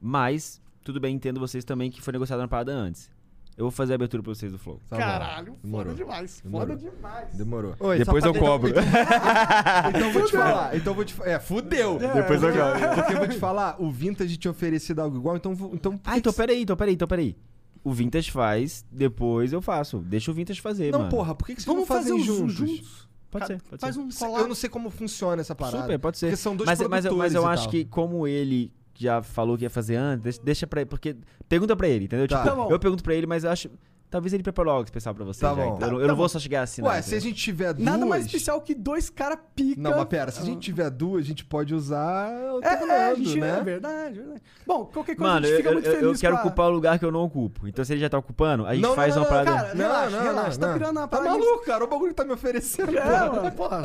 [0.00, 3.10] Mas, tudo bem, entendo vocês também que foi negociado uma parada antes.
[3.56, 4.80] Eu vou fazer a abertura pra vocês do Flow.
[4.88, 4.96] Tá.
[4.96, 5.92] Caralho, Demorou.
[5.92, 6.40] foda demais.
[6.44, 6.66] Demorou.
[6.76, 7.34] Foda demais.
[7.36, 7.76] Demorou.
[7.78, 8.72] Oi, Depois eu pra cobro.
[9.88, 10.76] Então eu vou te falar.
[10.76, 11.98] Então eu vou te É, fudeu.
[11.98, 12.94] Depois eu cobro.
[12.96, 15.54] Porque eu vou te falar, o Vintage tinha oferecido algo igual, então.
[15.54, 17.36] vou- então Ah, então peraí, então peraí, então peraí.
[17.84, 19.98] O Vintage faz, depois eu faço.
[19.98, 21.10] Deixa o Vintage fazer, Não, mano.
[21.10, 22.54] porra, por que, que vocês Vamos não fazer fazem juntos?
[22.54, 23.08] juntos.
[23.30, 24.00] Pode ser, pode Faz ser.
[24.00, 24.42] um collab.
[24.42, 25.82] Eu não sei como funciona essa parada.
[25.82, 26.26] Super, pode ser.
[26.26, 27.70] Porque são dois mas, mas, eu- mas eu e acho tal.
[27.72, 28.72] que como ele
[29.02, 31.16] já falou que ia fazer antes, deixa, deixa pra ele, porque
[31.48, 32.28] pergunta pra ele, entendeu?
[32.28, 32.42] Tá.
[32.42, 33.70] Tipo, Tá eu pergunto pra ele, mas eu acho
[34.10, 35.62] talvez ele preparou algo especial pra você Tá já, bom.
[35.62, 36.20] então Tá- eu, não- eu tá não bom.
[36.20, 37.84] vou só chegar assim, Ué, se a gente tiver duas.
[37.84, 39.80] Nada mais especial que dois cara pica.
[39.80, 42.90] Não, mas pera, se a gente tiver duas, a gente pode usar o É, Fernando,
[42.90, 43.58] é, a gente, né?
[43.58, 44.42] é verdade, verdade.
[44.66, 46.42] Bom, qualquer coisa Mano, a eu, gente fica eu, muito eu- feliz eu quero com
[46.42, 47.66] a- ocupar o lugar que eu não ocupo.
[47.66, 49.56] Então se ele já tá ocupando, a gente Não, não, faz não, uma não, parada.
[49.64, 51.84] cara, relaxa, relaxa, tá virando uma Tá parada- maluco, cara?
[51.84, 52.96] O bagulho tá me oferecendo.
[52.96, 53.30] É, porra.
[53.42, 53.82] mano, porra.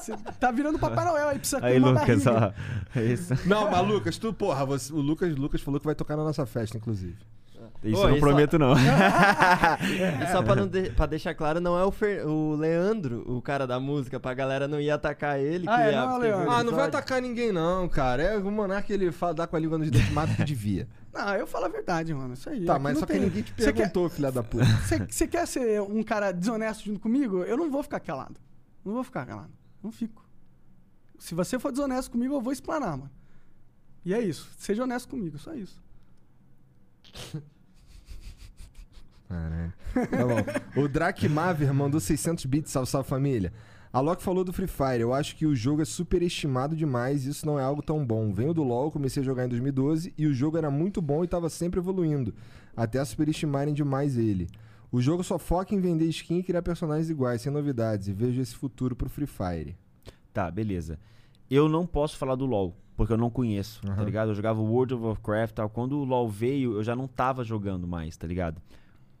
[0.00, 2.52] Você tá virando Papai Noel aí, precisa ter Aí, uma Lucas, ó.
[2.96, 3.34] É isso.
[3.46, 6.46] Não, mas Lucas, tu, porra, você- o Lucas, Lucas falou que vai tocar na nossa
[6.46, 7.16] festa, inclusive.
[7.84, 8.72] Isso Ô, eu não prometo, não.
[10.22, 13.40] E só pra, não de- pra deixar claro, não é o, Fer- o Leandro, o
[13.40, 15.64] cara da música, pra galera não ir atacar ele.
[15.68, 16.50] Ah, que é, ia- não é o teve Leandro.
[16.52, 18.22] Ah, não vai atacar ninguém, não, cara.
[18.22, 20.88] É o Monark, ele fala, dá com a língua nos dentes, mata que devia.
[21.10, 22.34] Não, eu falo a verdade, mano.
[22.34, 22.64] Isso aí.
[22.66, 24.64] Tá, Aqui mas não só que tem- ninguém te Você quer- perguntou, filha da puta.
[24.64, 27.42] Você você quer ser um cara desonesto junto comigo?
[27.42, 28.38] Eu não vou ficar calado.
[28.84, 29.50] Não vou ficar calado.
[29.82, 30.24] Não fico.
[31.18, 33.10] Se você for desonesto comigo, eu vou explanar, mano.
[34.04, 34.48] E é isso.
[34.58, 35.80] Seja honesto comigo, só isso.
[39.28, 39.72] Caralho.
[39.94, 40.26] Tá
[40.74, 40.82] bom.
[40.82, 43.52] O Drake Maver mandou 600 bits, salve, salve família.
[43.92, 45.00] A Loki falou do Free Fire.
[45.00, 48.32] Eu acho que o jogo é superestimado demais e isso não é algo tão bom.
[48.32, 51.28] Venho do LoL, comecei a jogar em 2012 e o jogo era muito bom e
[51.28, 52.34] tava sempre evoluindo,
[52.76, 54.46] até superestimarem demais ele.
[54.90, 58.40] O jogo só foca em vender skin e criar personagens iguais, sem novidades, e vejo
[58.40, 59.76] esse futuro pro Free Fire.
[60.32, 60.98] Tá, beleza.
[61.50, 64.04] Eu não posso falar do LoL, porque eu não conheço, tá Aham.
[64.04, 64.30] ligado?
[64.30, 65.68] Eu jogava World of Warcraft e tal.
[65.68, 68.60] Quando o LoL veio, eu já não tava jogando mais, tá ligado?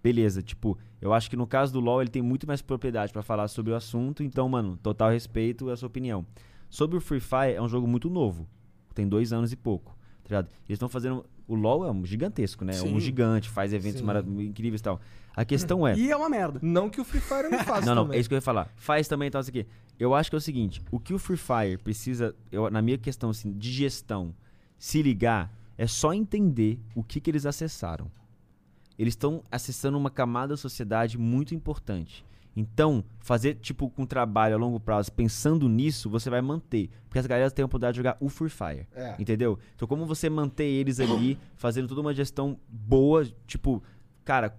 [0.08, 3.20] Beleza, tipo, eu acho que no caso do LoL ele tem muito mais propriedade pra
[3.22, 6.24] falar sobre o assunto, então, mano, total respeito à sua opinião.
[6.70, 8.48] Sobre o Free Fire, é um jogo muito novo.
[8.94, 9.90] Tem dois anos e pouco,
[10.22, 10.46] tá ligado?
[10.66, 11.26] Eles estão fazendo.
[11.46, 12.74] O LoL é um gigantesco, né?
[12.74, 14.00] É um gigante, faz eventos
[14.38, 14.98] incríveis e tal.
[15.36, 15.94] A questão é.
[15.94, 16.58] E é uma merda.
[16.62, 18.16] Não que o Free Fire não faça Não, não, também.
[18.16, 18.72] é isso que eu ia falar.
[18.74, 19.66] Faz também então isso aqui.
[19.98, 22.96] Eu acho que é o seguinte: o que o Free Fire precisa, eu, na minha
[22.96, 24.34] questão assim, de gestão,
[24.78, 28.10] se ligar, é só entender o que, que eles acessaram.
[28.98, 32.24] Eles estão acessando uma camada da sociedade muito importante.
[32.56, 36.90] Então, fazer, tipo, com trabalho a longo prazo, pensando nisso, você vai manter.
[37.08, 38.88] Porque as galera têm a oportunidade de jogar o Free Fire.
[38.96, 39.14] É.
[39.16, 39.58] Entendeu?
[39.76, 43.80] Então, como você manter eles ali, fazendo toda uma gestão boa, tipo,
[44.24, 44.56] cara,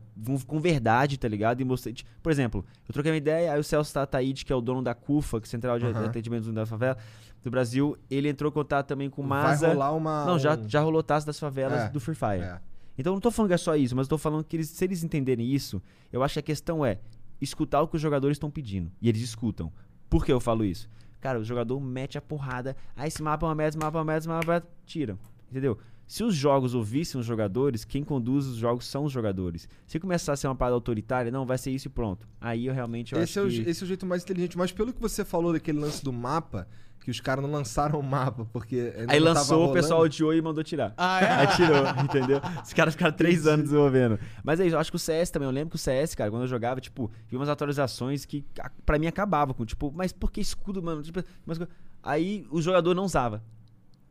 [0.48, 1.60] com, verdade, tá ligado?
[1.60, 1.94] E mostrei.
[1.94, 4.82] tipo, Por exemplo, eu troquei uma ideia, aí o Celso Tataíde, que é o dono
[4.82, 6.06] da CUFA, que é Central de Aham.
[6.06, 6.98] Atendimento da Favela
[7.44, 9.68] do Brasil, ele entrou em contato também com o Vai Maza.
[9.68, 10.26] rolar uma.
[10.26, 12.42] Não, já, um- já rolou taça das favelas É, do Free Fire.
[12.44, 12.62] É.
[13.00, 14.68] Então eu não tô falando que é só isso, mas eu tô falando que eles,
[14.70, 15.82] se eles entenderem isso,
[16.12, 17.00] eu acho que a questão é
[17.40, 18.92] escutar o que os jogadores estão pedindo.
[19.02, 19.72] E eles escutam.
[20.10, 20.90] Por que eu falo isso?
[21.22, 22.76] Cara, o jogador mete a porrada.
[22.96, 24.52] Ah, esse mapa é uma merda, esse mapa é uma merda, esse mapa é uma
[24.54, 24.68] merda.
[24.86, 25.18] Tira.
[25.50, 25.78] Entendeu?
[26.06, 29.70] Se os jogos ouvissem os jogadores, quem conduz os jogos são os jogadores.
[29.86, 32.28] Se começar a ser uma parada autoritária, não, vai ser isso e pronto.
[32.42, 33.70] Aí eu realmente eu Esse é, acho o, je- que...
[33.70, 34.58] esse é o jeito mais inteligente.
[34.58, 36.68] Mas pelo que você falou daquele lance do mapa,
[37.00, 38.94] que os caras não lançaram o mapa, porque.
[38.98, 40.94] ainda Aí não tava lançou, o pessoal odiou e mandou tirar.
[40.98, 41.32] Ah, é?
[41.42, 42.42] Aí tirou, entendeu?
[42.64, 44.20] Os caras ficaram três anos desenvolvendo.
[44.44, 45.48] Mas é isso, eu acho que o CS também.
[45.48, 48.70] Eu lembro que o CS, cara, quando eu jogava, tipo, vi umas atualizações que a-
[48.86, 51.02] pra mim acabava com, tipo, mas por que escudo, mano?
[51.02, 51.60] Tipo, mas-
[52.04, 53.42] aí o jogador não usava.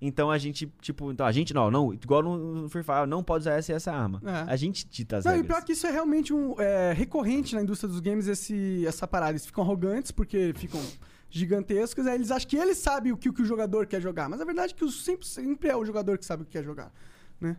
[0.01, 3.20] Então a gente, tipo, então a gente não, não, igual no, no Free Fire, não
[3.20, 4.23] pode usar essa e essa arma.
[4.24, 4.52] É.
[4.52, 5.56] A gente dita as Não, e regras.
[5.56, 9.32] pior que isso é realmente um, é, recorrente na indústria dos games, esse, essa parada.
[9.32, 10.81] Eles ficam arrogantes porque ficam
[11.31, 14.29] gigantescos, aí eles acham que eles sabem o que, o que o jogador quer jogar.
[14.29, 16.53] Mas a verdade é que o- sempre, sempre é o jogador que sabe o que
[16.53, 16.93] quer jogar.
[17.41, 17.57] Né?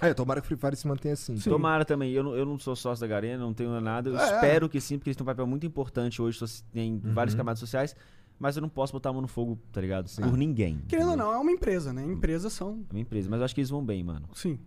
[0.00, 1.38] É, tomara que o Free Fire se mantenha assim.
[1.38, 1.48] Sim.
[1.48, 2.12] Tomara também.
[2.12, 4.10] Eu não, eu não sou sócio da Garena, não tenho nada.
[4.10, 4.34] Eu É, é.
[4.34, 6.38] espero que sim, porque eles têm um papel muito importante hoje
[6.74, 7.38] em várias Uhum.
[7.38, 7.96] camadas sociais.
[8.38, 10.10] Mas eu não posso botar a mão no fogo, tá ligado?
[10.16, 10.82] Por ninguém.
[10.86, 12.04] Querendo ou não, é uma empresa, né?
[12.04, 12.84] Empresas são.
[12.90, 13.30] É uma empresa.
[13.30, 14.28] Mas eu acho que eles vão bem, mano.
[14.34, 14.58] Sim.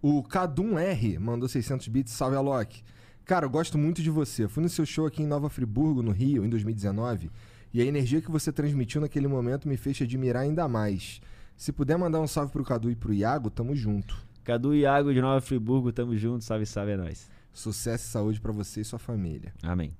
[0.00, 2.12] O Cadum-R mandou 600 bits.
[2.14, 2.82] Salve, Alok.
[3.26, 4.48] Cara, eu gosto muito de você.
[4.48, 7.30] Fui no seu show aqui em Nova Friburgo, no Rio, em 2019.
[7.72, 11.20] E a energia que você transmitiu naquele momento me fez te admirar ainda mais.
[11.56, 14.16] Se puder mandar um salve pro Cadu e pro Iago, tamo junto.
[14.44, 16.44] Cadu e Iago de Nova Friburgo, tamo junto.
[16.44, 17.28] Salve, salve, é nóis.
[17.52, 19.52] Sucesso e saúde pra você e sua família.
[19.62, 19.92] Amém.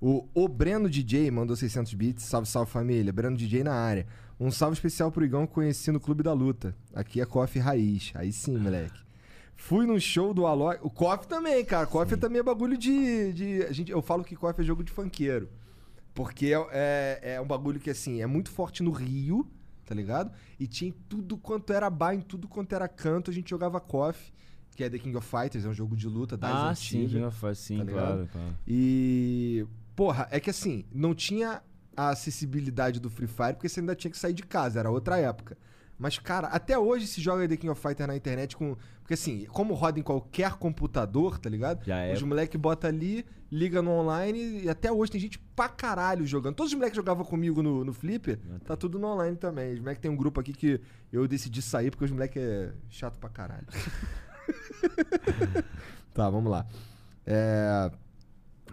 [0.00, 2.24] O, o Breno DJ mandou 600 bits.
[2.24, 3.12] Salve, salve família.
[3.12, 4.06] Breno DJ na área.
[4.38, 6.76] Um salve especial pro Igão que conheci no Clube da Luta.
[6.94, 8.12] Aqui é Coffee Raiz.
[8.14, 8.98] Aí sim, moleque.
[9.54, 10.78] Fui no show do Alok.
[10.82, 11.86] O Coffee também, cara.
[11.86, 13.32] Coffee também é bagulho de.
[13.32, 15.48] de a gente, eu falo que Coffee é jogo de funkeiro.
[16.16, 19.46] Porque é, é, é um bagulho que, assim, é muito forte no Rio,
[19.84, 20.32] tá ligado?
[20.58, 23.78] E tinha em tudo quanto era bar, em tudo quanto era canto, a gente jogava
[23.78, 24.32] Coffee,
[24.74, 27.12] que é The King of Fighters, é um jogo de luta das ah, sim, antigas.
[27.12, 28.56] King of Fighters, sim, tá claro, claro.
[28.66, 29.66] E.
[29.94, 31.62] Porra, é que assim, não tinha
[31.94, 35.18] a acessibilidade do Free Fire porque você ainda tinha que sair de casa, era outra
[35.18, 35.58] época.
[35.98, 38.76] Mas, cara, até hoje se joga The King of Fighter na internet com.
[39.00, 41.84] Porque assim, como roda em qualquer computador, tá ligado?
[41.84, 42.12] Já é.
[42.12, 46.56] Os moleques botam ali, liga no online e até hoje tem gente pra caralho jogando.
[46.56, 49.74] Todos os moleques que jogavam comigo no, no Flipper, tá tudo no online também.
[49.74, 50.80] Os moleques tem um grupo aqui que
[51.12, 53.66] eu decidi sair porque os moleques é chato pra caralho.
[56.12, 56.66] tá, vamos lá.
[57.24, 57.90] É.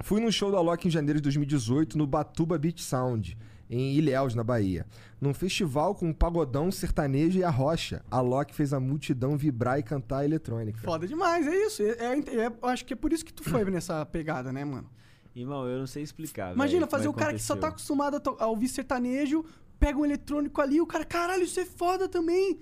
[0.01, 3.37] Fui num show do Alok em janeiro de 2018 no Batuba Beach Sound,
[3.73, 4.85] em Ilhéus, na Bahia.
[5.19, 8.03] Num festival com um pagodão, sertanejo e a rocha.
[8.11, 10.79] A Alok fez a multidão vibrar e cantar eletrônica.
[10.81, 11.81] Foda demais, é isso.
[11.81, 14.63] É, é- é- eu acho que é por isso que tu foi nessa pegada, né,
[14.63, 14.89] mano?
[15.35, 16.53] Irmão, eu não sei explicar.
[16.53, 19.43] Imagina velho, fazer o como cara que só tá acostumado a, a ouvir sertanejo,
[19.79, 22.59] pega um eletrônico ali, o cara, caralho, isso é foda também.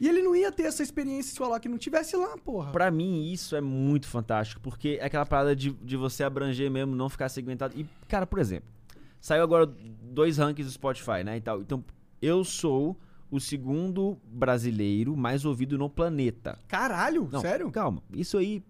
[0.00, 2.72] E ele não ia ter essa experiência se o Alok não tivesse lá, porra.
[2.72, 6.96] Pra mim, isso é muito fantástico, porque é aquela parada de, de você abranger mesmo,
[6.96, 7.74] não ficar segmentado.
[7.78, 8.68] E, cara, por exemplo,
[9.24, 11.62] saiu agora dois rankings do Spotify, né, e tal.
[11.62, 11.82] Então,
[12.20, 12.94] eu sou
[13.30, 16.58] o segundo brasileiro mais ouvido no planeta.
[16.68, 17.70] Caralho, Não, sério?
[17.70, 18.62] Calma, isso aí...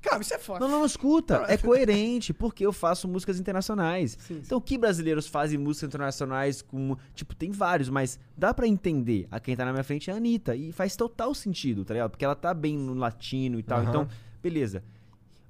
[0.00, 0.60] Cara, isso é foda.
[0.60, 4.16] Não, não, não, escuta, é coerente, porque eu faço músicas internacionais.
[4.18, 4.42] Sim, sim.
[4.46, 6.96] Então, que brasileiros fazem músicas internacionais com...
[7.14, 9.28] Tipo, tem vários, mas dá pra entender.
[9.30, 12.10] A quem tá na minha frente é a Anitta, e faz total sentido, tá ligado?
[12.12, 13.88] Porque ela tá bem no latino e tal, Aham.
[13.90, 14.08] então,
[14.42, 14.82] beleza.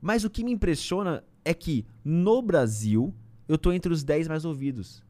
[0.00, 3.14] Mas o que me impressiona é que, no Brasil,
[3.48, 5.02] eu tô entre os 10 mais ouvidos.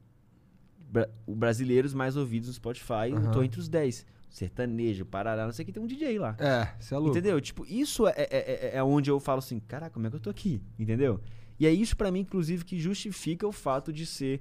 [0.90, 4.06] Bra o brasileiros mais ouvidos no Spotify, eu tô entre os 10.
[4.30, 6.36] Sertanejo, Parará, não sei o que, tem um DJ lá.
[6.38, 7.10] É, você é louco.
[7.16, 7.40] Entendeu?
[7.40, 10.20] Tipo, isso é, é, é- é onde eu falo assim, caraca, como é que eu
[10.20, 10.60] tô aqui?
[10.78, 11.20] Entendeu?
[11.58, 14.40] E é isso pra mim, inclusive, que justifica o fato de ser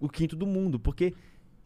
[0.00, 0.78] o quinto do mundo.
[0.78, 1.14] Porque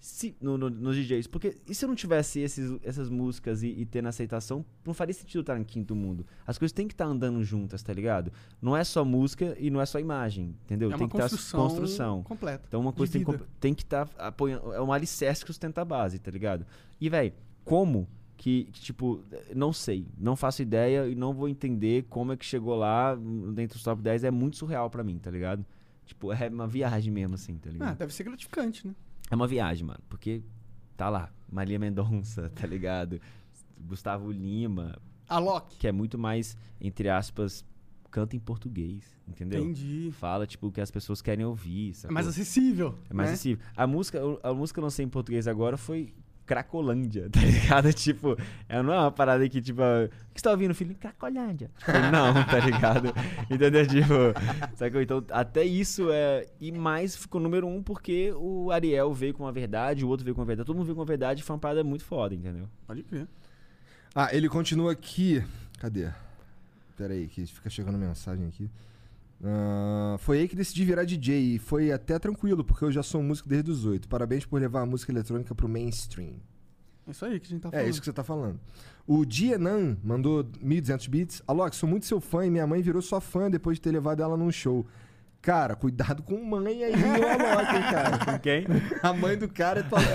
[0.00, 3.68] se, no, no- nos DJs, porque e se eu não tivesse esses, essas músicas e,
[3.68, 6.24] e tendo aceitação, não faria sentido estar em quinto mundo.
[6.46, 8.32] As coisas têm que estar andando juntas, tá ligado?
[8.62, 10.88] Não é só música e não é só imagem, entendeu?
[10.90, 12.22] É tem uma que estar construção, construção.
[12.22, 12.64] completa.
[12.68, 13.24] Então uma coisa tem,
[13.58, 14.72] tem que estar apoiando.
[14.72, 16.64] É um alicerce que sustenta a base, tá ligado?
[17.00, 17.32] E, velho,
[17.64, 19.20] como que, que, tipo,
[19.54, 23.52] não sei, não faço ideia e não vou entender como é que chegou lá hum,
[23.52, 24.22] dentro dos top 10.
[24.22, 25.66] É muito surreal pra mim, tá ligado?
[26.06, 27.98] Tipo, é uma viagem mesmo, assim, tá Ah, ligado?
[27.98, 28.94] deve ser gratificante, né?
[29.30, 30.42] É uma viagem, mano, porque
[30.96, 33.20] tá lá, Maria Mendonça, tá ligado?
[33.80, 34.96] Gustavo Lima,
[35.28, 35.76] Alok.
[35.76, 37.64] que é muito mais, entre aspas,
[38.10, 39.62] canta em português, entendeu?
[39.62, 40.10] Entendi.
[40.12, 42.14] Fala, tipo, o que as pessoas querem ouvir, É sacou?
[42.14, 42.98] mais acessível.
[43.10, 43.34] É mais né?
[43.34, 43.64] acessível.
[43.76, 46.12] A música, a música que eu lancei em português agora foi
[46.48, 47.92] Cracolândia, tá ligado?
[47.92, 50.94] Tipo, é, não é uma parada que, tipo, ah, o que você tá ouvindo, filho?
[50.94, 51.70] Cracolândia.
[51.78, 53.12] Tipo, não, tá ligado?
[53.50, 53.86] Entendeu?
[53.86, 54.14] Tipo,
[54.74, 55.02] sacou?
[55.02, 56.46] Então, até isso é.
[56.58, 60.34] E mais ficou número um porque o Ariel veio com uma verdade, o outro veio
[60.34, 62.66] com uma verdade, todo mundo veio com uma verdade foi uma parada muito foda, entendeu?
[62.86, 63.28] Pode crer.
[64.14, 65.44] Ah, ele continua aqui.
[65.78, 66.08] Cadê?
[66.96, 68.70] Pera aí, que fica chegando mensagem aqui.
[69.44, 73.23] Ah, foi aí que decidi virar DJ e foi até tranquilo, porque eu já sou
[73.23, 74.09] músico desde os 18.
[74.09, 76.35] Parabéns por levar a música eletrônica pro mainstream.
[77.06, 77.86] É isso aí que a gente tá falando.
[77.86, 78.60] É isso que você tá falando.
[79.06, 81.43] O Dienan mandou 1.200 bits.
[81.47, 84.23] Alok, sou muito seu fã e minha mãe virou sua fã depois de ter levado
[84.23, 84.86] ela num show.
[85.40, 86.97] Cara, cuidado com mãe aí, ô
[87.27, 88.19] Alok, hein, cara.
[88.24, 88.66] Com quem?
[89.02, 89.98] A mãe do cara é tua.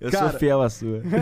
[0.00, 1.00] Eu Cara- sou fiel à sua.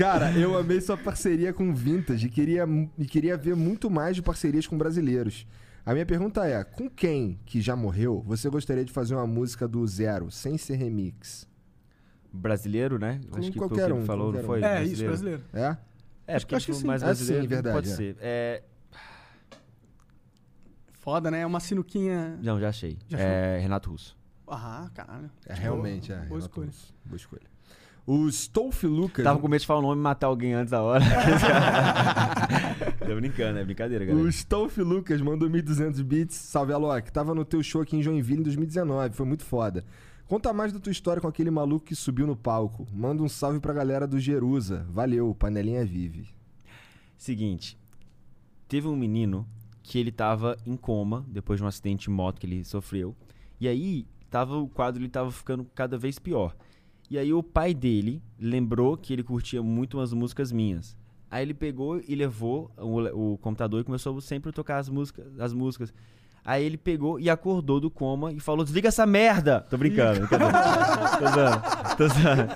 [0.00, 2.64] Cara, eu amei sua parceria com Vintage e queria,
[2.96, 5.46] e queria ver muito mais de parcerias com brasileiros.
[5.84, 9.68] A minha pergunta é: com quem que já morreu você gostaria de fazer uma música
[9.68, 11.46] do zero, sem ser remix?
[12.32, 13.20] Brasileiro, né?
[13.30, 14.60] Com Acho que qualquer que um, falou, não qualquer foi?
[14.62, 14.64] um.
[14.64, 15.42] É, isso, brasileiro.
[15.52, 15.76] É?
[16.26, 16.86] É, Acho que- porque acho que sim.
[16.86, 17.94] mais Ah, brasileiro sim, verdade, pode é.
[17.94, 18.16] ser.
[18.20, 18.62] É,
[20.94, 21.40] Foda, né?
[21.40, 22.38] É uma sinuquinha.
[22.42, 22.98] não, já achei.
[23.08, 24.16] Já é Renato Russo.
[24.46, 25.30] Ah, caralho.
[25.46, 26.16] É realmente, é.
[26.16, 26.66] Boa Renato escolha.
[26.68, 26.94] Russo.
[27.04, 27.49] Boa escolha.
[28.12, 29.22] O Stolf Lucas.
[29.22, 31.04] Tava com medo de falar o nome e matar alguém antes da hora.
[33.06, 34.26] Tô brincando, é brincadeira, galera.
[34.26, 36.34] O Stolf Lucas mandou 1.200 bits.
[36.34, 37.12] Salve, Alok.
[37.12, 39.14] Tava no teu show aqui em Joinville em 2019.
[39.14, 39.84] Foi muito foda.
[40.26, 42.84] Conta mais da tua história com aquele maluco que subiu no palco.
[42.92, 44.84] Manda um salve pra galera do Jerusa.
[44.90, 46.34] Valeu, panelinha vive.
[47.16, 47.78] Seguinte,
[48.66, 49.46] teve um menino
[49.84, 53.14] que ele tava em coma depois de um acidente de moto que ele sofreu.
[53.60, 56.56] E aí, tava, o quadro ele tava ficando cada vez pior.
[57.10, 60.96] E aí o pai dele lembrou que ele curtia muito umas músicas minhas.
[61.28, 65.26] Aí ele pegou e levou o, o computador e começou sempre a tocar as músicas,
[65.38, 65.92] as músicas.
[66.44, 69.66] Aí ele pegou e acordou do coma e falou: Desliga essa merda!
[69.68, 70.28] Tô brincando.
[70.28, 70.36] Tô
[71.28, 71.62] zoando,
[71.96, 72.48] tô zoando.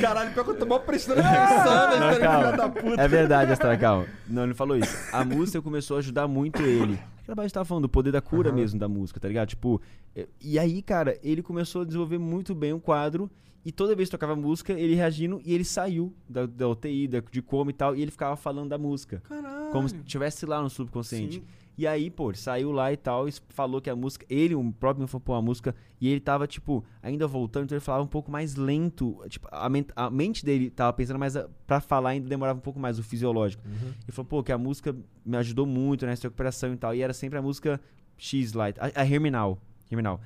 [0.00, 2.00] Caralho, pior que eu tô mal prestando atenção?
[2.00, 2.52] Não, Filha calma.
[2.52, 3.00] da puta.
[3.00, 4.06] É verdade, Astra, calma.
[4.28, 4.94] Não, ele não falou isso.
[5.12, 6.98] A música começou a ajudar muito ele.
[7.28, 9.48] Aquela parte que tava falando, do poder da cura mesmo da música, tá ligado?
[9.50, 9.82] Tipo,
[10.16, 13.30] é- e aí, cara, ele começou a desenvolver muito bem o quadro.
[13.66, 17.20] E toda vez que tocava música, ele reagindo e ele saiu da, da UTI, da,
[17.20, 19.20] de coma e tal, e ele ficava falando da música.
[19.28, 19.70] Caralho.
[19.70, 21.34] Como se estivesse lá no subconsciente.
[21.40, 21.44] Sim.
[21.78, 24.26] E aí, pô, saiu lá e tal, e falou que a música.
[24.28, 25.74] Ele, o próprio me falou, pô, a música.
[26.00, 29.16] E ele tava, tipo, ainda voltando, então ele falava um pouco mais lento.
[29.28, 31.36] Tipo, a, men- a mente dele tava pensando mais.
[31.36, 33.62] a- Pra falar ainda demorava um pouco mais, o fisiológico.
[33.64, 34.94] Ele falou, pô, que a música
[35.24, 36.94] me ajudou muito nessa recuperação e tal.
[36.96, 37.80] E era sempre a música
[38.16, 39.62] X Light, a, a Herminal.
[39.90, 40.20] Herminal.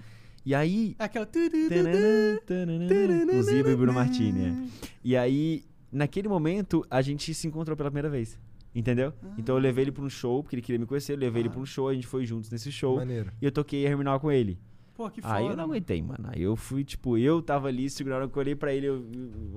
[0.47, 0.97] E aí.
[0.99, 1.27] É aquela.
[1.27, 4.47] Tanana, tanana, Com Ziba e Bruno Martini.
[4.47, 4.89] é.
[5.05, 8.39] E aí, naquele momento, a gente se encontrou pela primeira vez.
[8.75, 9.13] Entendeu?
[9.37, 11.51] Então eu levei ele pra um show, porque ele queria me conhecer, eu levei ele
[11.51, 12.97] pra um show, a gente foi juntos nesse show.
[12.97, 13.31] Maneiro.
[13.41, 14.59] E eu toquei a Herminal com ele.
[14.95, 15.35] Pô, que foda.
[15.35, 16.29] Aí eu não aguentei, mano.
[16.29, 19.05] Aí eu fui, tipo, eu tava ali segurando, eu olhei pra ele, eu.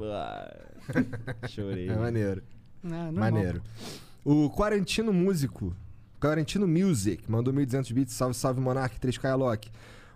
[0.03, 0.67] Ah,
[1.47, 1.87] chorei.
[1.87, 2.43] É maneiro.
[2.83, 3.13] Ah, normal.
[3.13, 3.61] Maneiro.
[4.23, 5.75] O Quarantino Músico,
[6.19, 8.13] Quarantino Music, mandou 1.200 bits.
[8.13, 9.69] Salve, salve, Monark 3K Alok.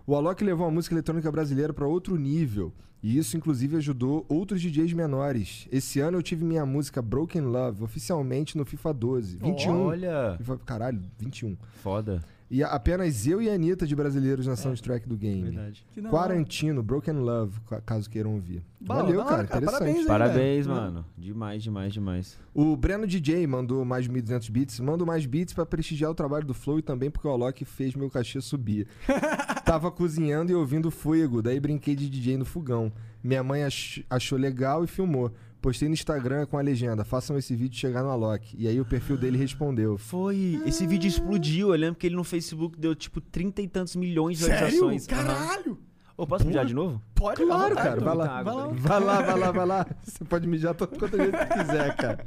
[0.06, 2.72] O Alok levou a música eletrônica brasileira para outro nível.
[3.02, 5.66] E isso, inclusive, ajudou outros DJs menores.
[5.72, 9.36] Esse ano eu tive minha música Broken Love oficialmente no FIFA 12.
[9.38, 9.86] 21.
[9.86, 11.56] Olha, FIFA- Caralho, 21.
[11.82, 12.22] foda.
[12.50, 15.42] E apenas eu e a Anitta de brasileiros na soundtrack do game.
[15.42, 15.86] Verdade.
[16.10, 18.60] Quarantino, Broken Love, ca- caso queiram ouvir.
[18.80, 19.64] Bala, Valeu, cara, cara.
[19.64, 19.70] interessante.
[19.78, 20.06] Parabéns aí.
[20.06, 20.78] Parabéns, velho.
[20.80, 21.06] mano.
[21.16, 22.38] Demais, demais, demais.
[22.52, 24.80] O Breno DJ mandou mais 1.200 bits.
[24.80, 27.94] Mando mais bits pra prestigiar o trabalho do Flow e também porque o Alok fez
[27.94, 28.88] meu cachê subir.
[29.64, 32.92] Tava cozinhando e ouvindo Fuego, daí brinquei de DJ no fogão.
[33.22, 35.30] Minha mãe ach- achou legal e filmou.
[35.60, 38.54] Postei no Instagram com a legenda: façam esse vídeo chegar no Alok.
[38.58, 40.60] E aí o perfil dele respondeu: Foi.
[40.64, 41.68] Esse vídeo explodiu.
[41.74, 44.68] Eu lembro que ele no Facebook deu tipo trinta e tantos milhões de Sério?
[44.70, 45.06] visualizações.
[45.06, 45.78] Caralho!
[46.16, 47.00] Ô, posso mijar de novo?
[47.14, 48.42] Pode, Claro, vontade, cara, vai lá.
[48.42, 48.66] Vai lá.
[48.68, 49.86] Vai lá, vai lá, vai lá.
[50.02, 52.24] Você pode mijar tanto quanto vezes que quiser, cara.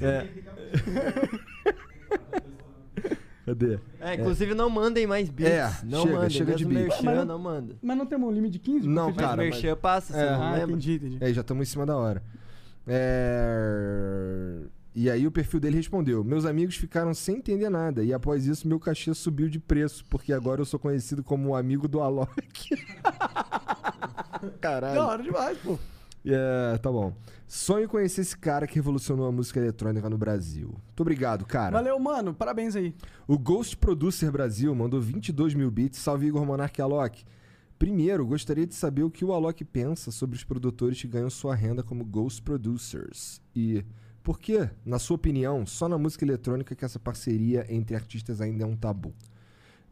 [0.00, 0.26] É.
[3.44, 3.78] Cadê?
[4.00, 5.52] É, inclusive não mandem mais beats.
[5.52, 6.30] É, não chega, mandem.
[6.30, 6.80] chega de beat.
[6.82, 7.76] merchan, Mas não- não manda.
[7.80, 8.88] Mas não temos um limite de 15?
[8.88, 10.30] Não, Porque- Mas cara, merchan passa, você É.
[10.32, 10.70] não Ah, lembra?
[10.72, 11.18] entendi, entendi.
[11.20, 12.22] É, já estamos em cima da hora.
[12.86, 14.60] É...
[14.94, 18.02] E aí o perfil dele respondeu: Meus amigos ficaram sem entender nada.
[18.02, 21.54] E após isso, meu cachê subiu de preço, porque agora eu sou conhecido como o
[21.54, 22.30] amigo do Alok.
[24.60, 24.94] Caralho.
[24.94, 25.78] Da hora demais, pô.
[26.24, 27.12] É, tá bom.
[27.46, 30.68] Sonho conhecer esse cara que revolucionou a música eletrônica no Brasil.
[30.68, 31.72] Muito obrigado, cara.
[31.72, 32.34] Valeu, mano.
[32.34, 32.94] Parabéns aí.
[33.28, 36.00] O Ghost Producer Brasil mandou 22 mil bits.
[36.00, 37.24] Salve Igor Monark e Alok.
[37.78, 41.54] Primeiro, gostaria de saber o que o Alok pensa sobre os produtores que ganham sua
[41.54, 43.42] renda como Ghost Producers.
[43.54, 43.84] E
[44.22, 48.64] por que, na sua opinião, só na música eletrônica que essa parceria entre artistas ainda
[48.64, 49.14] é um tabu?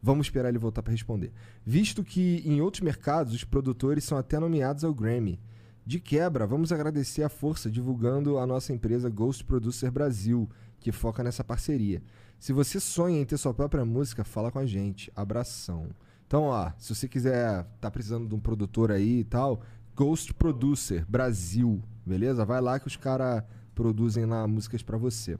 [0.01, 1.31] Vamos esperar ele voltar para responder.
[1.63, 5.39] Visto que em outros mercados os produtores são até nomeados ao Grammy.
[5.85, 10.49] De quebra, vamos agradecer a força divulgando a nossa empresa Ghost Producer Brasil,
[10.79, 12.01] que foca nessa parceria.
[12.39, 15.11] Se você sonha em ter sua própria música, fala com a gente.
[15.15, 15.89] Abração.
[16.27, 19.61] Então, ó, se você quiser, tá precisando de um produtor aí e tal,
[19.95, 22.43] Ghost Producer Brasil, beleza?
[22.45, 23.43] Vai lá que os caras
[23.73, 25.37] produzem lá músicas pra você.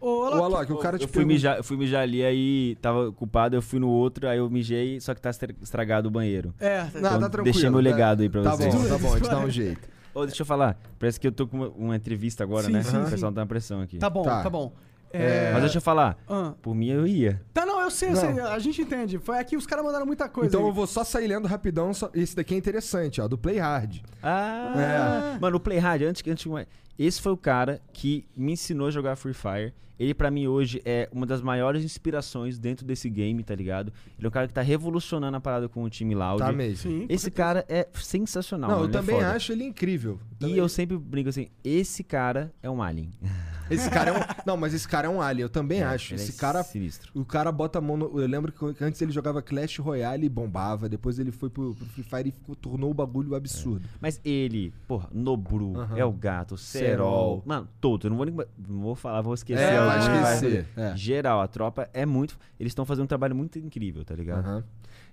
[0.00, 2.22] Ô, Ô, Alok, Alok, o cara te eu fui, pergunta- mijar, eu fui mijar ali,
[2.24, 6.06] aí tava culpado, eu fui no outro, aí eu mijei, só que tá estra- estragado
[6.06, 6.54] o banheiro.
[6.60, 7.44] É, Não, Então, tá tranquilo.
[7.44, 8.72] deixei meu tá- legado aí pra Tá vocês.
[8.72, 9.88] bom, tá bom, a gente dá um jeito.
[10.14, 12.82] Ô, deixa eu falar, parece que eu tô com uma, uma entrevista agora, Sim, né?
[12.84, 13.10] sim, o sim.
[13.10, 13.98] pessoal tá na pressão aqui.
[13.98, 14.42] tá bom, Tá.
[14.44, 14.72] tá, bom.
[15.12, 16.52] É, Mas deixa eu falar, Ah.
[16.60, 17.40] por mim eu ia.
[17.54, 18.20] Tá, não, eu sei, eu Não.
[18.20, 19.18] sei, a gente entende.
[19.18, 20.48] Foi aqui, os caras mandaram muita coisa.
[20.48, 20.66] Então aí.
[20.68, 21.94] eu vou só sair lendo rapidão.
[21.94, 24.00] só- Esse daqui é interessante, ó, do Play Hard.
[24.22, 25.38] Ah, É.
[25.38, 26.66] mano, o Play Hard, antes que antes que-
[26.98, 29.72] esse foi o cara que me ensinou a jogar Free Fire.
[29.98, 33.92] Ele pra mim hoje é uma das maiores inspirações dentro desse game, tá ligado?
[34.16, 36.38] Ele é um cara que tá revolucionando a parada com o time Loud.
[36.38, 36.76] Tá mesmo.
[36.88, 38.70] Sim, Esse cara é sensacional.
[38.70, 39.32] Não, mano, eu é também foda.
[39.32, 40.20] acho ele incrível.
[40.30, 43.10] E Também- eu sempre brinco assim, esse cara é um alien.
[43.70, 44.22] Esse cara é um.
[44.46, 46.14] Não, mas esse cara é um alien, eu também acho.
[46.14, 46.62] Ele Esse é cara.
[46.62, 47.12] sinistro.
[47.14, 48.18] O cara bota a mão no.
[48.18, 50.88] Eu lembro que antes ele jogava Clash Royale e bombava.
[50.88, 53.86] Depois ele foi pro, pro Free Fire e ficou- tornou o bagulho absurdo.
[54.00, 55.98] Mas ele, porra, Nobru, Aham.
[55.98, 56.87] é o gato, Serol.
[56.90, 57.42] Serol.
[57.46, 58.04] Mano, todos.
[58.04, 58.34] Eu não vou nem.
[58.34, 59.62] Não vou falar, vou esquecer.
[59.64, 59.98] É, vai
[60.34, 60.96] esquecer, é.
[60.96, 62.38] Geral, a tropa é muito.
[62.58, 64.38] Eles estão fazendo um trabalho muito incrível, tá ligado?
[64.44, 64.64] Aham.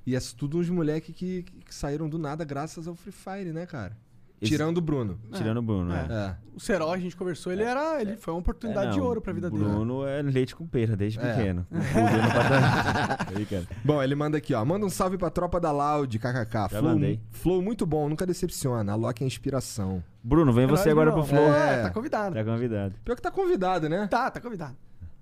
[0.05, 3.51] E é tudo uns moleque que, que- que saíram do nada graças ao Free Fire,
[3.51, 3.97] né, cara?
[4.41, 5.17] Tirando o Bruno.
[5.33, 6.07] Tirando o Bruno, É.
[6.07, 6.37] né?
[6.41, 6.45] É.
[6.55, 7.99] O Serol, a gente conversou, ele era.
[8.01, 9.63] Ele foi uma oportunidade É, de não, ouro pra vida o dele.
[9.63, 11.33] Bruno é leite com pera desde É.
[11.33, 11.65] pequeno.
[13.83, 14.63] Bom, ele manda aqui, ó.
[14.63, 16.69] Manda um salve pra tropa da Loud, kkk.
[16.69, 17.19] Flow, mandei.
[17.31, 18.91] flow muito bom, nunca decepciona.
[18.91, 20.03] A Loki é inspiração.
[20.23, 21.27] Bruno, vem É você agora Brunão.
[21.27, 21.53] pro Flow.
[21.53, 21.81] É, É.
[21.83, 22.35] tá convidado.
[22.35, 22.95] Tá convidado.
[23.03, 24.07] Pior que tá convidado, né?
[24.07, 24.75] Tá, tá convidado.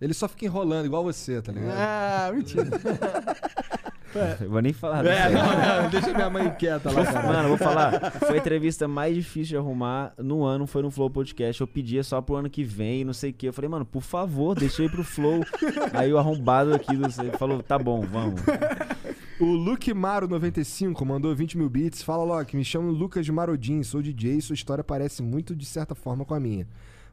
[0.03, 1.71] Ele só fica enrolando, igual você, tá ligado?
[1.77, 2.67] Ah, mentira.
[4.41, 5.03] Eu vou nem falar.
[5.07, 7.27] É, disso não, não, deixa minha mãe quieta lá, cara.
[7.27, 8.11] Mano, eu vou falar.
[8.11, 11.59] Foi a entrevista mais difícil de arrumar no ano, foi no Flow Podcast.
[11.59, 13.47] Eu pedia só pro ano que vem, não sei o quê.
[13.47, 15.41] Eu falei, mano, por favor, deixa eu ir pro Flow.
[15.93, 17.09] Aí o arrombado aqui do-
[17.39, 18.39] falou, tá bom, vamos.
[19.39, 22.03] O Luke Maro95 mandou 20 mil bits.
[22.03, 25.95] Fala, Loki, me chamo Lucas Marodin, sou DJ e sua história parece muito, de certa
[25.95, 26.67] forma, com a minha.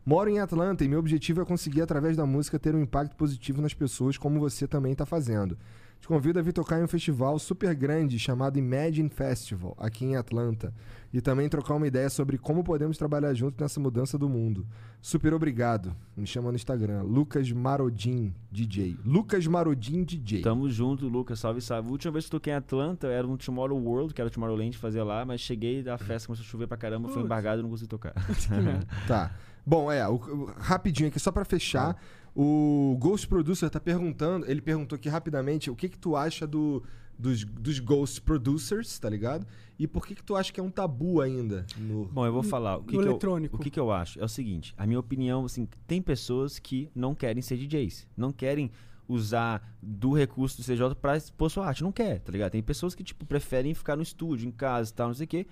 [0.04, 3.60] Moro em Atlanta e meu objetivo é conseguir, através da música, ter um impacto positivo
[3.60, 5.58] nas pessoas, como você também tá fazendo.
[6.00, 10.16] Te convido a vir tocar em um festival super grande chamado Imagine Festival, aqui em
[10.16, 10.72] Atlanta.
[11.12, 14.66] E também trocar uma ideia sobre como podemos trabalhar junto nessa mudança do mundo.
[15.02, 15.94] Super obrigado.
[16.16, 18.96] Me chama no Instagram, Lucas Marodin DJ.
[19.04, 20.40] Lucas Marodin DJ.
[20.40, 21.38] Tamo junto, Lucas.
[21.38, 21.88] Salve, salve.
[21.88, 24.30] A última vez que eu toquei em Atlanta era no Tomorrow World, que era o
[24.30, 27.26] Tomorrowland fazer lá, mas cheguei da festa, começou a chover pra caramba, foi Putz.
[27.26, 28.14] embargado e não consegui tocar.
[29.06, 29.32] Tá.
[29.64, 31.96] Bom, é, o- o- rapidinho aqui, só pra fechar.
[32.34, 36.82] O Ghost Producer tá perguntando, ele perguntou aqui rapidamente o que que tu acha do,
[37.18, 39.46] dos, dos Ghost Producers, tá ligado?
[39.78, 41.66] E por que que tu acha que é um tabu ainda?
[41.76, 42.04] No...
[42.06, 42.76] Bom, eu vou falar.
[42.78, 43.56] O que, que eu, eletrônico.
[43.56, 44.20] o que, que eu acho?
[44.20, 48.06] É o seguinte, a minha opinião, assim, tem pessoas que não querem ser DJs.
[48.16, 48.70] Não querem
[49.08, 51.82] usar do recurso do CJ pra expor sua arte.
[51.82, 52.52] Não quer, tá ligado?
[52.52, 55.28] Tem pessoas que, tipo, preferem ficar no estúdio, em casa e tal, não sei o
[55.28, 55.46] quê.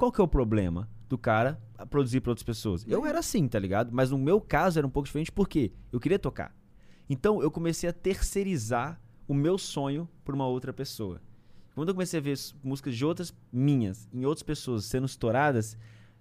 [0.00, 1.60] Qual que é o problema do cara
[1.90, 2.86] produzir pra outras pessoas?
[2.88, 3.90] Eu era assim, tá ligado?
[3.92, 6.56] Mas no meu caso era um pouco diferente porque eu queria tocar.
[7.06, 8.98] Então eu comecei a terceirizar
[9.28, 11.20] o meu sonho pra uma outra pessoa.
[11.74, 15.76] Quando eu comecei a ver músicas de outras minhas, em outras pessoas sendo estouradas,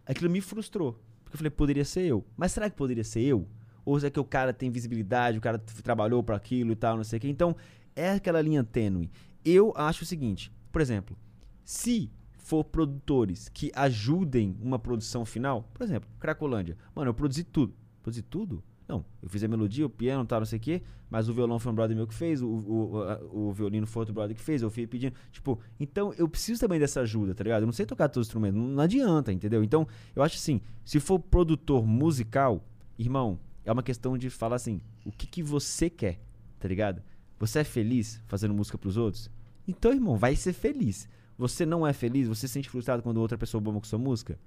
[0.05, 1.01] aquilo me frustrou.
[1.23, 2.25] Porque eu falei, poderia ser eu.
[2.35, 3.47] Mas será que poderia ser eu?
[3.85, 7.05] Ou será que o cara tem visibilidade, o cara trabalhou para aquilo e tal, não
[7.05, 7.29] sei o quê?
[7.29, 7.55] Então,
[7.95, 9.09] é aquela linha tênue.
[9.45, 11.17] Eu acho o seguinte, por exemplo,
[11.63, 12.11] se
[12.49, 16.75] for produtores que ajudem uma produção final, por exemplo, Cracolândia.
[16.95, 17.75] Mano, eu produzi tudo.
[18.01, 18.63] Produzi tudo?
[18.87, 20.81] Não, eu fiz a melodia, o piano, tal, não sei o quê,
[21.11, 24.15] mas o violão foi um brother meu que fez, o, o, o violino foi outro
[24.15, 25.13] brother que fez, eu fui pedindo.
[25.31, 27.61] Tipo, então eu preciso também dessa ajuda, tá ligado?
[27.61, 29.63] Eu não sei tocar todos os instrumentos, não, não adianta, entendeu?
[29.63, 32.65] Então, eu acho assim, se for produtor musical,
[32.97, 36.19] irmão, é uma questão de falar assim, o que, que você quer,
[36.59, 37.03] tá ligado?
[37.37, 39.29] Você é feliz fazendo música pros outros?
[39.67, 41.07] Então, irmão, vai ser feliz.
[41.39, 42.27] Você não é feliz?
[42.27, 44.37] Você se sente frustrado quando outra pessoa bomba com sua música?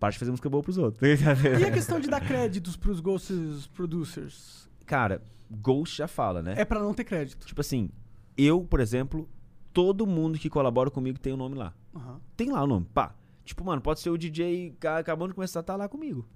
[0.00, 1.00] Para de fazer música boa pros outros.
[1.60, 4.68] E a questão de dar créditos pros Ghosts Producers?
[4.84, 6.54] Cara, Ghost já fala, né?
[6.58, 7.46] É pra não ter crédito.
[7.46, 7.88] Tipo assim,
[8.36, 9.28] eu, por exemplo,
[9.72, 11.72] todo mundo que colabora comigo tem o nome lá.
[11.94, 12.20] Aham.
[12.36, 13.14] Tem lá o nome, pá.
[13.44, 16.26] Tipo, mano, pode ser o DJ acabando de começar a estar lá comigo.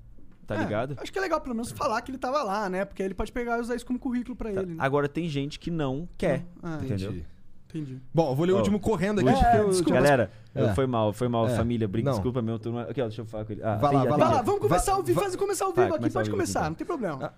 [0.46, 0.94] Tá É, ligado?
[1.00, 2.84] Acho que é legal pelo menos falar que ele tava lá, né?
[2.84, 4.62] Porque aí ele pode pegar e usar isso como currículo pra Tá.
[4.62, 4.72] ele.
[4.74, 4.76] Né?
[4.78, 6.44] Agora tem gente que não quer.
[6.62, 7.10] Ah, entendeu?
[7.10, 7.26] Entendi.
[7.74, 8.00] Entendi.
[8.14, 9.28] Bom, eu vou ler o último correndo aqui.
[9.44, 9.94] É, eu- desculpa.
[9.94, 10.72] Galera, É.
[10.74, 11.56] foi mal, foi mal, É.
[11.56, 11.88] família.
[11.88, 12.12] Briga, Não.
[12.16, 12.82] desculpa, meu turma.
[12.82, 13.62] Aqui, ó, deixa eu falar com ele.
[13.64, 14.30] Ah, Vai lá, vai Vai lá.
[14.36, 15.14] lá, vamos começar ao vivo.
[15.20, 16.70] vai- Faz começar ao Vai, vivo aqui, pode vivo, começar, então.
[16.70, 17.34] não tem problema.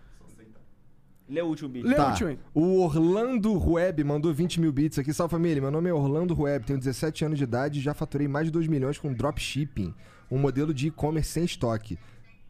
[1.29, 1.89] Lê o último bicho.
[1.89, 2.07] Lê Tá.
[2.07, 2.39] o último.
[2.55, 5.13] O Orlando Rueb mandou 20 mil bits aqui.
[5.13, 8.29] Salve família, meu nome é Orlando Rueb, tenho 17 anos de idade e já faturei
[8.29, 9.93] mais de 2 milhões com dropshipping,
[10.31, 11.99] um modelo de e-commerce sem estoque.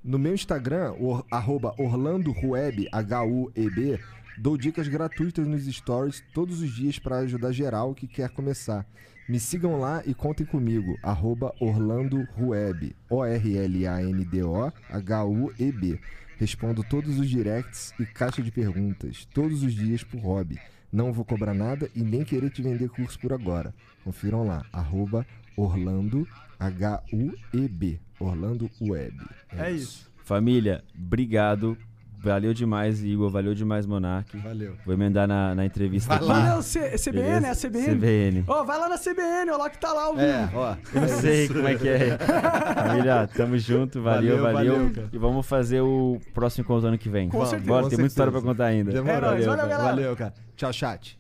[0.05, 3.99] No meu Instagram, o arroba Orlando Rueb, H-U-E-B,
[4.39, 8.87] dou dicas gratuitas nos stories todos os dias para ajudar geral que quer começar.
[9.29, 16.01] Me sigam lá e contem comigo, arroba Orlando Rueb, O-R-L-A-N-D-O-H-U-E-B.
[16.39, 20.59] Respondo todos os directs e caixa de perguntas, todos os dias por hobby.
[20.93, 23.75] Não vou cobrar nada e nem querer te vender curso por agora.
[24.05, 25.27] Confiram lá, arroba
[25.57, 26.29] Orlando,
[26.61, 29.17] H-U-E-B, Orlando Web.
[29.51, 30.09] É isso.
[30.25, 31.77] Família, obrigado.
[32.19, 33.31] Valeu demais, Igor.
[33.31, 34.37] Valeu demais, Monark.
[34.39, 34.75] Valeu.
[34.85, 36.27] Vou emendar na, na entrevista Vai aqui.
[36.27, 36.41] lá.
[36.49, 37.47] Valeu, C- CBN, Beleza?
[37.47, 37.95] é a CBN?
[37.97, 38.45] CBN.
[38.49, 40.27] Ó, vai lá na CBN, lá que tá lá o vivo.
[40.27, 40.77] É, ó.
[40.95, 42.19] Eu não sei como é que é.
[42.75, 44.03] Família, tamo junto.
[44.03, 44.73] Valeu, Valeu, valeu.
[44.77, 45.09] valeu, cara.
[45.13, 47.29] e vamos fazer o próximo encontro ano que vem.
[47.29, 47.69] Com Bora, certeza.
[47.71, 48.91] Bora, tem muita história pra contar ainda.
[48.93, 49.17] Demorou.
[49.17, 49.69] É nóis, valeu, cara.
[49.69, 49.91] galera.
[49.97, 50.35] Valeu, cara.
[50.57, 51.19] Tchau, chat.